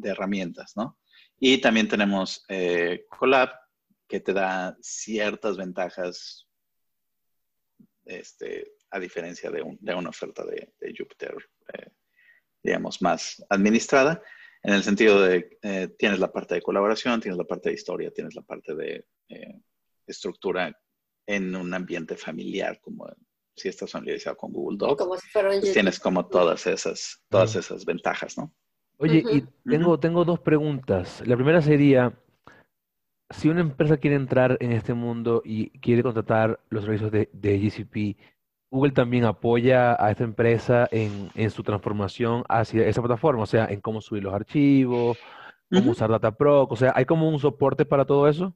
herramientas, 0.02 0.76
¿no? 0.76 0.98
Y 1.38 1.60
también 1.60 1.88
tenemos 1.88 2.44
Colab, 3.08 3.50
que 4.06 4.20
te 4.20 4.32
da 4.32 4.76
ciertas 4.80 5.56
ventajas 5.56 6.48
este, 8.08 8.72
a 8.90 8.98
diferencia 8.98 9.50
de, 9.50 9.62
una 9.62 10.08
oferta 10.08 10.44
de, 10.44 10.72
Jupyter, 10.96 11.36
eh, 11.74 11.90
digamos, 12.62 13.02
más 13.02 13.44
administrada, 13.50 14.22
en 14.62 14.74
el 14.74 14.82
sentido 14.82 15.22
de 15.22 15.58
eh, 15.62 15.88
tienes 15.98 16.18
la 16.18 16.32
parte 16.32 16.54
de 16.54 16.62
colaboración, 16.62 17.20
tienes 17.20 17.38
la 17.38 17.44
parte 17.44 17.68
de 17.68 17.74
historia, 17.74 18.10
tienes 18.10 18.34
la 18.34 18.42
parte 18.42 18.74
de 18.74 19.06
eh, 19.28 19.60
estructura 20.06 20.76
en 21.26 21.54
un 21.54 21.72
ambiente 21.74 22.16
familiar, 22.16 22.80
como 22.80 23.06
si 23.54 23.68
estás 23.68 23.90
familiarizado 23.90 24.36
con 24.36 24.52
Google 24.52 24.78
Docs, 24.78 25.04
pues 25.06 25.72
tienes 25.72 25.98
como 26.00 26.26
todas 26.26 26.66
esas, 26.66 27.22
todas 27.28 27.54
esas 27.56 27.84
ventajas, 27.84 28.38
¿no? 28.38 28.54
Oye, 28.98 29.22
y 29.30 29.44
tengo, 29.68 29.98
tengo 30.00 30.24
dos 30.24 30.40
preguntas. 30.40 31.22
La 31.26 31.36
primera 31.36 31.62
sería, 31.62 32.18
si 33.30 33.48
una 33.48 33.60
empresa 33.60 33.96
quiere 33.96 34.16
entrar 34.16 34.56
en 34.60 34.72
este 34.72 34.92
mundo 34.94 35.40
y 35.44 35.70
quiere 35.78 36.02
contratar 36.02 36.60
los 36.68 36.84
servicios 36.84 37.12
de, 37.12 37.28
GCP, 37.32 38.18
Google 38.70 38.92
también 38.92 39.24
apoya 39.24 39.96
a 40.02 40.10
esta 40.10 40.24
empresa 40.24 40.88
en, 40.90 41.50
su 41.50 41.62
transformación 41.62 42.44
hacia 42.48 42.86
esa 42.86 43.00
plataforma, 43.00 43.42
o 43.42 43.46
sea, 43.46 43.66
en 43.66 43.80
cómo 43.80 44.00
subir 44.00 44.22
los 44.22 44.34
archivos, 44.34 45.18
cómo 45.70 45.92
usar 45.92 46.10
DataProc, 46.10 46.70
o 46.72 46.76
sea, 46.76 46.92
¿hay 46.94 47.04
como 47.06 47.28
un 47.28 47.38
soporte 47.38 47.84
para 47.84 48.04
todo 48.04 48.28
eso? 48.28 48.54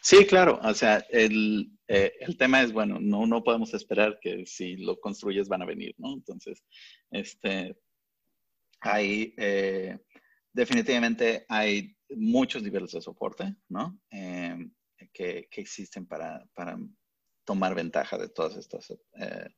Sí, 0.00 0.26
claro, 0.26 0.58
o 0.62 0.74
sea, 0.74 1.04
el, 1.10 1.70
eh, 1.86 2.12
tema 2.38 2.62
es, 2.62 2.72
bueno, 2.72 2.98
no, 3.00 3.26
no 3.26 3.44
podemos 3.44 3.74
esperar 3.74 4.18
que 4.20 4.44
si 4.46 4.76
lo 4.76 4.98
construyes 4.98 5.48
van 5.48 5.62
a 5.62 5.66
venir, 5.66 5.94
¿no? 5.98 6.14
Entonces, 6.14 6.64
este, 7.10 7.76
hay, 8.80 9.34
eh, 9.36 9.98
definitivamente 10.52 11.44
hay 11.48 11.96
muchos 12.10 12.62
niveles 12.62 12.92
de 12.92 13.00
soporte, 13.00 13.54
¿no? 13.68 14.00
Em, 14.10 14.72
que, 15.12 15.48
existen 15.52 16.06
para, 16.06 16.44
tomar 17.48 17.74
ventaja 17.74 18.18
de 18.18 18.28
todas 18.28 18.58
estas, 18.58 18.90
eh, 18.90 19.48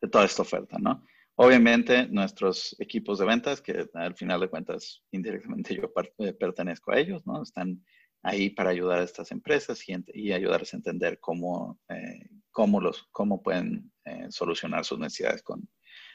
de 0.00 0.08
toda 0.08 0.24
esta 0.24 0.42
oferta, 0.42 0.76
¿no? 0.78 1.04
Obviamente, 1.34 2.06
nuestros 2.06 2.76
equipos 2.78 3.18
de 3.18 3.24
ventas, 3.24 3.60
que 3.60 3.88
al 3.94 4.14
final 4.14 4.38
de 4.38 4.48
cuentas, 4.48 5.02
indirectamente 5.10 5.74
yo 5.74 5.92
eh, 6.18 6.34
pertenezco 6.34 6.92
a 6.92 7.00
ellos, 7.00 7.26
¿no? 7.26 7.42
Están 7.42 7.84
ahí 8.22 8.50
para 8.50 8.70
ayudar 8.70 9.00
a 9.00 9.02
estas 9.02 9.32
empresas 9.32 9.82
y, 9.88 10.32
ayudarles 10.32 10.72
a 10.72 10.76
entender 10.76 11.18
cómo, 11.18 11.80
eh, 11.88 12.28
cómo, 12.52 12.80
los, 12.80 13.08
cómo 13.10 13.42
pueden 13.42 13.90
solucionar 14.28 14.84
sus 14.84 15.00
necesidades 15.00 15.42
con, 15.42 15.68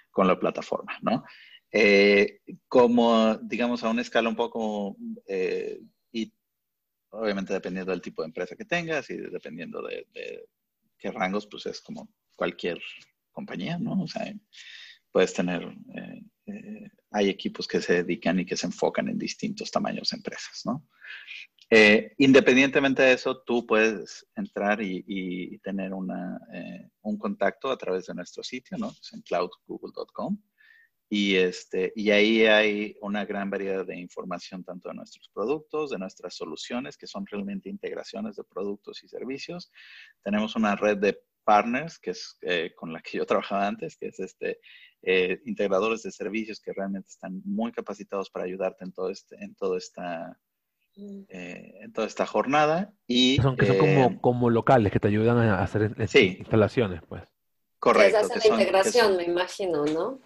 con 0.09 0.27
la 0.27 0.39
plataforma, 0.39 0.97
¿no? 1.01 1.25
Como, 2.69 3.35
digamos, 3.39 3.83
a 3.83 3.89
una 3.89 4.01
escala 4.01 4.29
un 4.29 4.37
poco, 4.37 4.95
y 6.13 6.33
obviamente 7.09 7.51
dependiendo 7.51 7.91
del 7.91 8.01
tipo 8.01 8.21
de 8.21 8.27
empresa 8.27 8.55
que 8.55 8.63
tengas 8.63 9.09
y 9.09 9.17
dependiendo 9.17 9.81
de, 9.81 10.07
qué 10.97 11.11
rangos, 11.11 11.47
pues 11.47 11.65
es 11.65 11.81
como 11.81 12.09
cualquier 12.35 12.79
compañía, 13.31 13.77
¿no? 13.77 14.01
O 14.03 14.07
sea, 14.07 14.33
puedes 15.11 15.33
tener, 15.33 15.63
eh, 16.45 16.91
hay 17.11 17.29
equipos 17.29 17.67
que 17.67 17.81
se 17.81 18.03
dedican 18.03 18.39
y 18.39 18.45
que 18.45 18.57
se 18.57 18.67
enfocan 18.67 19.07
en 19.09 19.17
distintos 19.17 19.71
tamaños 19.71 20.09
de 20.09 20.17
empresas, 20.17 20.61
¿no? 20.65 20.85
independientemente 22.17 23.01
de 23.01 23.11
eso, 23.11 23.43
tú 23.45 23.67
puedes 23.67 24.25
entrar 24.37 24.81
y, 24.81 25.59
tener 25.59 25.93
una, 25.93 26.39
un 27.01 27.17
contacto 27.17 27.69
a 27.69 27.77
través 27.77 28.05
de 28.05 28.13
nuestro 28.13 28.41
sitio, 28.41 28.77
¿no? 28.77 28.95
En 29.11 29.21
cloudgoogle.com. 29.21 30.37
Y, 31.09 31.35
este, 31.35 31.93
y 31.95 32.11
ahí 32.11 32.45
hay 32.45 32.97
una 33.01 33.25
gran 33.25 33.49
variedad 33.49 33.85
de 33.85 33.97
información 33.97 34.63
tanto 34.63 34.89
de 34.89 34.95
nuestros 34.95 35.29
productos, 35.33 35.91
de 35.91 35.99
nuestras 35.99 36.35
soluciones, 36.35 36.97
que 36.97 37.07
son 37.07 37.25
realmente 37.25 37.69
integraciones 37.69 38.35
de 38.35 38.43
productos 38.43 39.03
y 39.03 39.07
servicios. 39.07 39.71
Tenemos 40.21 40.55
una 40.55 40.75
red 40.75 40.97
de 40.97 41.17
partners, 41.45 41.97
que 41.97 42.11
es 42.11 42.37
eh, 42.41 42.73
con 42.75 42.91
la 42.91 42.99
que 43.01 43.17
yo 43.17 43.25
trabajaba 43.25 43.67
antes, 43.67 43.95
que 43.95 44.07
es 44.07 44.19
este, 44.19 44.59
eh, 45.01 45.39
integradores 45.45 46.03
de 46.03 46.11
servicios 46.11 46.59
que 46.59 46.73
realmente 46.73 47.07
están 47.07 47.41
muy 47.45 47.71
capacitados 47.71 48.29
para 48.29 48.45
ayudarte 48.45 48.83
en, 48.83 48.91
todo 48.91 49.09
este, 49.09 49.37
en, 49.41 49.55
todo 49.55 49.77
esta, 49.77 50.37
mm. 50.97 51.21
eh, 51.29 51.73
en 51.83 51.93
toda 51.93 52.07
esta 52.07 52.25
jornada. 52.25 52.93
Y, 53.07 53.37
son, 53.37 53.55
que 53.55 53.65
son 53.65 53.77
como, 53.77 54.19
como 54.19 54.49
locales 54.49 54.91
que 54.91 54.99
te 54.99 55.07
ayudan 55.07 55.37
a 55.37 55.63
hacer 55.63 55.95
instalaciones, 55.97 57.01
pues. 57.07 57.36
Correcto. 57.79 58.17
hacen 58.17 58.39
la 58.39 58.61
integración, 58.61 59.17
me 59.17 59.23
imagino, 59.23 59.85
¿no? 59.85 60.19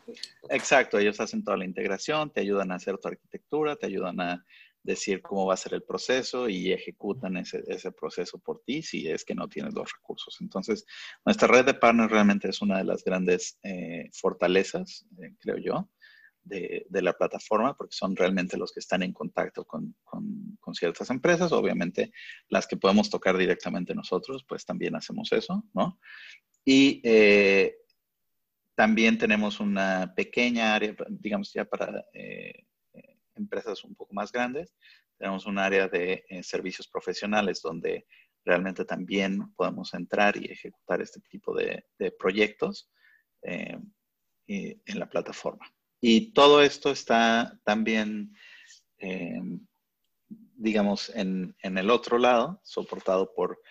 Exacto, 0.49 0.97
ellos 0.97 1.19
hacen 1.19 1.43
toda 1.43 1.57
la 1.57 1.65
integración, 1.65 2.31
te 2.31 2.41
ayudan 2.41 2.71
a 2.71 2.75
hacer 2.75 2.97
tu 2.97 3.09
arquitectura, 3.09 3.75
te 3.75 3.87
ayudan 3.87 4.21
a 4.21 4.45
decir 4.83 5.21
cómo 5.21 5.45
va 5.45 5.53
a 5.53 5.57
ser 5.57 5.73
el 5.73 5.83
proceso 5.83 6.49
y 6.49 6.71
ejecutan 6.71 7.37
ese, 7.37 7.91
proceso 7.91 8.39
por 8.39 8.61
ti 8.63 8.81
si 8.81 9.07
es 9.07 9.23
que 9.23 9.35
no 9.35 9.47
tienes 9.47 9.73
los 9.73 9.91
recursos. 9.91 10.37
Entonces, 10.41 10.85
nuestra 11.25 11.47
red 11.47 11.65
de 11.65 11.73
partners 11.73 12.11
realmente 12.11 12.49
es 12.49 12.61
una 12.61 12.79
de 12.79 12.85
las 12.85 13.03
grandes 13.03 13.59
eh, 13.63 14.09
fortalezas, 14.13 15.05
eh, 15.21 15.35
creo 15.39 15.57
yo, 15.57 15.89
de, 16.43 16.87
la 16.89 17.13
plataforma, 17.13 17.75
porque 17.75 17.95
son 17.95 18.15
realmente 18.15 18.57
los 18.57 18.71
que 18.71 18.79
están 18.79 19.03
en 19.03 19.13
contacto 19.13 19.65
con, 19.65 19.95
con, 20.03 20.57
ciertas 20.73 21.09
empresas. 21.09 21.51
Obviamente, 21.51 22.11
las 22.47 22.65
que 22.65 22.77
podemos 22.77 23.09
tocar 23.09 23.37
directamente 23.37 23.93
nosotros, 23.93 24.45
pues 24.47 24.65
también 24.65 24.95
hacemos 24.95 25.31
eso, 25.33 25.65
¿no? 25.73 25.99
Y 26.63 27.01
eh, 27.03 27.77
también 28.75 29.17
tenemos 29.17 29.59
una 29.59 30.13
pequeña 30.15 30.75
área, 30.75 30.95
digamos 31.09 31.51
ya 31.53 31.65
para 31.65 32.05
eh, 32.13 32.65
empresas 33.35 33.83
un 33.83 33.95
poco 33.95 34.13
más 34.13 34.31
grandes, 34.31 34.75
tenemos 35.17 35.45
un 35.45 35.57
área 35.57 35.87
de 35.87 36.23
eh, 36.29 36.43
servicios 36.43 36.87
profesionales 36.87 37.61
donde 37.61 38.05
realmente 38.43 38.85
también 38.85 39.53
podemos 39.55 39.93
entrar 39.93 40.35
y 40.37 40.51
ejecutar 40.51 41.01
este 41.01 41.19
tipo 41.29 41.55
de, 41.55 41.83
proyectos 42.17 42.89
en 43.43 43.93
la 44.99 45.07
plataforma. 45.07 45.71
Y 45.99 46.33
todo 46.33 46.63
esto 46.63 46.91
está 46.91 47.59
también, 47.63 48.35
digamos, 50.55 51.11
en, 51.15 51.55
en, 51.61 51.77
el 51.77 51.91
otro 51.91 52.17
lado, 52.17 52.59
soportado 52.63 53.31
por, 53.35 53.61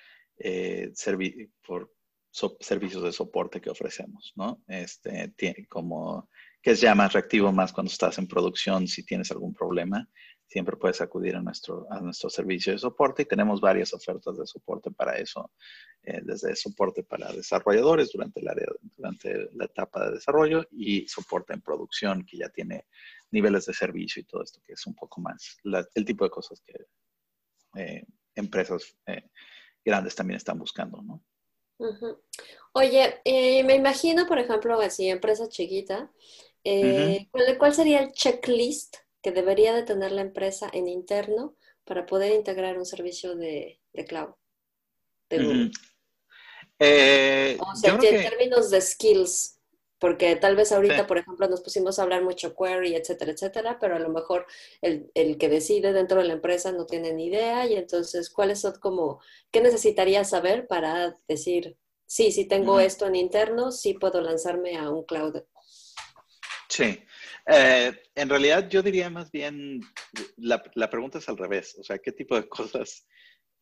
por 1.66 1.93
servicios 2.31 3.03
de 3.03 3.12
soporte 3.12 3.61
que 3.61 3.70
ofrecemos, 3.70 4.33
¿no? 4.37 4.62
Este, 4.68 5.28
tiene 5.37 5.66
como 5.66 6.28
que 6.62 6.72
es 6.72 6.81
ya 6.81 6.95
más 6.95 7.12
reactivo 7.12 7.53
más 7.53 7.72
cuando 7.72 7.91
estás 7.91 8.18
en 8.18 8.26
producción, 8.26 8.87
si 8.87 9.05
tienes 9.05 9.31
algún 9.31 9.55
problema, 9.55 10.09
siempre 10.47 10.76
puedes 10.76 11.01
acudir 11.01 11.37
a 11.37 11.41
nuestro, 11.41 11.87
a 11.91 12.01
nuestro 12.01 12.28
servicio 12.28 12.72
de 12.72 12.78
soporte 12.78 13.22
y 13.22 13.24
tenemos 13.24 13.61
varias 13.61 13.95
ofertas 13.95 14.37
de 14.37 14.47
soporte 14.47 14.91
para 14.91 15.16
eso, 15.16 15.53
eh, 16.03 16.20
desde 16.22 16.57
soporte 16.57 17.03
para 17.03 17.33
desarrolladores 17.33 18.11
durante, 18.12 18.41
el 18.41 18.49
área, 18.49 18.66
durante 18.97 19.49
la 19.55 19.66
etapa 19.66 20.07
de 20.07 20.16
desarrollo 20.16 20.66
y 20.72 21.07
soporte 21.07 21.55
en 21.55 21.62
producción 21.62 22.24
que 22.24 22.37
ya 22.37 22.49
tiene 22.49 22.87
niveles 23.31 23.66
de 23.66 23.74
servicio 23.74 24.20
y 24.20 24.24
todo 24.24 24.43
esto, 24.43 24.61
que 24.66 24.72
es 24.72 24.87
un 24.87 24.95
poco 24.95 25.20
más 25.20 25.57
el 25.62 26.05
tipo 26.05 26.24
de 26.24 26.31
cosas 26.31 26.61
que 26.61 26.74
eh, 27.81 28.05
empresas 28.35 28.97
eh, 29.07 29.31
grandes 29.85 30.14
también 30.16 30.37
están 30.37 30.59
buscando, 30.59 31.01
¿no? 31.01 31.22
Oye, 32.72 33.20
eh, 33.24 33.64
me 33.64 33.74
imagino, 33.74 34.26
por 34.26 34.39
ejemplo, 34.39 34.81
así, 34.81 35.09
empresa 35.09 35.49
chiquita, 35.49 36.11
eh, 36.64 37.28
¿cuál, 37.59 37.74
sería 37.74 38.01
el 38.01 38.12
checklist 38.12 38.97
que 39.22 39.33
debería 39.33 39.74
de 39.74 39.83
tener 39.83 40.12
la 40.12 40.20
empresa 40.20 40.70
en 40.72 40.89
interno 40.89 41.57
para 41.85 42.07
poder 42.07 42.33
integrar 42.33 42.78
un 42.78 42.87
servicio 42.87 43.35
de, 43.35 43.81
cloud? 44.07 44.35
Eh, 46.78 47.59
o 47.61 47.76
sea, 47.76 47.95
en 47.95 48.01
términos 48.01 48.70
de 48.70 48.81
skills, 48.81 49.59
porque 50.01 50.34
tal 50.34 50.57
vez 50.57 50.72
ahorita, 50.72 51.07
por 51.07 51.18
ejemplo, 51.18 51.46
nos 51.46 51.61
pusimos 51.61 51.98
a 51.98 52.03
hablar 52.03 52.24
mucho 52.24 52.57
query, 52.57 52.94
etcétera, 52.94 53.32
etcétera, 53.32 53.78
pero 53.78 53.96
a 53.96 53.98
lo 53.98 54.09
mejor 54.09 54.46
el, 54.80 55.11
el, 55.14 55.36
que 55.36 55.51
decide 55.51 55.92
dentro 55.92 56.18
de 56.18 56.26
la 56.26 56.32
empresa 56.32 56.72
no 56.72 56.86
tiene 56.86 57.12
ni 57.12 57.26
idea 57.26 57.66
y 57.66 57.74
entonces, 57.74 58.30
¿cuáles 58.30 58.61
son 58.61 58.80
como, 58.80 59.20
qué 59.51 59.61
necesitaría 59.61 60.24
saber 60.24 60.66
para 60.66 61.18
decir, 61.28 61.76
sí, 62.07 62.32
sí 62.32 62.46
tengo 62.46 62.80
esto 62.80 63.07
en 63.07 63.14
interno, 63.14 63.70
sí 63.70 63.92
puedo 63.92 64.22
lanzarme 64.22 64.78
a 64.78 64.88
un 64.90 65.05
cloud? 65.05 65.42
Sí. 66.68 66.98
Eh, 67.46 67.92
en 68.14 68.28
realidad 68.28 68.70
yo 68.70 68.82
diría 68.82 69.11
más 69.11 69.30
bien, 69.30 69.80
la, 70.36 70.62
la, 70.74 70.88
pregunta 70.88 71.18
es 71.18 71.28
al 71.28 71.36
revés, 71.36 71.76
o 71.78 71.84
sea, 71.84 71.98
¿qué 71.98 72.12
tipo 72.12 72.36
de 72.36 72.48
cosas 72.48 73.07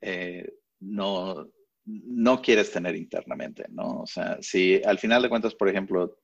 eh, 0.00 0.46
no, 0.78 1.50
no 1.84 2.42
quieres 2.42 2.70
tener 2.70 2.94
internamente, 2.94 3.64
¿no? 3.70 4.02
O 4.02 4.06
sea, 4.06 4.38
si 4.40 4.80
al 4.84 4.98
final 4.98 5.22
de 5.22 5.28
cuentas, 5.28 5.54
por 5.54 5.68
ejemplo, 5.68 6.18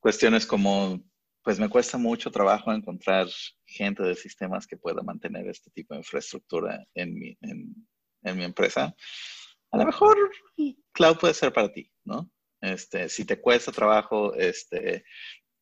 cuestiones 0.00 0.46
como, 0.46 1.02
pues 1.42 1.58
me 1.58 1.68
cuesta 1.68 1.98
mucho 1.98 2.30
trabajo 2.30 2.72
encontrar 2.72 3.26
gente 3.66 4.02
de 4.02 4.14
sistemas 4.14 4.66
que 4.66 4.76
pueda 4.76 5.02
mantener 5.02 5.48
este 5.48 5.70
tipo 5.70 5.94
de 5.94 6.00
infraestructura 6.00 6.84
en 6.94 7.14
mi, 7.14 7.36
empresa. 8.22 8.94
A 9.70 9.78
lo 9.78 9.86
mejor 9.86 10.16
cloud 10.92 11.18
puede 11.18 11.34
ser 11.34 11.52
para 11.52 11.72
ti, 11.72 11.90
¿no? 12.04 12.30
Este, 12.60 13.08
si 13.08 13.24
te 13.24 13.40
cuesta 13.40 13.70
trabajo, 13.70 14.34
este, 14.34 15.04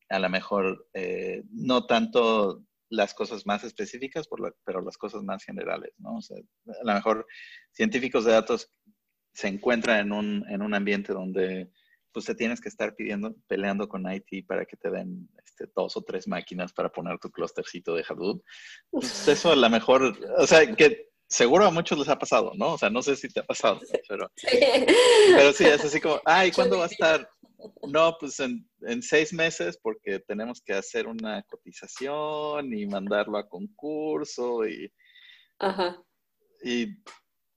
a 0.09 0.19
lo 0.19 0.29
mejor 0.29 0.87
eh, 0.93 1.43
no 1.51 1.85
tanto 1.85 2.63
las 2.89 3.13
cosas 3.13 3.45
más 3.45 3.63
específicas, 3.63 4.27
pero 4.63 4.81
las 4.81 4.97
cosas 4.97 5.23
más 5.23 5.43
generales, 5.43 5.93
¿no? 5.97 6.19
A 6.19 6.83
lo 6.83 6.93
mejor 6.93 7.27
científicos 7.71 8.25
de 8.25 8.31
datos 8.31 8.71
se 9.33 9.47
encuentran 9.47 9.99
en 9.99 10.11
un, 10.11 10.45
en 10.49 10.61
un 10.61 10.73
ambiente 10.73 11.13
donde 11.13 11.69
pues 12.17 12.25
te 12.25 12.33
tienes 12.33 12.59
que 12.59 12.69
estar 12.69 12.95
pidiendo, 12.95 13.35
peleando 13.45 13.87
con 13.87 14.11
IT 14.11 14.47
para 14.47 14.65
que 14.65 14.75
te 14.75 14.89
den 14.89 15.29
este, 15.45 15.67
dos 15.75 15.95
o 15.97 16.01
tres 16.01 16.27
máquinas 16.27 16.73
para 16.73 16.91
poner 16.91 17.19
tu 17.19 17.29
clustercito 17.29 17.93
de 17.93 18.03
Hadoop. 18.09 18.43
Pues 18.89 19.27
eso 19.27 19.51
a 19.51 19.55
lo 19.55 19.69
mejor, 19.69 20.17
o 20.35 20.47
sea, 20.47 20.65
que 20.75 21.11
seguro 21.27 21.67
a 21.67 21.69
muchos 21.69 21.99
les 21.99 22.09
ha 22.09 22.17
pasado, 22.17 22.53
¿no? 22.55 22.73
O 22.73 22.77
sea, 22.79 22.89
no 22.89 23.03
sé 23.03 23.15
si 23.15 23.29
te 23.29 23.41
ha 23.41 23.45
pasado, 23.45 23.79
pero, 24.09 24.31
pero 24.41 25.53
sí, 25.53 25.65
es 25.65 25.85
así 25.85 26.01
como, 26.01 26.19
ay, 26.25 26.51
¿cuándo 26.51 26.79
va 26.79 26.85
a 26.85 26.87
estar? 26.87 27.29
No, 27.87 28.17
pues 28.19 28.39
en, 28.39 28.67
en, 28.87 29.03
seis 29.03 29.31
meses 29.31 29.77
porque 29.79 30.17
tenemos 30.21 30.59
que 30.59 30.73
hacer 30.73 31.05
una 31.05 31.43
cotización 31.43 32.73
y 32.73 32.87
mandarlo 32.87 33.37
a 33.37 33.47
concurso 33.47 34.67
y... 34.67 34.91
Ajá. 35.59 36.03
Y 36.63 36.95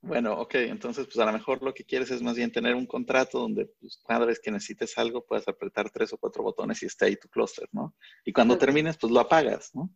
bueno, 0.03 0.33
ok, 0.41 0.55
entonces 0.55 1.07
pues 1.07 1.19
a 1.19 1.27
lo 1.27 1.33
mejor 1.33 1.63
lo 1.63 1.75
que 1.75 1.85
quieres 1.85 2.11
es 2.11 2.23
más 2.23 2.35
bien 2.35 2.51
tener 2.51 2.75
un 2.75 2.87
contrato 2.87 3.39
donde 3.39 3.67
pues, 3.67 4.03
cada 4.07 4.25
vez 4.25 4.41
que 4.41 4.51
necesites 4.51 4.97
algo 4.97 5.27
puedas 5.27 5.47
apretar 5.47 5.91
tres 5.91 6.13
o 6.13 6.19
cuatro 6.19 6.43
botones 6.43 6.83
y 6.83 6.87
está 6.87 7.05
ahí 7.07 7.17
tu 7.17 7.29
clúster, 7.29 7.69
¿no? 7.73 7.95
Y 8.25 8.33
cuando 8.33 8.57
termines 8.57 8.97
pues 8.97 9.13
lo 9.13 9.21
apagas, 9.21 9.75
¿no? 9.75 9.91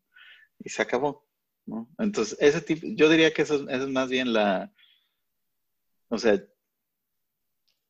Y 0.59 0.69
se 0.69 0.83
acabó, 0.83 1.27
¿no? 1.65 1.89
Entonces 1.99 2.37
ese 2.39 2.61
tipo, 2.61 2.87
yo 2.91 3.09
diría 3.09 3.33
que 3.33 3.43
eso, 3.43 3.69
es 3.69 3.89
más 3.89 4.11
bien 4.11 4.35
la, 4.35 4.71
o 6.09 6.19
sea, 6.19 6.43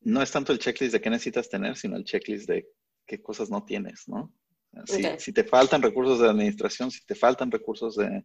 no 0.02 0.22
es 0.22 0.30
tanto 0.30 0.52
el 0.52 0.60
checklist 0.60 0.92
de 0.92 1.00
qué 1.00 1.10
necesitas 1.10 1.48
tener, 1.48 1.76
sino 1.76 1.96
el 1.96 2.04
checklist 2.04 2.48
de 2.48 2.68
qué 3.06 3.20
cosas 3.20 3.50
no 3.50 3.64
tienes, 3.64 4.06
¿no? 4.06 4.32
Si, 4.86 5.02
si 5.18 5.32
te 5.32 5.44
faltan 5.44 5.82
recursos 5.82 6.20
de 6.20 6.28
administración, 6.28 6.90
si 6.90 7.04
te 7.04 7.14
faltan 7.14 7.50
recursos 7.50 7.96
de, 7.96 8.24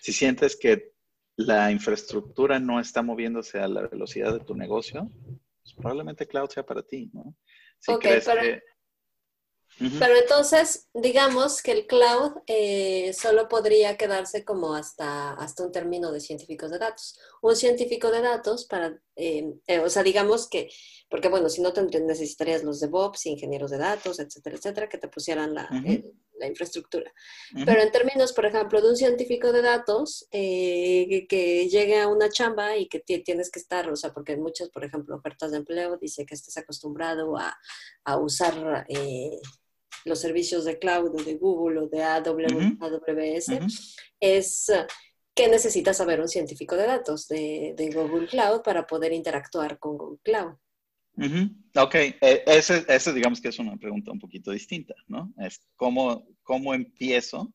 si 0.00 0.12
sientes 0.12 0.56
que 0.56 0.95
la 1.36 1.70
infraestructura 1.70 2.58
no 2.58 2.80
está 2.80 3.02
moviéndose 3.02 3.60
a 3.60 3.68
la 3.68 3.82
velocidad 3.82 4.32
de 4.32 4.44
tu 4.44 4.54
negocio, 4.54 5.10
pues 5.62 5.74
probablemente 5.76 6.26
cloud 6.26 6.48
sea 6.48 6.64
para 6.64 6.82
ti, 6.82 7.10
¿no? 7.12 7.34
Si 7.78 7.94
crees 7.98 8.26
que 8.26 8.62
pero 9.78 10.16
entonces, 10.16 10.88
digamos 10.94 11.62
que 11.62 11.72
el 11.72 11.86
cloud 11.86 12.38
eh, 12.46 13.12
solo 13.12 13.46
podría 13.46 13.98
quedarse 13.98 14.42
como 14.42 14.74
hasta, 14.74 15.32
hasta 15.32 15.64
un 15.64 15.72
término 15.72 16.12
de 16.12 16.20
científicos 16.20 16.70
de 16.70 16.78
datos. 16.78 17.18
Un 17.42 17.54
científico 17.56 18.10
de 18.10 18.22
datos 18.22 18.64
para, 18.64 18.98
eh, 19.16 19.52
eh, 19.66 19.78
o 19.80 19.90
sea, 19.90 20.02
digamos 20.02 20.48
que, 20.48 20.70
porque 21.10 21.28
bueno, 21.28 21.50
si 21.50 21.60
no 21.60 21.72
necesitarías 21.72 22.64
los 22.64 22.80
DevOps, 22.80 23.26
ingenieros 23.26 23.70
de 23.70 23.78
datos, 23.78 24.18
etcétera, 24.18 24.56
etcétera, 24.56 24.88
que 24.88 24.98
te 24.98 25.08
pusieran 25.08 25.52
la, 25.54 25.68
la 26.38 26.46
infraestructura. 26.46 27.12
Pero 27.64 27.80
en 27.80 27.90
términos, 27.92 28.32
por 28.32 28.46
ejemplo, 28.46 28.80
de 28.80 28.90
un 28.90 28.96
científico 28.96 29.52
de 29.52 29.62
datos 29.62 30.26
que, 30.30 31.26
que, 31.28 31.68
llegue 31.68 32.00
a 32.00 32.08
una 32.08 32.28
chamba 32.28 32.76
y 32.76 32.88
que 32.88 33.00
tienes 33.00 33.50
que 33.50 33.58
estar, 33.58 33.88
o 33.90 33.96
sea, 33.96 34.12
porque 34.12 34.32
en 34.32 34.42
muchas, 34.42 34.68
por 34.70 34.84
ejemplo, 34.84 35.16
ofertas 35.16 35.50
de 35.50 35.58
empleo 35.58 35.96
dice 35.96 36.26
que 36.26 36.34
estés 36.34 36.56
acostumbrado 36.56 37.36
a, 37.36 37.56
a 38.04 38.18
usar 38.18 38.86
los 40.04 40.20
servicios 40.20 40.64
de 40.64 40.78
cloud 40.78 41.14
o 41.14 41.22
de 41.22 41.34
Google 41.34 41.80
o 41.80 41.88
de 41.88 42.02
AWS, 42.02 43.48
es 44.20 44.70
que 45.36 45.48
necesita 45.48 45.92
saber 45.92 46.20
un 46.20 46.28
científico 46.28 46.76
de 46.76 46.86
datos 46.86 47.28
de, 47.28 47.90
Google 47.94 48.26
Cloud 48.26 48.62
para 48.62 48.86
poder 48.86 49.12
interactuar 49.12 49.78
con 49.78 49.98
Google 49.98 50.18
Cloud. 50.22 50.54
Ok, 51.74 51.94
e, 51.94 52.44
ese, 52.46 53.12
digamos 53.12 53.40
que 53.40 53.48
es 53.48 53.58
una 53.58 53.76
pregunta 53.76 54.12
un 54.12 54.18
poquito 54.18 54.50
distinta, 54.50 54.94
¿no? 55.08 55.32
Es 55.38 55.60
cómo, 55.76 56.28
cómo 56.42 56.74
empiezo, 56.74 57.52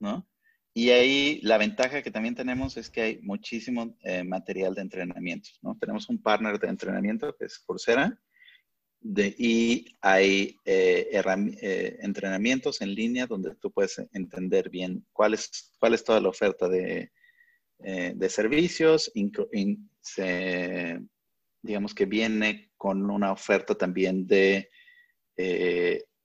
¿no? 0.00 0.26
Y 0.74 0.90
ahí 0.90 1.40
la 1.42 1.58
ventaja 1.58 2.02
que 2.02 2.10
también 2.10 2.34
tenemos 2.34 2.76
es 2.76 2.88
que 2.88 3.02
hay 3.02 3.18
muchísimo 3.22 3.96
eh, 4.02 4.24
material 4.24 4.74
de 4.74 4.82
entrenamiento, 4.82 5.50
¿no? 5.60 5.76
Tenemos 5.78 6.08
un 6.08 6.20
partner 6.20 6.58
de 6.58 6.68
entrenamiento 6.68 7.34
que 7.36 7.44
es 7.44 7.58
Coursera, 7.58 8.18
y 9.04 9.96
hay 10.00 10.56
eh, 10.64 11.08
eh, 11.12 11.98
entrenamientos 12.00 12.80
en 12.80 12.94
línea 12.94 13.26
donde 13.26 13.54
tú 13.56 13.70
puedes 13.72 14.00
entender 14.12 14.70
bien 14.70 15.04
cuál 15.12 15.34
es, 15.34 15.72
cuál 15.78 15.94
es 15.94 16.04
toda 16.04 16.20
la 16.20 16.28
oferta 16.28 16.68
de, 16.68 17.10
eh, 17.80 18.12
de 18.14 18.28
servicios. 18.28 19.10
Digamos 21.62 21.94
que 21.94 22.06
viene 22.06 22.70
con 22.76 23.10
una 23.10 23.32
oferta 23.32 23.74
también 23.74 24.26
de 24.26 24.68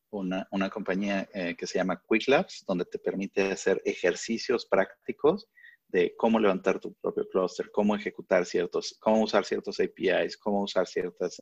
una, 0.10 0.48
una, 0.52 0.70
compañía 0.70 1.28
que 1.58 1.68
se 1.68 1.78
llama 1.80 2.02
Quick 2.08 2.28
Labs, 2.28 2.64
donde 2.68 2.86
te 2.86 3.00
permite 3.00 3.52
hacer 3.52 3.82
ejercicios 3.86 4.66
prácticos 4.66 5.48
de 5.90 6.14
cómo 6.18 6.40
levantar 6.40 6.80
tu 6.80 6.94
propio 6.96 7.28
cluster, 7.30 7.72
cómo 7.72 7.96
ejecutar 7.96 8.46
ciertos, 8.46 8.98
cómo 9.00 9.24
usar 9.24 9.46
ciertos 9.46 9.80
APIs, 9.80 10.38
cómo 10.38 10.64
usar 10.64 10.88
ciertas 10.88 11.42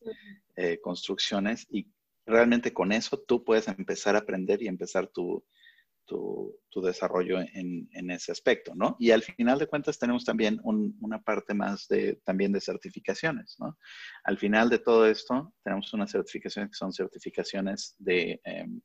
eh, 0.55 0.79
construcciones. 0.81 1.65
Y 1.69 1.87
realmente 2.25 2.71
con 2.71 2.91
eso 2.91 3.23
tú 3.27 3.43
puedes 3.43 3.67
empezar 3.67 4.15
a 4.15 4.19
aprender 4.19 4.61
y 4.61 4.67
empezar 4.67 5.07
tu, 5.07 5.43
tu, 6.05 6.59
desarrollo 6.83 7.39
en, 7.39 7.87
en, 7.93 8.11
ese 8.11 8.31
aspecto, 8.31 8.75
¿no? 8.75 8.97
Y 8.99 9.11
al 9.11 9.23
final 9.23 9.57
de 9.57 9.67
cuentas 9.67 9.97
tenemos 9.97 10.25
también 10.25 10.59
una 10.63 11.21
parte 11.23 11.53
más 11.53 11.87
de, 11.87 12.21
también 12.25 12.51
de 12.51 12.59
certificaciones, 12.59 13.55
¿no? 13.59 13.77
Al 14.25 14.37
final 14.37 14.69
de 14.69 14.79
todo 14.79 15.07
esto 15.07 15.53
tenemos 15.63 15.93
unas 15.93 16.11
certificaciones 16.11 16.71
que 16.71 16.77
son 16.77 16.91
certificaciones 16.91 17.95
de, 17.97 18.41
em, 18.43 18.81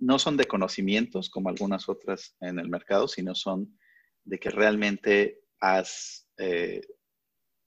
no 0.00 0.18
son 0.18 0.36
de 0.36 0.46
conocimientos 0.46 1.30
como 1.30 1.48
algunas 1.48 1.88
otras 1.88 2.36
en 2.40 2.58
el 2.58 2.68
mercado, 2.68 3.06
sino 3.06 3.34
son 3.34 3.78
de 4.24 4.38
que 4.38 4.50
realmente 4.50 5.44
has, 5.60 6.28
eh, 6.36 6.82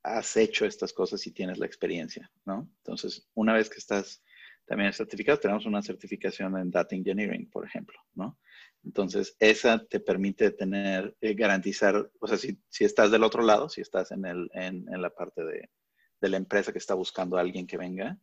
has 0.04 0.36
hecho 0.38 0.66
estas 0.66 0.94
cosas 0.94 1.26
y 1.26 1.32
tienes 1.32 1.58
la 1.58 1.66
experiencia, 1.66 2.30
¿no? 2.46 2.70
Entonces, 2.84 3.28
una 3.34 3.54
vez 3.54 3.70
que 3.70 3.80
estás 3.80 4.22
también 4.68 4.92
certificado, 4.92 5.40
tenemos 5.40 5.66
una 5.66 5.82
certificación 5.82 6.58
en 6.58 6.70
Data 6.70 6.94
Engineering, 6.94 7.50
por 7.50 7.66
ejemplo, 7.66 7.98
¿no? 8.14 8.38
Entonces, 8.84 9.36
esa 9.40 9.84
te 9.86 10.02
permite 10.02 10.52
tener, 10.52 11.16
eh, 11.22 11.34
garantizar, 11.34 12.12
o 12.20 12.28
sea, 12.28 12.38
si, 12.38 12.60
si, 12.70 12.84
estás 12.84 13.10
del 13.10 13.24
otro 13.24 13.44
lado, 13.44 13.70
si 13.70 13.82
estás 13.82 14.12
en, 14.12 14.26
el, 14.26 14.50
en, 14.54 14.86
en 14.94 15.02
la 15.02 15.10
parte 15.10 15.44
de, 15.44 15.70
de, 16.20 16.30
la 16.30 16.38
empresa 16.38 16.74
que 16.74 16.80
está 16.80 16.94
buscando 16.96 17.38
a 17.38 17.42
alguien 17.42 17.66
que 17.66 17.78
venga 17.78 18.18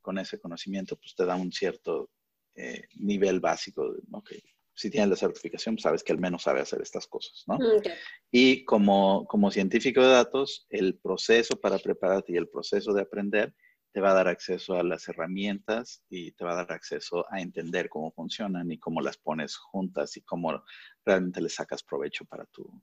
con 0.00 0.18
ese 0.18 0.40
conocimiento, 0.40 0.96
pues 0.96 1.14
te 1.14 1.26
da 1.26 1.36
un 1.36 1.52
cierto 1.52 2.10
eh, 2.54 2.84
nivel 2.96 3.40
básico, 3.40 3.92
de, 3.92 4.00
ok, 4.10 4.32
si 4.74 4.90
tienes 4.90 5.10
la 5.10 5.16
certificación, 5.16 5.74
pues, 5.74 5.82
sabes 5.82 6.02
que 6.02 6.12
al 6.12 6.18
menos 6.18 6.42
sabe 6.42 6.60
hacer 6.60 6.80
estas 6.80 7.06
cosas, 7.06 7.44
¿no? 7.46 7.56
Mm, 7.56 7.82
y 8.30 8.64
como, 8.64 9.26
como 9.26 9.50
científico 9.50 10.00
de 10.00 10.08
datos, 10.08 10.66
el 10.70 10.98
proceso 10.98 11.60
para 11.60 11.78
prepararte 11.78 12.32
y 12.32 12.36
el 12.36 12.48
proceso 12.48 12.94
de 12.94 13.02
aprender 13.02 13.54
te 13.92 14.00
va 14.00 14.10
a 14.10 14.14
dar 14.14 14.28
acceso 14.28 14.74
a 14.74 14.82
las 14.82 15.06
herramientas 15.08 16.02
y 16.08 16.32
te 16.32 16.44
va 16.44 16.52
a 16.52 16.56
dar 16.56 16.72
acceso 16.72 17.26
a 17.30 17.40
entender 17.40 17.88
cómo 17.88 18.10
funcionan 18.10 18.70
y 18.72 18.78
cómo 18.78 19.00
las 19.00 19.18
pones 19.18 19.56
juntas 19.56 20.16
y 20.16 20.22
cómo 20.22 20.64
realmente 21.04 21.40
le 21.42 21.50
sacas 21.50 21.82
provecho 21.82 22.24
para 22.24 22.46
tu, 22.46 22.82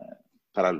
eh, 0.00 0.16
para 0.52 0.72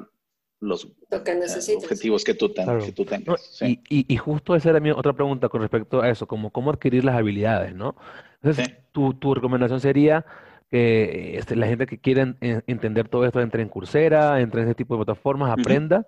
los 0.61 0.85
eh, 0.85 1.77
objetivos 1.77 2.25
que 2.25 2.35
tú, 2.35 2.53
que 2.53 2.93
tú 2.93 3.05
tengas. 3.05 3.61
y, 3.63 3.81
y, 3.89 4.17
justo 4.17 4.55
esa 4.55 4.71
era 4.71 4.81
mi 4.81 4.91
otra 4.91 5.13
pregunta 5.13 5.49
con 5.49 5.61
respecto 5.61 6.03
a 6.03 6.09
eso, 6.09 6.27
como 6.27 6.51
cómo 6.51 6.71
adquirir 6.71 7.05
las 7.05 7.17
habilidades, 7.17 7.75
¿no? 7.75 7.97
Entonces, 8.43 8.75
tu, 8.93 9.15
tu, 9.15 9.35
recomendación 9.35 9.81
sería 9.81 10.25
que 10.71 11.37
este, 11.37 11.57
la 11.57 11.67
gente 11.67 11.87
que 11.87 11.99
quiera 11.99 12.37
entender 12.41 13.09
todo 13.09 13.27
esto 13.27 13.41
entre 13.41 13.63
en 13.63 13.69
Coursera, 13.69 14.41
entre 14.41 14.63
en 14.63 14.69
ese 14.69 14.75
tipo 14.77 14.95
de 14.97 15.05
plataformas, 15.05 15.51
aprenda 15.51 16.07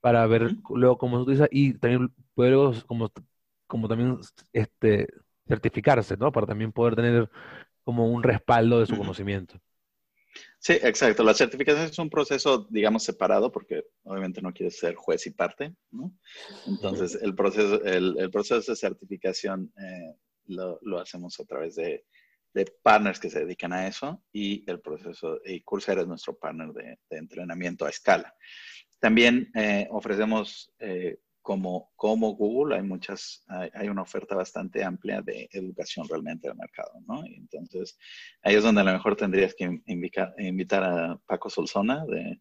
para 0.00 0.26
ver 0.26 0.54
luego 0.70 0.98
cómo 0.98 1.16
se 1.18 1.22
utiliza 1.22 1.48
y 1.50 1.74
también 1.74 2.12
puede 2.34 2.50
luego 2.50 2.74
como, 2.86 3.10
como 3.66 3.88
también 3.88 4.18
este, 4.52 5.08
certificarse, 5.46 6.16
¿no? 6.16 6.30
Para 6.30 6.46
también 6.46 6.72
poder 6.72 6.94
tener 6.94 7.30
como 7.84 8.06
un 8.06 8.22
respaldo 8.22 8.80
de 8.80 8.86
su 8.86 8.96
conocimiento. 8.96 9.58
Sí, 10.58 10.74
exacto. 10.74 11.22
La 11.22 11.34
certificación 11.34 11.86
es 11.86 11.98
un 11.98 12.10
proceso, 12.10 12.66
digamos, 12.70 13.02
separado, 13.02 13.50
porque 13.50 13.84
obviamente 14.04 14.42
no 14.42 14.52
quieres 14.52 14.78
ser 14.78 14.94
juez 14.94 15.26
y 15.26 15.30
parte, 15.30 15.74
¿no? 15.90 16.12
Entonces, 16.66 17.18
el 17.20 17.34
proceso, 17.34 17.82
el, 17.84 18.30
proceso 18.30 18.72
de 18.72 18.76
certificación 18.76 19.72
eh, 19.78 20.14
lo, 20.46 20.78
lo, 20.82 21.00
hacemos 21.00 21.38
a 21.40 21.44
través 21.44 21.76
de, 21.76 22.04
de, 22.52 22.66
partners 22.82 23.20
que 23.20 23.30
se 23.30 23.40
dedican 23.40 23.72
a 23.72 23.86
eso 23.86 24.22
y 24.32 24.68
el 24.70 24.80
proceso, 24.80 25.40
y 25.44 25.62
Coursera 25.62 26.02
es 26.02 26.08
nuestro 26.08 26.36
partner 26.36 26.72
de, 26.72 26.98
de 27.08 27.18
entrenamiento 27.18 27.86
a 27.86 27.90
escala. 27.90 28.34
También 28.98 29.50
eh, 29.54 29.86
ofrecemos 29.90 30.72
eh, 30.78 31.18
como, 31.42 31.92
como 31.96 32.34
Google, 32.34 32.76
hay 32.76 32.82
muchas, 32.82 33.42
hay, 33.48 33.88
una 33.88 34.02
oferta 34.02 34.34
bastante 34.34 34.84
amplia 34.84 35.22
de 35.22 35.48
educación 35.52 36.06
realmente 36.06 36.46
al 36.46 36.56
mercado, 36.56 36.92
¿no? 37.06 37.24
Y 37.26 37.36
entonces, 37.36 37.96
ahí 38.42 38.56
es 38.56 38.62
donde 38.62 38.82
a 38.82 38.84
lo 38.84 38.92
mejor 38.92 39.16
tendrías 39.16 39.54
que 39.54 39.80
invitar, 39.86 40.34
invitar 40.36 40.84
a 40.84 41.18
Paco 41.26 41.48
Solzona 41.48 42.04
de, 42.04 42.38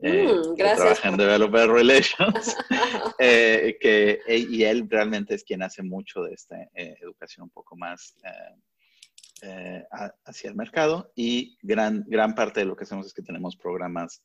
eh, 0.00 0.32
mm, 0.32 0.54
que 0.54 0.62
trabaja 0.62 1.08
en 1.08 1.16
Developer 1.16 1.68
Relations, 1.68 2.56
eh, 3.18 3.76
que, 3.80 4.20
y 4.28 4.62
él 4.62 4.86
realmente 4.88 5.34
es 5.34 5.42
quien 5.42 5.62
hace 5.62 5.82
mucho 5.82 6.22
de 6.22 6.34
esta 6.34 6.62
eh, 6.74 6.96
educación 7.00 7.44
un 7.44 7.50
poco 7.50 7.76
más 7.76 8.14
hacia 10.24 10.50
el 10.50 10.56
mercado 10.56 11.12
y 11.14 11.56
gran, 11.62 12.04
gran 12.08 12.34
parte 12.34 12.60
de 12.60 12.66
lo 12.66 12.74
que 12.74 12.82
hacemos 12.82 13.06
es 13.06 13.14
que 13.14 13.22
tenemos 13.22 13.56
programas, 13.56 14.24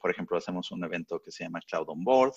por 0.00 0.10
ejemplo, 0.10 0.36
hacemos 0.36 0.70
un 0.70 0.84
evento 0.84 1.20
que 1.20 1.30
se 1.30 1.44
llama 1.44 1.60
Cloud 1.68 1.88
on 1.88 2.04
Board, 2.04 2.34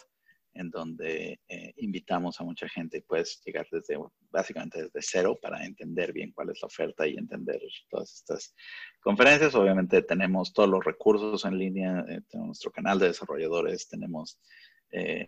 en 0.56 0.70
donde 0.70 1.40
eh, 1.48 1.74
invitamos 1.78 2.40
a 2.40 2.44
mucha 2.44 2.68
gente 2.70 2.98
y 2.98 3.02
puedes 3.02 3.42
llegar 3.46 3.68
desde, 3.70 4.00
básicamente 4.32 4.84
desde 4.84 5.02
cero 5.02 5.38
para 5.40 5.66
entender 5.66 6.14
bien 6.14 6.32
cuál 6.32 6.50
es 6.50 6.62
la 6.62 6.68
oferta 6.68 7.06
y 7.06 7.18
entender 7.18 7.62
todas 7.90 8.14
estas 8.14 8.56
conferencias. 9.02 9.54
Obviamente 9.54 10.02
tenemos 10.02 10.54
todos 10.54 10.70
los 10.70 10.84
recursos 10.84 11.44
en 11.46 11.58
línea, 11.58 12.06
eh, 12.08 12.22
tenemos 12.30 12.48
nuestro 12.48 12.72
canal 12.72 12.98
de 12.98 13.08
desarrolladores, 13.08 13.88
tenemos... 13.88 14.40
Eh, 14.92 15.28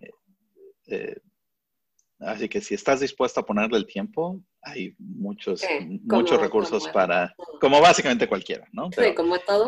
así 2.19 2.47
que 2.47 2.61
si 2.61 2.73
estás 2.73 3.01
dispuesto 3.01 3.41
a 3.41 3.45
ponerle 3.45 3.77
el 3.77 3.85
tiempo, 3.85 4.41
hay 4.61 4.95
muchos, 4.97 5.61
muchos 6.03 6.39
recursos 6.39 6.87
para, 6.87 7.35
como 7.59 7.81
básicamente 7.81 8.29
cualquiera, 8.29 8.65
¿no? 8.71 8.89
sí, 8.91 9.13
como 9.13 9.37
todo. 9.39 9.67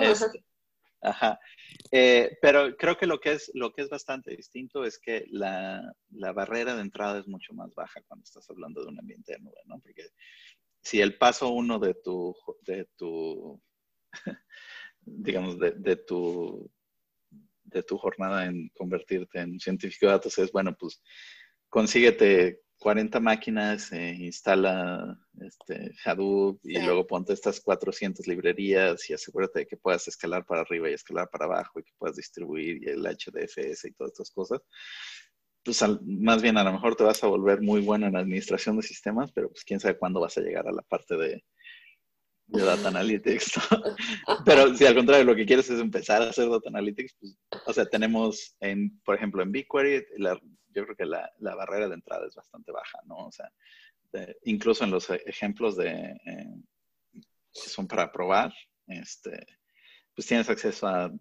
Ajá. 1.02 1.39
Eh, 1.91 2.38
pero 2.41 2.76
creo 2.78 2.97
que 2.97 3.08
lo 3.08 3.20
que, 3.20 3.34
es, 3.34 3.52
lo 3.54 3.72
que 3.72 3.82
es 3.82 3.89
bastante 3.89 4.36
distinto 4.36 4.84
es 4.84 5.00
que 5.00 5.26
la, 5.30 5.93
la, 6.12 6.32
barrera 6.34 6.76
de 6.76 6.82
entrada 6.82 7.20
es 7.20 7.28
mucho 7.28 7.54
más 7.54 7.74
baja 7.74 8.02
cuando 8.08 8.24
estás 8.24 8.50
hablando 8.50 8.82
de 8.82 8.89
un 8.89 9.00
ambiente 9.00 9.34
de 9.34 9.39
nube, 9.39 9.62
¿no? 9.66 9.80
Porque 9.80 10.10
si 10.82 11.02
el 11.02 11.18
paso 11.18 11.50
uno 11.50 11.80
de 11.80 11.93
tu, 11.95 12.36
de 12.62 12.88
tu 12.95 13.62
digamos, 15.02 15.60
de, 15.60 15.72
de, 15.72 15.95
tu, 15.95 16.72
de 17.64 17.84
tu 17.84 17.97
jornada 17.97 18.45
en 18.45 18.70
convertirte 18.70 19.39
en 19.39 19.60
científico 19.60 20.06
de 20.06 20.14
datos 20.14 20.38
es, 20.38 20.52
bueno, 20.52 20.76
pues 20.78 21.02
consíguete 21.70 22.62
40 22.80 23.19
máquinas, 23.19 23.91
eh, 23.91 24.15
instala 24.17 25.19
este, 25.41 25.93
Hadoop 26.05 26.59
y 26.63 26.80
luego 26.82 27.05
ponte 27.05 27.34
estas 27.34 27.59
400 27.59 28.25
librerías 28.25 29.09
y 29.09 29.13
asegúrate 29.13 29.59
de 29.59 29.67
que 29.67 29.77
puedas 29.77 30.07
escalar 30.07 30.45
para 30.45 30.61
arriba 30.61 30.89
y 30.89 30.93
escalar 30.93 31.30
para 31.30 31.45
abajo 31.45 31.80
y 31.80 31.84
que 31.84 31.91
puedas 31.97 32.15
distribuir 32.15 32.82
y 32.82 32.89
el 32.89 33.05
HDFS 33.05 33.86
y 33.86 33.91
todas 33.91 34.13
estas 34.13 34.32
cosas. 34.32 34.61
Pues 35.63 35.84
más 36.05 36.41
bien 36.41 36.57
a 36.57 36.63
lo 36.63 36.71
mejor 36.71 36.95
te 36.95 37.03
vas 37.03 37.21
a 37.23 37.27
volver 37.27 37.61
muy 37.61 37.82
bueno 37.82 38.07
en 38.07 38.15
administración 38.15 38.77
de 38.77 38.84
sistemas, 38.84 39.32
pero 39.34 39.49
pues 39.49 39.65
quién 39.65 39.82
sabe 39.82 39.97
cuándo 39.97 40.21
vas 40.21 40.38
a 40.38 40.41
llegar 40.41 40.67
a 40.67 40.71
la 40.71 40.82
parte 40.82 41.17
de, 41.17 41.43
de 42.50 42.64
Data 42.64 42.88
Analytics. 42.88 43.60
pero 44.45 44.76
si 44.76 44.86
al 44.86 44.95
contrario 44.95 45.26
lo 45.26 45.36
que 45.36 45.45
quieres 45.45 45.70
es 45.70 45.80
empezar 45.80 46.22
a 46.22 46.30
hacer 46.30 46.50
Data 46.50 46.70
Analytics, 46.70 47.16
pues, 47.20 47.38
o 47.66 47.74
sea, 47.74 47.86
tenemos, 47.86 48.56
en, 48.60 49.00
por 49.02 49.16
ejemplo, 49.16 49.41
en 49.41 49.52
BigQuery, 49.52 50.06
la, 50.18 50.39
yo 50.70 50.84
creo 50.84 50.95
que 50.95 51.06
la, 51.06 51.32
la, 51.39 51.56
barrera 51.56 51.88
de 51.88 51.95
entrada 51.95 52.28
es 52.28 52.36
bastante 52.36 52.72
baja, 52.72 53.00
¿no? 53.06 53.28
O 53.28 53.32
sea, 53.32 53.52
incluso 54.43 54.84
en 54.84 54.91
los 54.91 55.10
ejemplos 55.10 55.76
de, 55.76 55.89
eh, 56.26 56.56
que 57.14 57.70
son 57.70 57.88
para 57.88 58.12
probar, 58.12 58.54
este, 58.88 59.45
pues 60.16 60.28
tienes 60.28 60.50
acceso 60.50 60.88
a, 60.88 61.12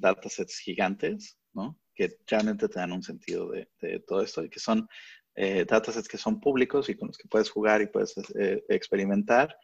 datasets 0.00 0.58
gigantes, 0.58 1.38
¿no? 1.52 1.78
Que 1.94 2.18
realmente 2.26 2.68
te 2.68 2.78
dan 2.78 2.92
un 2.92 3.02
sentido 3.02 3.50
de, 3.50 3.68
de 3.80 4.00
todo 4.00 4.22
esto 4.22 4.44
y 4.44 4.50
que 4.50 4.60
son 4.60 4.88
eh, 5.34 5.64
datasets 5.64 6.08
que 6.08 6.18
son 6.18 6.40
públicos 6.40 6.88
y 6.90 6.94
con 6.94 7.08
los 7.08 7.16
que 7.16 7.28
puedes 7.28 7.48
jugar 7.48 7.80
y 7.80 7.86
puedes 7.86 8.14
eh, 8.38 8.62
experimentar 8.68 9.56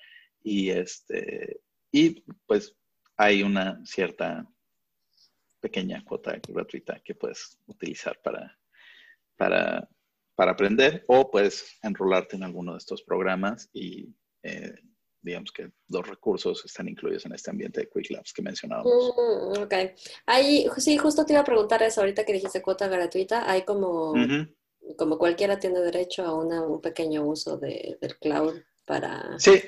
y 0.42 0.70
este 0.70 1.60
y 1.90 2.22
pues 2.46 2.76
hay 3.16 3.42
una 3.42 3.84
cierta 3.84 4.46
pequeña 5.60 6.04
cuota 6.04 6.38
gratuita 6.48 7.00
que 7.00 7.14
puedes 7.14 7.58
utilizar 7.66 8.20
para 8.22 8.58
para, 9.38 9.88
para 10.34 10.52
aprender 10.52 11.04
o 11.06 11.30
puedes 11.30 11.78
enrolarte 11.82 12.36
en 12.36 12.42
alguno 12.42 12.72
de 12.72 12.78
estos 12.78 13.02
programas 13.02 13.70
y 13.72 14.14
eh, 14.42 14.74
digamos 15.22 15.50
que 15.52 15.70
los 15.88 16.06
recursos 16.06 16.64
están 16.64 16.88
incluidos 16.88 17.24
en 17.26 17.32
este 17.32 17.50
ambiente 17.50 17.80
de 17.80 17.88
Quick 17.88 18.10
Labs 18.10 18.32
que 18.32 18.42
mencionábamos. 18.42 19.14
Mm, 19.16 19.62
ok. 19.62 19.74
Ahí, 20.26 20.66
sí, 20.76 20.96
justo 20.96 21.24
te 21.24 21.32
iba 21.32 21.40
a 21.40 21.44
preguntar 21.44 21.82
eso 21.82 22.00
ahorita 22.00 22.24
que 22.24 22.32
dijiste 22.32 22.62
cuota 22.62 22.88
gratuita. 22.88 23.50
Hay 23.50 23.62
como, 23.62 24.14
como 24.96 25.18
cualquiera 25.18 25.58
tiene 25.58 25.80
derecho 25.80 26.24
a 26.24 26.34
un 26.34 26.80
pequeño 26.80 27.24
uso 27.24 27.56
de, 27.58 27.98
del 28.00 28.16
cloud 28.18 28.54
para... 28.84 29.38
Sí, 29.38 29.60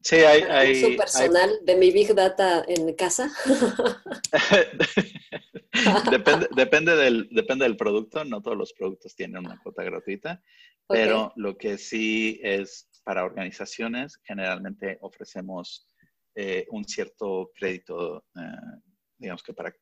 Sí, 0.00 0.16
hay, 0.16 0.42
hay 0.42 0.84
uso 0.84 0.96
personal 0.96 1.58
de 1.62 1.76
mi 1.76 1.90
Big 1.90 2.14
Data 2.14 2.64
en 2.66 2.94
casa. 2.94 3.30
depende, 6.10 6.48
depende, 6.54 6.96
del, 6.96 7.28
depende 7.30 7.64
del 7.64 7.76
producto, 7.76 8.24
no 8.24 8.40
todos 8.40 8.56
los 8.56 8.72
productos 8.72 9.14
tienen 9.14 9.44
una 9.44 9.60
cuota 9.60 9.82
gratuita, 9.82 10.40
pero 10.86 11.32
lo 11.36 11.56
que 11.56 11.78
sí 11.78 12.40
es 12.42 12.88
para 13.02 13.24
organizaciones, 13.24 14.20
generalmente 14.24 14.98
ofrecemos 15.00 15.88
eh, 16.34 16.66
un 16.70 16.84
cierto 16.84 17.50
crédito, 17.54 18.24
eh, 18.36 18.80
digamos 19.18 19.42
que 19.42 19.52
para 19.52 19.74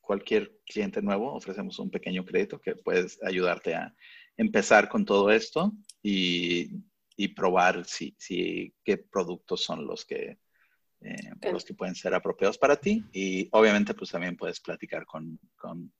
cualquier 0.00 0.58
cliente 0.66 1.02
nuevo 1.02 1.34
ofrecemos 1.34 1.78
un 1.78 1.90
pequeño 1.90 2.24
crédito 2.24 2.60
que 2.60 2.76
puede 2.76 3.06
ayudarte 3.22 3.74
a 3.74 3.94
empezar 4.36 4.88
con 4.88 5.04
todo 5.04 5.30
esto 5.30 5.72
y, 6.02 6.70
y 7.16 7.28
probar 7.28 7.84
si, 7.84 8.14
si, 8.18 8.74
qué 8.84 8.98
productos 8.98 9.62
son 9.62 9.86
los 9.86 10.04
que, 10.04 10.38
eh, 11.00 11.30
los 11.52 11.64
que 11.64 11.74
pueden 11.74 11.94
ser 11.94 12.14
apropiados 12.14 12.58
para 12.58 12.76
ti. 12.76 13.04
Y 13.12 13.48
obviamente, 13.52 13.94
pues 13.94 14.10
también 14.10 14.36
puedes 14.36 14.60
platicar 14.60 15.06
con, 15.06 15.38
con 15.56 15.92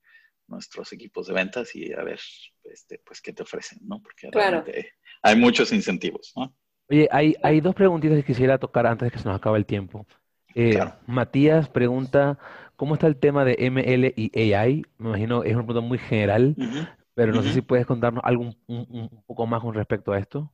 nuestros 0.46 0.92
equipos 0.92 1.26
de 1.26 1.34
ventas 1.34 1.74
y 1.74 1.92
a 1.92 2.02
ver, 2.02 2.20
este, 2.64 3.00
pues, 3.04 3.20
qué 3.20 3.32
te 3.32 3.42
ofrecen, 3.42 3.78
¿no? 3.82 4.00
Porque 4.02 4.30
realmente 4.30 4.92
hay 5.22 5.36
muchos 5.36 5.72
incentivos, 5.72 6.32
¿no? 6.36 6.54
Oye, 6.88 7.08
hay, 7.10 7.34
hay 7.42 7.60
dos 7.60 7.74
preguntitas 7.74 8.18
que 8.18 8.24
quisiera 8.24 8.58
tocar 8.58 8.86
antes 8.86 9.06
de 9.06 9.10
que 9.10 9.18
se 9.18 9.26
nos 9.26 9.36
acabe 9.36 9.58
el 9.58 9.64
tiempo. 9.64 10.06
Eh, 10.54 10.78
Matías 11.06 11.68
pregunta, 11.68 12.38
¿cómo 12.76 12.94
está 12.94 13.06
el 13.06 13.16
tema 13.16 13.44
de 13.44 13.56
ML 13.58 14.12
y 14.16 14.52
AI? 14.52 14.84
Me 14.98 15.08
imagino 15.08 15.42
es 15.42 15.54
una 15.54 15.64
pregunta 15.64 15.88
muy 15.88 15.98
general, 15.98 16.54
pero 17.14 17.32
no 17.32 17.42
sé 17.42 17.52
si 17.52 17.60
puedes 17.60 17.86
contarnos 17.86 18.22
algo 18.24 18.44
un, 18.44 18.56
un, 18.68 19.22
poco 19.26 19.46
más 19.46 19.62
con 19.62 19.74
respecto 19.74 20.12
a 20.12 20.18
esto. 20.18 20.52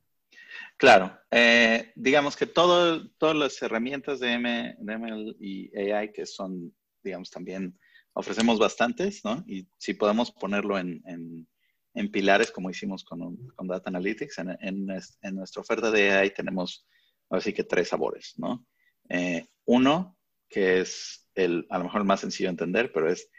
Claro, 0.77 1.19
eh, 1.29 1.91
digamos 1.95 2.35
que 2.35 2.47
todas 2.47 3.03
las 3.35 3.61
herramientas 3.61 4.19
de, 4.19 4.37
ML 4.37 5.35
y 5.39 5.75
AI 5.77 6.11
que 6.11 6.25
son, 6.25 6.75
digamos, 7.03 7.29
también 7.29 7.77
ofrecemos 8.13 8.59
bastantes, 8.59 9.23
¿no? 9.23 9.43
Y 9.47 9.67
si 9.77 9.93
podemos 9.93 10.31
ponerlo 10.31 10.77
en, 10.77 11.01
en, 11.05 12.11
pilares 12.11 12.51
como 12.51 12.69
hicimos 12.69 13.03
con, 13.03 13.37
con 13.55 13.67
Data 13.67 13.89
Analytics, 13.89 14.39
en, 14.39 14.57
en, 14.59 15.35
nuestra 15.35 15.61
oferta 15.61 15.91
de 15.91 16.11
AI 16.11 16.33
tenemos, 16.33 16.87
así 17.29 17.53
que 17.53 17.63
tres 17.63 17.89
sabores, 17.89 18.33
¿no? 18.37 18.65
Eh, 19.09 19.45
uno, 19.65 20.17
que 20.49 20.79
es 20.81 21.29
el, 21.35 21.65
a 21.69 21.77
lo 21.77 21.85
mejor 21.85 22.01
el 22.01 22.07
más 22.07 22.21
sencillo 22.21 22.47
de 22.47 22.53
entender, 22.53 22.91
pero 22.91 23.09
es 23.09 23.29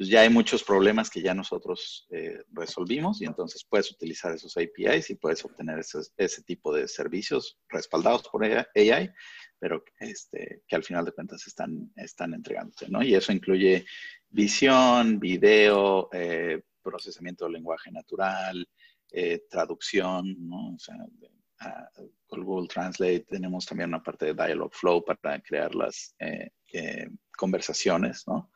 pues 0.00 0.08
ya 0.08 0.22
hay 0.22 0.30
muchos 0.30 0.64
problemas 0.64 1.10
que 1.10 1.20
ya 1.20 1.34
nosotros 1.34 2.06
eh, 2.08 2.42
resolvimos 2.52 3.20
y 3.20 3.26
entonces 3.26 3.66
puedes 3.68 3.92
utilizar 3.92 4.32
esos 4.34 4.56
APIs 4.56 5.10
y 5.10 5.16
puedes 5.16 5.44
obtener 5.44 5.78
ese, 5.78 6.42
tipo 6.44 6.72
de 6.74 6.88
servicios 6.88 7.58
respaldados 7.68 8.22
por 8.22 8.42
AI, 8.42 9.10
pero 9.58 9.84
este, 9.98 10.62
que 10.66 10.74
al 10.74 10.84
final 10.84 11.04
de 11.04 11.12
cuentas 11.12 11.46
están, 11.46 11.92
están 11.96 12.32
entregándote, 12.32 12.88
¿no? 12.88 13.02
Y 13.02 13.14
eso 13.14 13.30
incluye 13.30 13.84
visión, 14.30 15.20
video, 15.20 16.08
eh, 16.14 16.62
procesamiento 16.82 17.44
del 17.44 17.52
lenguaje 17.52 17.90
natural, 17.90 18.66
eh, 19.12 19.42
traducción, 19.50 20.34
¿no? 20.48 20.78
Con 22.26 22.42
Google 22.42 22.68
Translate 22.68 23.26
tenemos 23.28 23.66
también 23.66 23.90
una 23.90 24.02
parte 24.02 24.32
de 24.32 24.32
Dialogflow 24.32 25.04
para 25.04 25.42
crear 25.42 25.74
las 25.74 26.16
conversaciones, 27.36 28.24
¿no? 28.26 28.50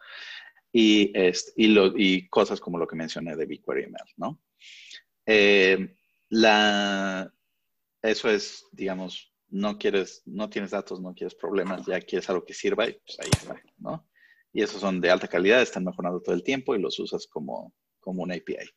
Y, 0.77 1.12
este, 1.14 1.53
y, 1.55 1.68
lo, 1.68 1.97
y 1.97 2.29
cosas 2.29 2.61
como 2.61 2.79
lo 2.79 2.89
que 2.89 2.97
mencioné 2.97 3.37
de 3.37 3.47
BigQuery 3.47 3.87
ML, 3.87 4.11
¿no? 4.16 4.43
Eh, 5.25 5.95
la, 6.31 7.33
eso 8.03 8.29
es, 8.29 8.66
digamos, 8.72 9.33
no 9.51 9.79
quieres, 9.79 10.22
no 10.27 10.51
tienes 10.51 10.72
datos, 10.72 11.01
no 11.01 11.14
quieres 11.14 11.37
problemas, 11.37 11.87
ya 11.87 12.01
quieres 12.01 12.29
algo 12.29 12.45
que 12.45 12.55
sirva 12.55 12.89
y 12.89 12.95
pues 12.95 13.20
ahí 13.20 13.31
está, 13.33 13.62
¿no? 13.79 14.09
Y 14.53 14.62
esos 14.62 14.81
son 14.81 15.01
de 15.01 15.12
alta 15.12 15.29
calidad, 15.29 15.62
están 15.62 15.85
mejorando 15.85 16.20
todo 16.20 16.35
el 16.35 16.43
tiempo 16.43 16.75
y 16.75 16.81
los 16.81 16.99
usas 16.99 17.29
como, 17.29 17.72
como 18.01 18.25
un 18.25 18.33
API. 18.33 18.68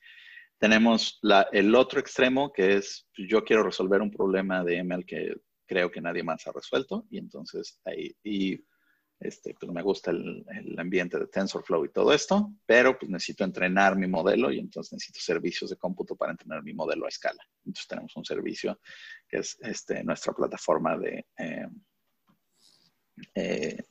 Tenemos 0.60 1.18
la, 1.24 1.48
el 1.52 1.74
otro 1.74 2.00
extremo 2.00 2.54
que 2.54 2.76
es, 2.76 3.08
yo 3.18 3.44
quiero 3.44 3.64
resolver 3.64 4.04
un 4.04 4.12
problema 4.12 4.64
de 4.64 4.84
ML 4.84 5.04
que 5.04 5.34
creo 5.66 5.90
que 5.90 6.02
nadie 6.02 6.22
más 6.22 6.46
ha 6.46 6.52
resuelto 6.52 7.08
y 7.10 7.18
entonces 7.18 7.80
ahí, 7.86 8.16
y 8.24 8.64
este, 9.20 9.56
pues 9.60 9.72
me 9.72 9.82
gusta 9.82 10.12
el, 10.12 10.46
ambiente 10.78 11.18
de 11.18 11.28
TensorFlow 11.28 11.86
y 11.86 11.90
todo 11.90 12.14
esto, 12.14 12.54
pero 12.66 12.98
pues 12.98 13.10
necesito 13.10 13.44
entrenar 13.44 13.96
mi 13.96 14.08
modelo 14.08 14.52
y 14.52 14.60
entonces 14.60 14.94
necesito 14.94 15.20
servicios 15.20 15.70
de 15.72 15.78
cómputo 15.78 16.16
para 16.16 16.32
entrenar 16.32 16.64
mi 16.64 16.74
modelo 16.74 17.06
a 17.06 17.10
escala. 17.10 17.44
Entonces 17.66 17.88
tenemos 17.88 18.16
un 18.16 18.26
servicio 18.26 18.80
que 19.28 19.38
es 19.38 19.58
este, 19.62 20.04
nuestra 20.04 20.34
plataforma 20.34 20.98
de, 20.98 21.26
eh, 21.38 21.68
eh, 23.34 23.84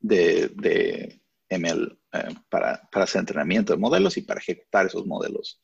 de, 0.00 1.20
ML 1.50 1.98
eh, 2.12 2.34
para, 2.50 2.88
para, 2.90 3.04
hacer 3.04 3.20
entrenamiento 3.20 3.72
de 3.72 3.78
modelos 3.78 4.16
y 4.16 4.22
para 4.22 4.40
ejecutar 4.40 4.86
esos 4.86 5.06
modelos 5.06 5.62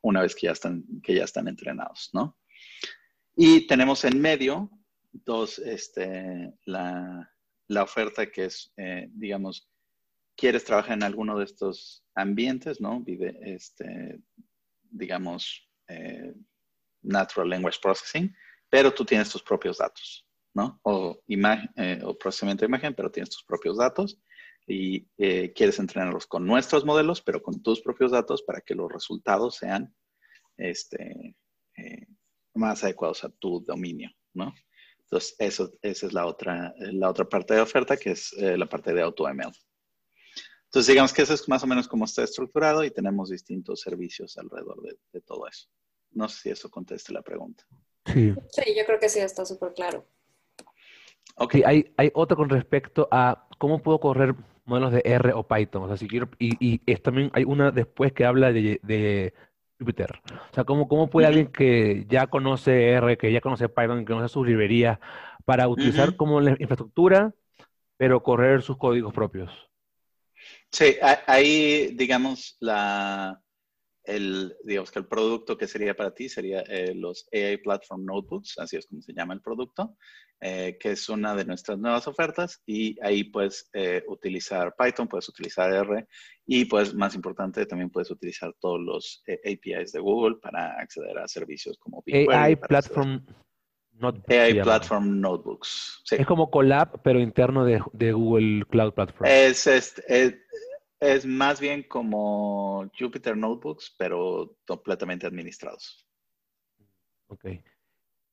una 0.00 0.22
vez 0.22 0.34
que 0.34 0.46
ya 0.46 0.52
están, 0.52 0.82
que 1.02 1.14
ya 1.14 1.24
están 1.24 1.46
entrenados, 1.46 2.08
¿no? 2.14 2.38
Y 3.36 3.66
tenemos 3.66 4.02
en 4.06 4.18
medio 4.18 4.70
dos, 5.12 5.58
este, 5.58 6.54
la, 6.64 7.30
la 7.68 7.82
oferta 7.82 8.26
que 8.30 8.46
es, 8.46 8.72
eh, 8.76 9.08
digamos, 9.12 9.68
quieres 10.36 10.64
trabajar 10.64 10.94
en 10.94 11.02
alguno 11.02 11.38
de 11.38 11.44
estos 11.44 12.04
ambientes, 12.14 12.80
¿no? 12.80 13.04
Este, 13.06 14.20
digamos, 14.82 15.68
eh, 15.88 16.34
Natural 17.02 17.48
Language 17.48 17.78
Processing, 17.80 18.34
pero 18.68 18.92
tú 18.92 19.04
tienes 19.04 19.30
tus 19.30 19.42
propios 19.42 19.78
datos, 19.78 20.26
¿no? 20.54 20.80
O, 20.82 21.20
imagen, 21.26 21.70
eh, 21.76 22.00
o 22.04 22.16
procesamiento 22.16 22.62
de 22.62 22.68
imagen, 22.68 22.94
pero 22.94 23.10
tienes 23.10 23.30
tus 23.30 23.44
propios 23.44 23.78
datos 23.78 24.20
y 24.68 25.06
quieres 25.54 25.78
entrenarlos 25.78 26.26
con 26.26 26.44
nuestros 26.44 26.84
modelos, 26.84 27.22
pero 27.22 27.40
con 27.40 27.62
tus 27.62 27.80
propios 27.80 28.10
datos 28.10 28.42
para 28.42 28.60
que 28.60 28.74
los 28.74 28.90
resultados 28.90 29.54
sean 29.54 29.94
este, 30.56 31.36
más 32.52 32.82
adecuados 32.82 33.22
a 33.22 33.28
tu 33.28 33.60
dominio, 33.60 34.10
¿no? 34.34 34.52
Entonces, 35.06 35.36
eso, 35.38 35.72
esa 35.82 36.06
es 36.06 36.12
la 36.12 36.26
otra, 36.26 36.74
la 36.78 37.08
otra 37.08 37.24
parte 37.28 37.54
de 37.54 37.60
oferta, 37.60 37.96
que 37.96 38.10
es 38.10 38.32
eh, 38.32 38.56
la 38.58 38.66
parte 38.66 38.92
de 38.92 39.02
AutoML. 39.02 39.52
Entonces, 40.64 40.88
digamos 40.88 41.12
que 41.12 41.22
eso 41.22 41.32
es 41.32 41.48
más 41.48 41.62
o 41.62 41.66
menos 41.66 41.86
como 41.86 42.04
está 42.04 42.24
estructurado 42.24 42.82
y 42.82 42.90
tenemos 42.90 43.30
distintos 43.30 43.80
servicios 43.80 44.36
alrededor 44.36 44.82
de, 44.82 45.20
todo 45.20 45.46
eso. 45.46 45.68
No 46.10 46.28
sé 46.28 46.40
si 46.40 46.50
eso 46.50 46.68
conteste 46.68 47.12
la 47.12 47.22
pregunta. 47.22 47.64
Sí. 48.04 48.34
Sí, 48.50 48.74
yo 48.76 48.84
creo 48.84 48.98
que 48.98 49.08
sí, 49.08 49.20
está 49.20 49.44
súper 49.44 49.74
claro. 49.74 50.04
Ok, 51.36 51.56
hay, 51.64 51.92
hay 51.96 52.10
otro 52.14 52.36
con 52.36 52.48
respecto 52.48 53.08
a 53.10 53.48
cómo 53.58 53.82
puedo 53.82 54.00
correr 54.00 54.34
modelos 54.64 54.92
de 54.92 55.02
R 55.04 55.32
o 55.34 55.46
Python. 55.46 55.84
O 55.84 55.88
sea, 55.88 55.96
si 55.96 56.08
quiero, 56.08 56.28
y, 56.38 56.56
y 56.58 56.80
es 56.84 57.00
también 57.00 57.30
hay 57.32 57.44
una 57.44 57.70
después 57.70 58.12
que 58.12 58.24
habla 58.24 58.52
de, 58.52 58.80
de 58.82 59.34
Jupyter. 59.78 60.20
O 60.50 60.54
sea, 60.54 60.64
¿cómo, 60.64 60.88
cómo 60.88 61.08
puede 61.08 61.26
alguien 61.26 61.48
que 61.48 62.06
ya 62.08 62.26
conoce 62.26 62.90
R, 62.90 63.16
que 63.18 63.32
ya 63.32 63.40
conoce 63.40 63.68
Python, 63.68 64.04
que 64.04 64.12
conoce 64.12 64.32
sus 64.32 64.46
librerías, 64.46 64.98
para 65.44 65.68
utilizar 65.68 66.16
como 66.16 66.40
la 66.40 66.50
infraestructura, 66.58 67.34
pero 67.96 68.22
correr 68.22 68.62
sus 68.62 68.76
códigos 68.78 69.12
propios? 69.12 69.50
Sí, 70.70 70.96
ahí, 71.26 71.94
digamos, 71.94 72.56
la, 72.60 73.40
el, 74.06 74.56
digamos 74.64 74.90
que 74.90 75.00
el 75.00 75.06
producto 75.06 75.56
que 75.56 75.66
sería 75.66 75.94
para 75.94 76.14
ti 76.14 76.28
sería 76.28 76.60
eh, 76.60 76.94
los 76.94 77.28
AI 77.32 77.58
Platform 77.58 78.04
Notebooks, 78.04 78.58
así 78.58 78.76
es 78.76 78.86
como 78.86 79.02
se 79.02 79.12
llama 79.12 79.34
el 79.34 79.42
producto, 79.42 79.96
eh, 80.40 80.76
que 80.78 80.92
es 80.92 81.08
una 81.08 81.34
de 81.34 81.44
nuestras 81.44 81.78
nuevas 81.78 82.06
ofertas 82.06 82.62
y 82.66 82.96
ahí 83.02 83.24
puedes 83.24 83.68
eh, 83.72 84.02
utilizar 84.08 84.74
Python, 84.78 85.08
puedes 85.08 85.28
utilizar 85.28 85.72
R 85.72 86.06
y 86.46 86.64
pues 86.66 86.94
más 86.94 87.14
importante 87.14 87.66
también 87.66 87.90
puedes 87.90 88.10
utilizar 88.10 88.54
todos 88.60 88.80
los 88.80 89.22
APIs 89.26 89.92
de 89.92 90.00
Google 90.00 90.36
para 90.40 90.78
acceder 90.78 91.18
a 91.18 91.26
servicios 91.28 91.78
como 91.78 92.02
BigQuery. 92.04 92.36
AI 92.36 92.56
Platform 92.56 93.24
Notebooks. 93.98 94.30
AI 94.30 94.62
Platform 94.62 95.20
Notebooks. 95.20 96.02
Es 96.10 96.26
como 96.26 96.50
Colab, 96.50 97.00
pero 97.02 97.18
interno 97.18 97.64
de, 97.64 97.80
de 97.92 98.12
Google 98.12 98.64
Cloud 98.66 98.92
Platform. 98.92 99.30
Es, 99.30 99.66
es, 99.66 100.02
es 100.06 100.34
es 101.00 101.26
más 101.26 101.60
bien 101.60 101.82
como 101.82 102.90
Jupyter 102.98 103.36
Notebooks, 103.36 103.94
pero 103.98 104.56
completamente 104.66 105.26
administrados. 105.26 106.06
Ok, 107.28 107.44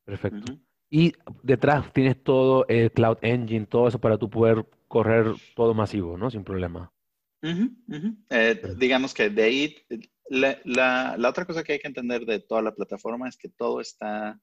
perfecto. 0.05 0.59
Y 0.89 1.13
detrás 1.41 1.91
tienes 1.91 2.23
todo 2.23 2.67
el 2.67 2.91
Cloud 2.91 3.17
Engine, 3.21 3.65
todo 3.65 3.87
eso 3.87 3.99
para 3.99 4.17
tú 4.17 4.29
poder 4.29 4.65
correr 4.87 5.25
todo 5.55 5.73
masivo, 5.73 6.17
¿no? 6.17 6.29
Sin 6.29 6.43
problema. 6.43 6.93
Eh, 7.41 8.61
digamos 8.77 9.13
que 9.13 9.29
de 9.29 9.43
ahí, 9.43 9.75
la, 10.29 11.17
otra 11.27 11.45
cosa 11.45 11.63
que 11.63 11.73
hay 11.73 11.79
que 11.79 11.87
entender 11.87 12.25
de 12.25 12.39
toda 12.39 12.61
la 12.61 12.73
plataforma 12.73 13.27
es 13.27 13.35
que 13.35 13.49
todo 13.49 13.81
está 13.81 14.39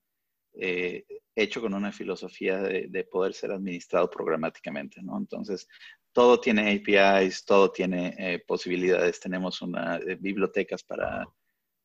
eh, 0.55 1.05
hecho 1.35 1.61
con 1.61 1.73
una 1.73 1.93
filosofía 1.93 2.59
de, 2.59 2.89
de, 2.89 3.05
poder 3.05 3.33
ser 3.33 3.53
administrado 3.53 4.11
programáticamente, 4.11 5.01
¿no? 5.03 5.17
Entonces, 5.17 5.69
todo 6.13 6.41
tiene 6.41 6.73
APIs, 6.73 7.45
todo 7.45 7.71
tiene 7.71 8.15
eh, 8.19 8.43
posibilidades. 8.47 9.21
Tenemos 9.21 9.63
una 9.63 9.97
eh, 9.97 10.17
bibliotecas 10.17 10.83
para, 10.83 11.29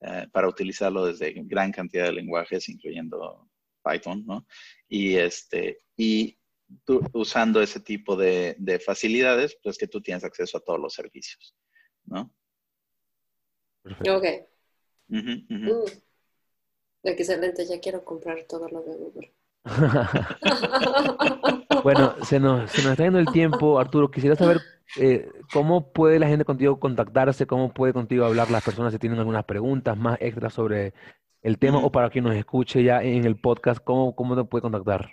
eh, 0.01 0.28
para 0.32 0.47
utilizarlo 0.47 1.05
desde 1.05 1.34
gran 1.43 1.71
cantidad 1.71 2.05
de 2.05 2.13
lenguajes, 2.13 2.67
incluyendo 2.69 3.47
Python, 3.84 4.26
¿no? 4.26 4.47
Y, 4.88 5.15
este, 5.15 5.80
y 5.95 6.38
usando 7.13 7.61
ese 7.61 7.80
tipo 7.80 8.15
de, 8.15 8.82
facilidades, 8.84 9.57
pues 9.61 9.78
que 9.78 9.88
tú 9.88 10.01
tienes 10.01 10.23
acceso 10.23 10.57
a 10.57 10.61
todos 10.61 10.80
los 10.80 10.93
servicios, 10.93 11.55
¿no? 12.05 12.34
Ok. 13.84 14.26
Uh 15.09 15.86
Excelente, 17.03 17.67
ya 17.67 17.80
quiero 17.80 18.03
comprar 18.03 18.45
todo 18.45 18.67
lo 18.67 18.82
de 18.82 18.95
Google. 18.95 19.32
bueno, 21.86 22.15
se 22.25 22.39
nos, 22.39 22.71
se 22.71 22.81
nos 22.81 22.93
está 22.93 23.03
yendo 23.03 23.19
el 23.19 23.27
tiempo, 23.27 23.79
Arturo. 23.79 24.09
Quisiera 24.09 24.36
saber 24.36 24.59
eh, 24.99 25.29
cómo 25.53 25.93
puede 25.93 26.17
la 26.17 26.27
gente 26.27 26.43
contigo 26.43 26.79
contactarse, 26.79 27.45
cómo 27.45 27.75
puede 27.75 27.93
contigo 27.93 28.25
hablar 28.25 28.49
las 28.49 28.63
personas 28.63 28.91
si 28.91 28.97
tienen 28.97 29.19
algunas 29.19 29.45
preguntas 29.45 29.95
más 29.95 30.17
extras 30.19 30.51
sobre 30.51 30.95
el 31.43 31.59
tema 31.59 31.77
o 31.77 31.91
para 31.91 32.09
quien 32.09 32.23
nos 32.23 32.36
escuche 32.36 32.83
ya 32.83 33.03
en 33.03 33.23
el 33.23 33.36
podcast, 33.36 33.83
¿cómo, 33.83 34.15
cómo 34.15 34.36
te 34.36 34.43
puede 34.45 34.63
contactar? 34.63 35.11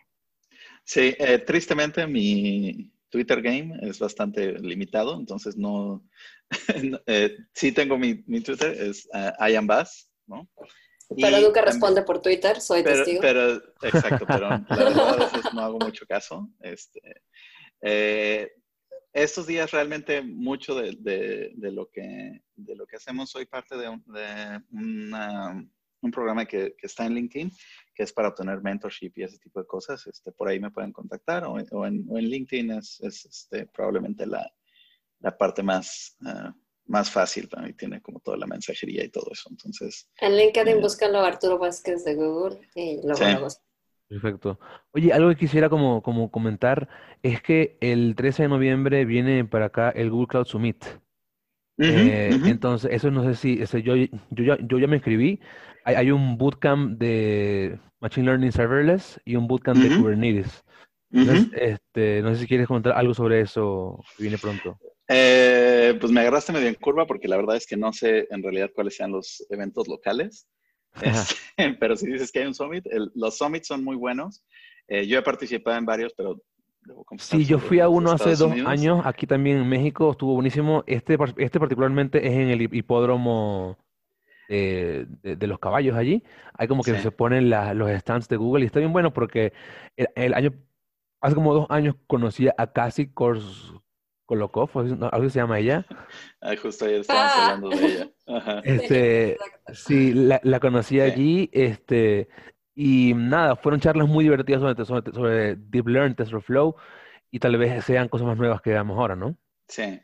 Sí, 0.82 1.14
eh, 1.18 1.40
tristemente 1.46 2.06
mi 2.06 2.90
Twitter 3.10 3.42
game 3.42 3.76
es 3.82 3.98
bastante 3.98 4.58
limitado, 4.58 5.18
entonces 5.20 5.58
no, 5.58 6.02
eh, 7.06 7.36
sí 7.52 7.72
tengo 7.72 7.98
mi, 7.98 8.24
mi 8.26 8.40
Twitter, 8.40 8.72
es 8.80 9.06
uh, 9.12 9.46
I 9.46 9.56
am 9.56 9.66
Bass, 9.66 10.10
¿no? 10.26 10.48
Pero 11.20 11.40
nunca 11.40 11.62
responde 11.62 12.02
por 12.02 12.20
Twitter, 12.20 12.60
soy 12.60 12.82
testigo. 12.82 13.20
Pero, 13.20 13.54
exacto, 13.82 14.24
pero 14.26 14.48
la 14.68 14.76
verdad 14.76 15.08
a 15.08 15.16
veces 15.16 15.54
no 15.54 15.60
hago 15.60 15.78
mucho 15.78 16.06
caso. 16.06 16.48
Este, 16.60 17.22
eh, 17.80 18.52
estos 19.12 19.46
días 19.46 19.70
realmente 19.70 20.22
mucho 20.22 20.74
de, 20.74 20.96
de, 21.54 21.72
lo 21.72 21.90
que, 21.90 22.42
de 22.54 22.76
lo 22.76 22.86
que 22.86 22.96
hacemos, 22.96 23.30
soy 23.30 23.46
parte 23.46 23.76
de, 23.76 23.88
un, 23.88 24.02
una, 24.72 25.68
un 26.00 26.10
programa 26.10 26.46
que, 26.46 26.74
que, 26.78 26.86
está 26.86 27.04
en 27.04 27.14
LinkedIn, 27.14 27.50
que 27.94 28.02
es 28.02 28.12
para 28.12 28.28
obtener 28.28 28.62
mentorship 28.62 29.12
y 29.16 29.24
ese 29.24 29.38
tipo 29.38 29.60
de 29.60 29.66
cosas. 29.66 30.06
Este, 30.06 30.32
por 30.32 30.48
ahí 30.48 30.58
me 30.58 30.70
pueden 30.70 30.92
contactar 30.92 31.44
o, 31.44 31.52
o, 31.52 31.86
en, 31.86 32.06
o 32.08 32.18
en, 32.18 32.24
LinkedIn 32.24 32.72
es, 32.72 33.00
es 33.00 33.26
este, 33.26 33.66
probablemente 33.66 34.26
la, 34.26 34.50
la 35.20 35.36
parte 35.36 35.62
más, 35.62 36.16
uh, 36.22 36.52
más 36.93 37.11
fácil, 37.11 37.49
también 37.49 37.74
tiene 37.74 38.03
como 38.03 38.20
toda 38.20 38.36
la 38.36 38.47
mensajería 38.47 39.03
y 39.03 39.09
todo 39.09 39.30
eso. 39.32 39.49
Entonces. 39.51 40.09
En 40.20 40.36
LinkedIn 40.36 40.76
eh, 40.76 40.80
búscalo 40.80 41.20
Arturo 41.20 41.59
Vázquez 41.59 42.05
de 42.05 42.14
Google 42.14 42.61
y 42.74 43.01
luego 43.03 43.49
Perfecto. 44.09 44.61
Oye, 44.93 45.11
algo 45.11 45.30
que 45.30 45.36
quisiera 45.36 45.70
como, 45.70 46.03
como 46.03 46.30
comentar 46.30 46.86
es 47.22 47.40
que 47.40 47.78
el 47.80 48.14
13 48.14 48.43
de 48.43 48.49
noviembre 48.51 49.07
viene 49.07 49.47
para 49.47 49.66
acá 49.66 49.88
el 49.88 50.11
Google 50.11 50.26
Cloud 50.26 50.45
Summit. 50.45 50.84
Eh, 51.78 52.38
entonces, 52.45 52.90
eso 52.93 53.11
no 53.11 53.24
sé 53.24 53.34
si, 53.34 53.62
ese, 53.62 53.82
yo, 53.82 53.97
yo, 53.97 54.45
ya, 54.45 54.59
yo 54.61 54.78
ya 54.78 54.86
me 54.86 54.97
inscribí. 54.97 55.40
Hay, 55.84 55.95
hay, 55.95 56.11
un 56.11 56.36
bootcamp 56.36 56.99
de 56.99 57.80
Machine 58.01 58.26
Learning 58.26 58.53
Serverless 58.53 59.18
y 59.24 59.36
un 59.36 59.49
bootcamp 59.49 59.78
de 59.78 59.97
Kubernetes. 59.97 60.62
Entonces, 61.11 61.49
este, 61.55 62.20
no 62.20 62.34
sé 62.34 62.43
si 62.43 62.47
quieres 62.47 62.66
comentar 62.66 62.93
algo 62.93 63.14
sobre 63.14 63.40
eso 63.40 63.99
que 64.16 64.24
viene 64.24 64.36
pronto. 64.36 64.78
Eh, 65.09 65.96
pues 66.00 66.12
me 66.12 66.20
agarraste 66.20 66.53
medio 66.53 66.68
en 66.68 66.74
curva 66.74 67.07
porque 67.07 67.28
la 67.28 67.36
verdad 67.36 67.57
es 67.57 67.66
que 67.66 67.76
no 67.76 67.92
sé 67.92 68.26
en 68.30 68.42
realidad 68.42 68.70
cuáles 68.74 68.96
sean 68.96 69.12
los 69.12 69.44
eventos 69.50 69.88
locales. 69.88 70.48
Este, 71.00 71.34
pero 71.80 71.96
si 71.96 72.11
dices 72.11 72.30
que 72.30 72.40
hay 72.40 72.46
un 72.46 72.55
summit, 72.55 72.84
los 73.14 73.36
summits 73.36 73.68
son 73.68 73.84
muy 73.84 73.96
buenos. 73.96 74.44
Eh, 74.88 75.07
yo 75.07 75.18
he 75.18 75.22
participado 75.22 75.76
en 75.78 75.86
varios, 75.86 76.12
pero 76.16 76.40
Sí, 77.18 77.44
yo 77.44 77.59
fui 77.59 77.78
a 77.78 77.88
uno 77.88 78.11
hace 78.11 78.34
dos 78.34 78.53
años, 78.66 79.03
aquí 79.05 79.26
también 79.26 79.59
en 79.59 79.68
México, 79.68 80.11
estuvo 80.11 80.34
buenísimo. 80.34 80.82
Este, 80.86 81.16
este 81.36 81.61
particularmente 81.61 82.26
es 82.26 82.32
en 82.32 82.48
el 82.48 82.62
hipódromo 82.74 83.78
de, 84.48 85.07
los 85.22 85.59
caballos 85.59 85.96
allí. 85.96 86.24
Hay 86.55 86.66
como 86.68 86.82
que 86.82 86.98
se 86.98 87.11
ponen 87.11 87.50
los 87.50 87.90
stands 88.00 88.28
de 88.28 88.36
Google 88.36 88.64
y 88.64 88.66
está 88.66 88.80
bien 88.80 88.92
bueno 88.92 89.12
porque 89.12 89.53
el, 89.96 90.34
año, 90.34 90.53
hace 91.20 91.34
como 91.34 91.55
dos 91.55 91.66
años 91.70 91.94
conocí 92.07 92.48
a 92.48 92.72
Cassie 92.72 93.12
Kors, 93.12 93.74
Kolokov, 94.32 94.70
algo 95.12 95.28
se 95.28 95.38
llama 95.38 95.58
ella. 95.58 95.84
Ah, 96.40 96.54
justo 96.60 96.86
ayer 96.86 97.00
estábamos 97.00 97.32
ah. 97.36 97.44
hablando 97.44 97.68
de 97.68 97.84
ella. 97.84 98.08
Este, 98.64 99.36
sí, 99.74 100.14
la, 100.14 100.40
la 100.42 100.58
conocí 100.58 101.00
allí, 101.00 101.50
este, 101.52 102.28
y 102.74 103.12
nada, 103.14 103.56
fueron 103.56 103.80
charlas 103.80 104.08
muy 104.08 104.24
divertidas 104.24 104.62
sobre, 104.62 104.84
sobre, 104.86 105.12
sobre 105.12 105.56
Deep 105.56 105.86
Learn, 105.86 106.14
TensorFlow, 106.14 106.74
y 107.30 107.38
tal 107.40 107.58
vez 107.58 107.84
sean 107.84 108.08
cosas 108.08 108.26
más 108.26 108.38
nuevas 108.38 108.62
que 108.62 108.70
veamos 108.70 108.98
ahora, 108.98 109.16
¿no? 109.16 109.36
Sí. 109.68 110.00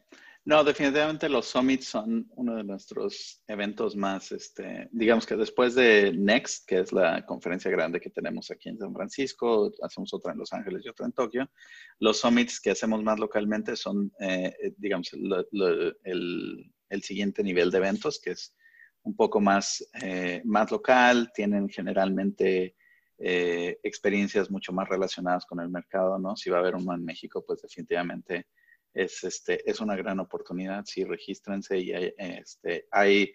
No, 0.48 0.64
definitivamente 0.64 1.28
los 1.28 1.44
summits 1.44 1.88
son 1.88 2.26
uno 2.34 2.56
de 2.56 2.64
nuestros 2.64 3.42
eventos 3.46 3.94
más, 3.94 4.32
este, 4.32 4.88
digamos 4.92 5.26
que 5.26 5.36
después 5.36 5.74
de 5.74 6.10
Next, 6.14 6.66
que 6.66 6.78
es 6.78 6.90
la 6.90 7.26
conferencia 7.26 7.70
grande 7.70 8.00
que 8.00 8.08
tenemos 8.08 8.50
aquí 8.50 8.70
en 8.70 8.78
San 8.78 8.94
Francisco, 8.94 9.70
hacemos 9.82 10.14
otra 10.14 10.32
en 10.32 10.38
Los 10.38 10.54
Ángeles 10.54 10.86
y 10.86 10.88
otra 10.88 11.04
en 11.04 11.12
Tokio, 11.12 11.50
los 11.98 12.20
summits 12.20 12.62
que 12.62 12.70
hacemos 12.70 13.02
más 13.02 13.18
localmente 13.18 13.76
son, 13.76 14.10
eh, 14.20 14.56
eh, 14.62 14.72
digamos, 14.78 15.12
el, 15.12 16.72
el, 16.88 17.02
siguiente 17.02 17.42
nivel 17.42 17.70
de 17.70 17.76
eventos, 17.76 18.18
que 18.18 18.30
es 18.30 18.56
un 19.02 19.14
poco 19.14 19.42
más, 19.42 19.86
eh, 20.00 20.40
más 20.46 20.70
local, 20.70 21.30
tienen 21.34 21.68
generalmente 21.68 22.74
experiencias 23.18 24.50
mucho 24.50 24.72
más 24.72 24.88
relacionadas 24.88 25.44
con 25.44 25.60
el 25.60 25.68
mercado, 25.68 26.18
¿no? 26.18 26.36
Si 26.36 26.48
va 26.48 26.56
a 26.56 26.60
haber 26.60 26.76
uno 26.76 26.94
en 26.94 27.04
México, 27.04 27.44
pues 27.46 27.60
definitivamente 27.60 28.46
es, 28.94 29.24
este, 29.24 29.68
es 29.68 29.80
una 29.80 29.96
gran 29.96 30.20
oportunidad. 30.20 30.84
Sí, 30.84 31.04
regístrense 31.04 31.78
y 31.78 31.92
hay, 31.92 32.12
este, 32.18 32.86
hay 32.90 33.32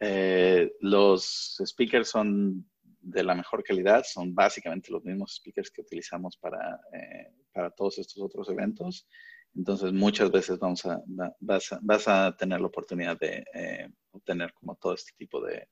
eh, 0.00 0.72
los 0.80 1.56
speakers 1.64 2.08
son 2.08 2.68
de 3.00 3.22
la 3.22 3.34
mejor 3.34 3.62
calidad, 3.62 4.04
son 4.06 4.34
básicamente 4.34 4.90
los 4.90 5.04
mismos 5.04 5.36
speakers 5.36 5.70
que 5.70 5.82
utilizamos 5.82 6.36
para, 6.36 6.80
eh, 6.92 7.32
para 7.52 7.70
todos 7.70 7.98
estos 7.98 8.22
otros 8.22 8.48
eventos. 8.48 9.06
Entonces, 9.54 9.92
muchas 9.92 10.30
veces 10.30 10.58
vamos 10.58 10.84
a, 10.86 11.00
vas, 11.38 11.72
a, 11.72 11.78
vas 11.82 12.08
a 12.08 12.36
tener 12.36 12.60
la 12.60 12.66
oportunidad 12.66 13.18
de 13.18 13.44
eh, 13.54 13.88
obtener 14.10 14.52
como 14.54 14.74
todo 14.76 14.94
este 14.94 15.12
tipo 15.16 15.40
de, 15.40 15.68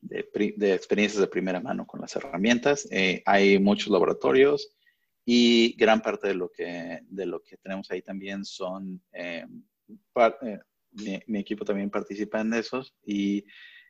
de, 0.00 0.28
de, 0.56 0.74
experiencias 0.74 1.20
de 1.20 1.26
primera 1.26 1.60
mano 1.60 1.86
con 1.86 2.00
las 2.00 2.14
herramientas. 2.16 2.86
hay 3.24 3.58
muchos 3.58 3.88
laboratorios, 3.88 4.76
y 5.24 5.74
gran 5.76 6.02
parte 6.02 6.28
de 6.28 6.34
lo 6.34 6.50
que, 6.50 7.00
de 7.02 7.26
lo 7.26 7.42
que 7.42 7.56
tenemos 7.56 7.90
ahí 7.90 8.02
también 8.02 8.44
son, 8.44 9.02
eh, 9.12 9.46
eh, 10.16 11.20
mi, 11.26 11.38
equipo 11.38 11.64
también 11.64 11.90
participa 11.90 12.40
en 12.40 12.52
esos 12.52 12.94
y 13.04 13.44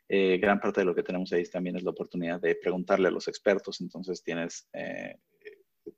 eh, 0.09 0.39
gran 0.39 0.61
parte 0.61 0.81
de 0.81 0.87
lo 0.87 0.95
que 0.95 1.03
tenemos 1.03 1.33
ahí 1.33 1.45
también 1.45 1.77
es 1.77 1.83
la 1.83 1.91
oportunidad 1.91 2.41
de 2.41 2.55
preguntarle 2.55 3.09
a 3.09 3.11
los 3.11 3.27
expertos. 3.27 3.81
Entonces 3.81 4.23
tienes, 4.23 4.69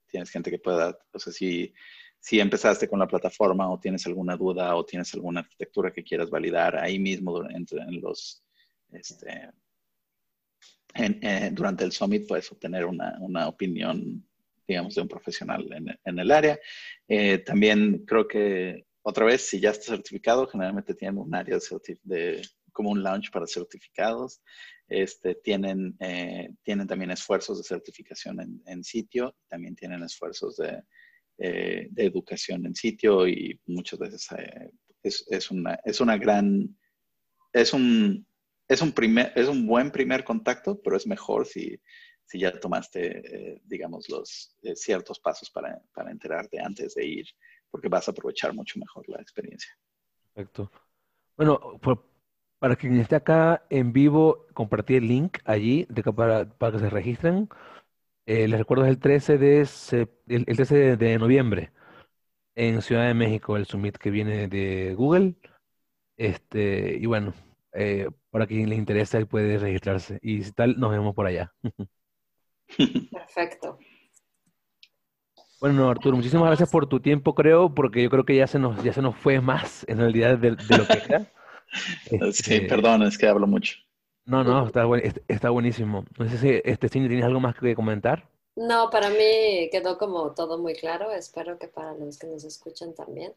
tienes 0.07 0.31
gente 0.31 0.51
que 0.51 0.59
pueda, 0.59 0.99
o 1.13 1.19
sea, 1.19 1.33
si, 1.33 1.75
si 2.19 2.41
empezaste 2.41 2.89
con 2.89 2.99
la 2.99 3.07
plataforma 3.07 3.71
o 3.71 3.79
tienes 3.79 4.07
alguna 4.07 4.37
duda 4.37 4.75
o 4.75 4.87
tienes 4.87 5.13
alguna 5.13 5.41
arquitectura 5.41 5.93
que 5.93 6.03
quieras 6.03 6.31
validar 6.31 6.79
ahí 6.79 6.99
mismo 6.99 7.33
durante, 7.33 7.77
los, 8.01 8.43
este, 8.91 9.51
durante 11.53 11.85
el 11.85 11.93
summit 11.93 12.27
puedes 12.27 12.51
obtener 12.51 12.87
una, 12.87 13.19
una 13.21 13.49
opinión 13.49 14.26
digamos, 14.67 14.95
de 14.95 15.03
un 15.03 15.09
profesional 15.09 15.69
en, 16.05 16.19
el 16.19 16.31
área. 16.31 16.59
Eh, 17.09 17.39
también 17.39 18.05
creo 18.07 18.27
que, 18.27 18.87
otra 19.03 19.25
vez, 19.25 19.43
si 19.43 19.61
ya 19.61 19.71
está 19.71 19.87
certificado, 19.87 20.47
generalmente 20.49 20.95
tienen 20.95 21.19
un 21.19 21.35
área 21.35 21.59
de, 22.03 22.43
como 22.73 22.91
un 22.91 23.03
launch 23.03 23.31
para 23.31 23.47
certificados. 23.47 24.41
Este, 24.89 25.35
tienen, 25.35 25.97
eh, 26.01 26.49
tienen 26.63 26.87
también 26.87 27.11
esfuerzos 27.11 27.59
de 27.59 27.65
certificación 27.65 28.63
en, 28.67 28.85
sitio, 28.85 29.35
también 29.49 29.75
tienen 29.75 30.03
esfuerzos 30.05 30.57
de, 30.57 30.81
eh, 31.39 31.89
de, 31.91 32.05
educación 32.05 32.67
en 32.67 32.75
sitio 32.75 33.27
y 33.27 33.61
muchas 33.67 33.99
veces 33.99 34.29
es, 35.03 35.27
es, 35.29 35.51
una, 35.51 35.79
es 35.85 36.01
una 36.01 36.17
gran, 36.17 36.77
es 37.53 37.73
un, 37.73 38.25
es 38.69 38.81
un, 38.81 38.93
primer, 38.93 39.33
es 39.35 39.49
un 39.49 39.67
buen 39.67 39.91
primer 39.91 40.23
contacto, 40.23 40.81
pero 40.81 40.97
es 40.97 41.07
mejor 41.07 41.47
si, 41.47 41.81
si 42.27 42.41
ya 42.41 42.59
tomaste, 42.59 43.53
eh, 43.55 43.63
digamos, 43.65 44.09
los 44.09 44.57
eh, 44.63 44.75
ciertos 44.75 45.21
pasos 45.21 45.51
para, 45.51 45.81
para, 45.95 46.11
enterarte 46.11 46.61
antes 46.61 46.95
de 46.95 47.07
ir, 47.07 47.27
porque 47.71 47.89
vas 47.89 48.09
a 48.09 48.11
aprovechar 48.11 48.53
mucho 48.53 48.79
mejor 48.81 49.09
la 49.09 49.21
experiencia. 49.21 49.71
Perfecto. 50.35 50.71
Bueno, 51.37 51.61
para 52.59 52.77
quien 52.77 52.99
esté 52.99 53.17
acá 53.17 53.65
en 53.71 53.93
vivo, 53.93 54.47
compartí 54.55 54.97
el 54.97 55.07
link 55.07 55.39
allí 55.45 55.87
de, 55.89 56.03
para, 56.03 56.49
para 56.49 56.73
que 56.73 56.79
se 56.81 56.91
registren. 56.91 57.49
Eh, 58.27 58.49
les 58.49 58.59
recuerdo 58.59 58.85
es 58.85 58.91
el 58.91 58.99
13 58.99 59.39
de, 59.39 59.69
el, 60.27 60.45
13 60.45 60.97
de 60.97 61.19
noviembre 61.19 61.71
en 62.57 62.83
Ciudad 62.83 63.07
de 63.07 63.15
México, 63.15 63.57
el 63.57 63.67
summit 63.67 63.97
que 63.99 64.11
viene 64.11 64.49
de 64.49 64.95
Google. 64.95 65.37
Este, 66.17 66.97
y 66.97 67.07
bueno, 67.07 67.35
para 68.31 68.47
quien 68.47 68.69
le 68.69 68.77
interesa, 68.77 69.25
puede 69.27 69.59
registrarse. 69.59 70.19
Y 70.23 70.43
si 70.43 70.53
tal, 70.53 70.81
nos 70.81 70.91
vemos 70.91 71.15
por 71.15 71.27
allá. 71.27 71.55
Perfecto. 73.11 73.79
Bueno, 75.61 75.89
Arturo, 75.89 76.17
muchísimas 76.17 76.47
gracias 76.47 76.71
por 76.71 76.87
tu 76.87 77.01
tiempo, 77.01 77.35
creo, 77.35 77.75
porque 77.75 78.03
yo 78.03 78.11
creo 78.11 78.25
que 78.25 78.37
ya 78.37 78.47
se 78.47 78.59
nos, 78.59 78.83
ya 78.85 78.93
se 78.93 79.01
nos 79.01 79.17
fue 79.17 79.41
más 79.41 79.85
en 79.89 79.99
realidad 79.99 80.39
de, 80.39 80.51
lo 80.51 80.87
que 80.87 81.03
era. 81.09 81.33
sí, 82.05 82.19
este, 82.21 82.61
perdón, 82.63 83.03
es 83.03 83.17
que 83.17 83.27
hablo 83.27 83.47
mucho. 83.47 83.77
No, 84.27 84.45
no, 84.45 84.67
está, 84.67 84.85
está 85.29 85.51
buenísimo. 85.51 86.05
No 86.19 86.29
sé 86.29 86.39
si, 86.39 86.61
este, 86.65 86.89
¿tienes 86.89 87.25
algo 87.25 87.41
más 87.41 87.55
que 87.55 87.75
comentar? 87.75 88.29
No, 88.57 88.91
para 88.91 89.09
mí 89.09 89.69
quedó 89.71 89.97
como 89.99 90.33
todo 90.33 90.59
muy 90.59 90.75
claro. 90.75 91.13
Espero 91.13 91.59
que 91.59 91.69
para 91.69 91.95
los 91.95 92.19
que 92.19 92.27
nos 92.27 92.45
escuchan 92.45 92.95
también. 92.95 93.33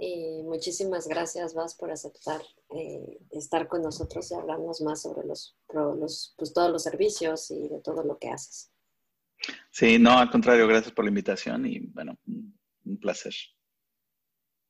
Y 0.00 0.44
muchísimas 0.44 1.08
gracias, 1.08 1.54
Vas, 1.54 1.74
por 1.74 1.90
aceptar 1.90 2.40
eh, 2.70 3.18
estar 3.32 3.66
con 3.66 3.82
nosotros 3.82 4.30
y 4.30 4.34
hablarnos 4.34 4.80
más 4.80 5.02
sobre 5.02 5.26
los, 5.26 5.56
los, 5.74 6.34
pues, 6.38 6.52
todos 6.52 6.70
los 6.70 6.84
servicios 6.84 7.50
y 7.50 7.68
de 7.68 7.80
todo 7.80 8.04
lo 8.04 8.16
que 8.16 8.28
haces. 8.28 8.70
Sí, 9.72 9.98
no, 9.98 10.12
al 10.18 10.30
contrario, 10.30 10.68
gracias 10.68 10.92
por 10.94 11.04
la 11.04 11.08
invitación 11.08 11.66
y 11.66 11.80
bueno, 11.80 12.16
un 12.26 12.98
placer. 13.00 13.34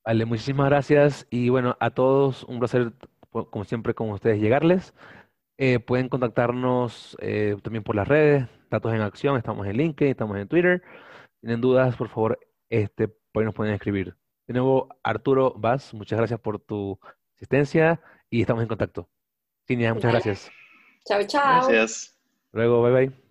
Vale, 0.03 0.25
muchísimas 0.25 0.71
gracias 0.71 1.27
y 1.29 1.51
bueno, 1.51 1.77
a 1.79 1.91
todos 1.91 2.45
un 2.45 2.59
placer, 2.59 2.95
como 3.31 3.65
siempre, 3.65 3.95
con 3.95 4.11
ustedes 4.11 4.41
llegarles. 4.41 4.95
Eh, 5.59 5.79
pueden 5.79 6.09
contactarnos 6.09 7.19
eh, 7.21 7.55
también 7.63 7.85
por 7.85 7.97
las 7.97 8.09
redes, 8.09 8.47
Datos 8.71 8.95
en 8.95 9.03
Acción, 9.03 9.37
estamos 9.37 9.67
en 9.67 9.77
LinkedIn, 9.77 10.13
estamos 10.13 10.39
en 10.39 10.49
Twitter. 10.49 10.83
Tienen 11.41 11.61
dudas, 11.61 11.97
por 11.97 12.09
favor, 12.09 12.39
este, 12.71 13.09
por 13.09 13.43
ahí 13.43 13.45
nos 13.45 13.55
pueden 13.55 13.75
escribir. 13.75 14.17
De 14.49 14.55
nuevo, 14.55 14.89
Arturo 15.03 15.53
Vaz, 15.59 15.93
muchas 15.93 16.19
gracias 16.19 16.41
por 16.41 16.59
tu 16.59 16.99
asistencia 17.37 18.01
y 18.31 18.41
estamos 18.41 18.63
en 18.63 18.69
contacto. 18.69 19.11
Cinia, 19.67 19.93
muchas 19.93 20.11
gracias. 20.11 20.51
Chao, 21.05 21.23
chao. 21.27 21.69
Gracias. 21.69 22.19
Luego, 22.53 22.83
bye 22.83 22.93
bye. 22.93 23.28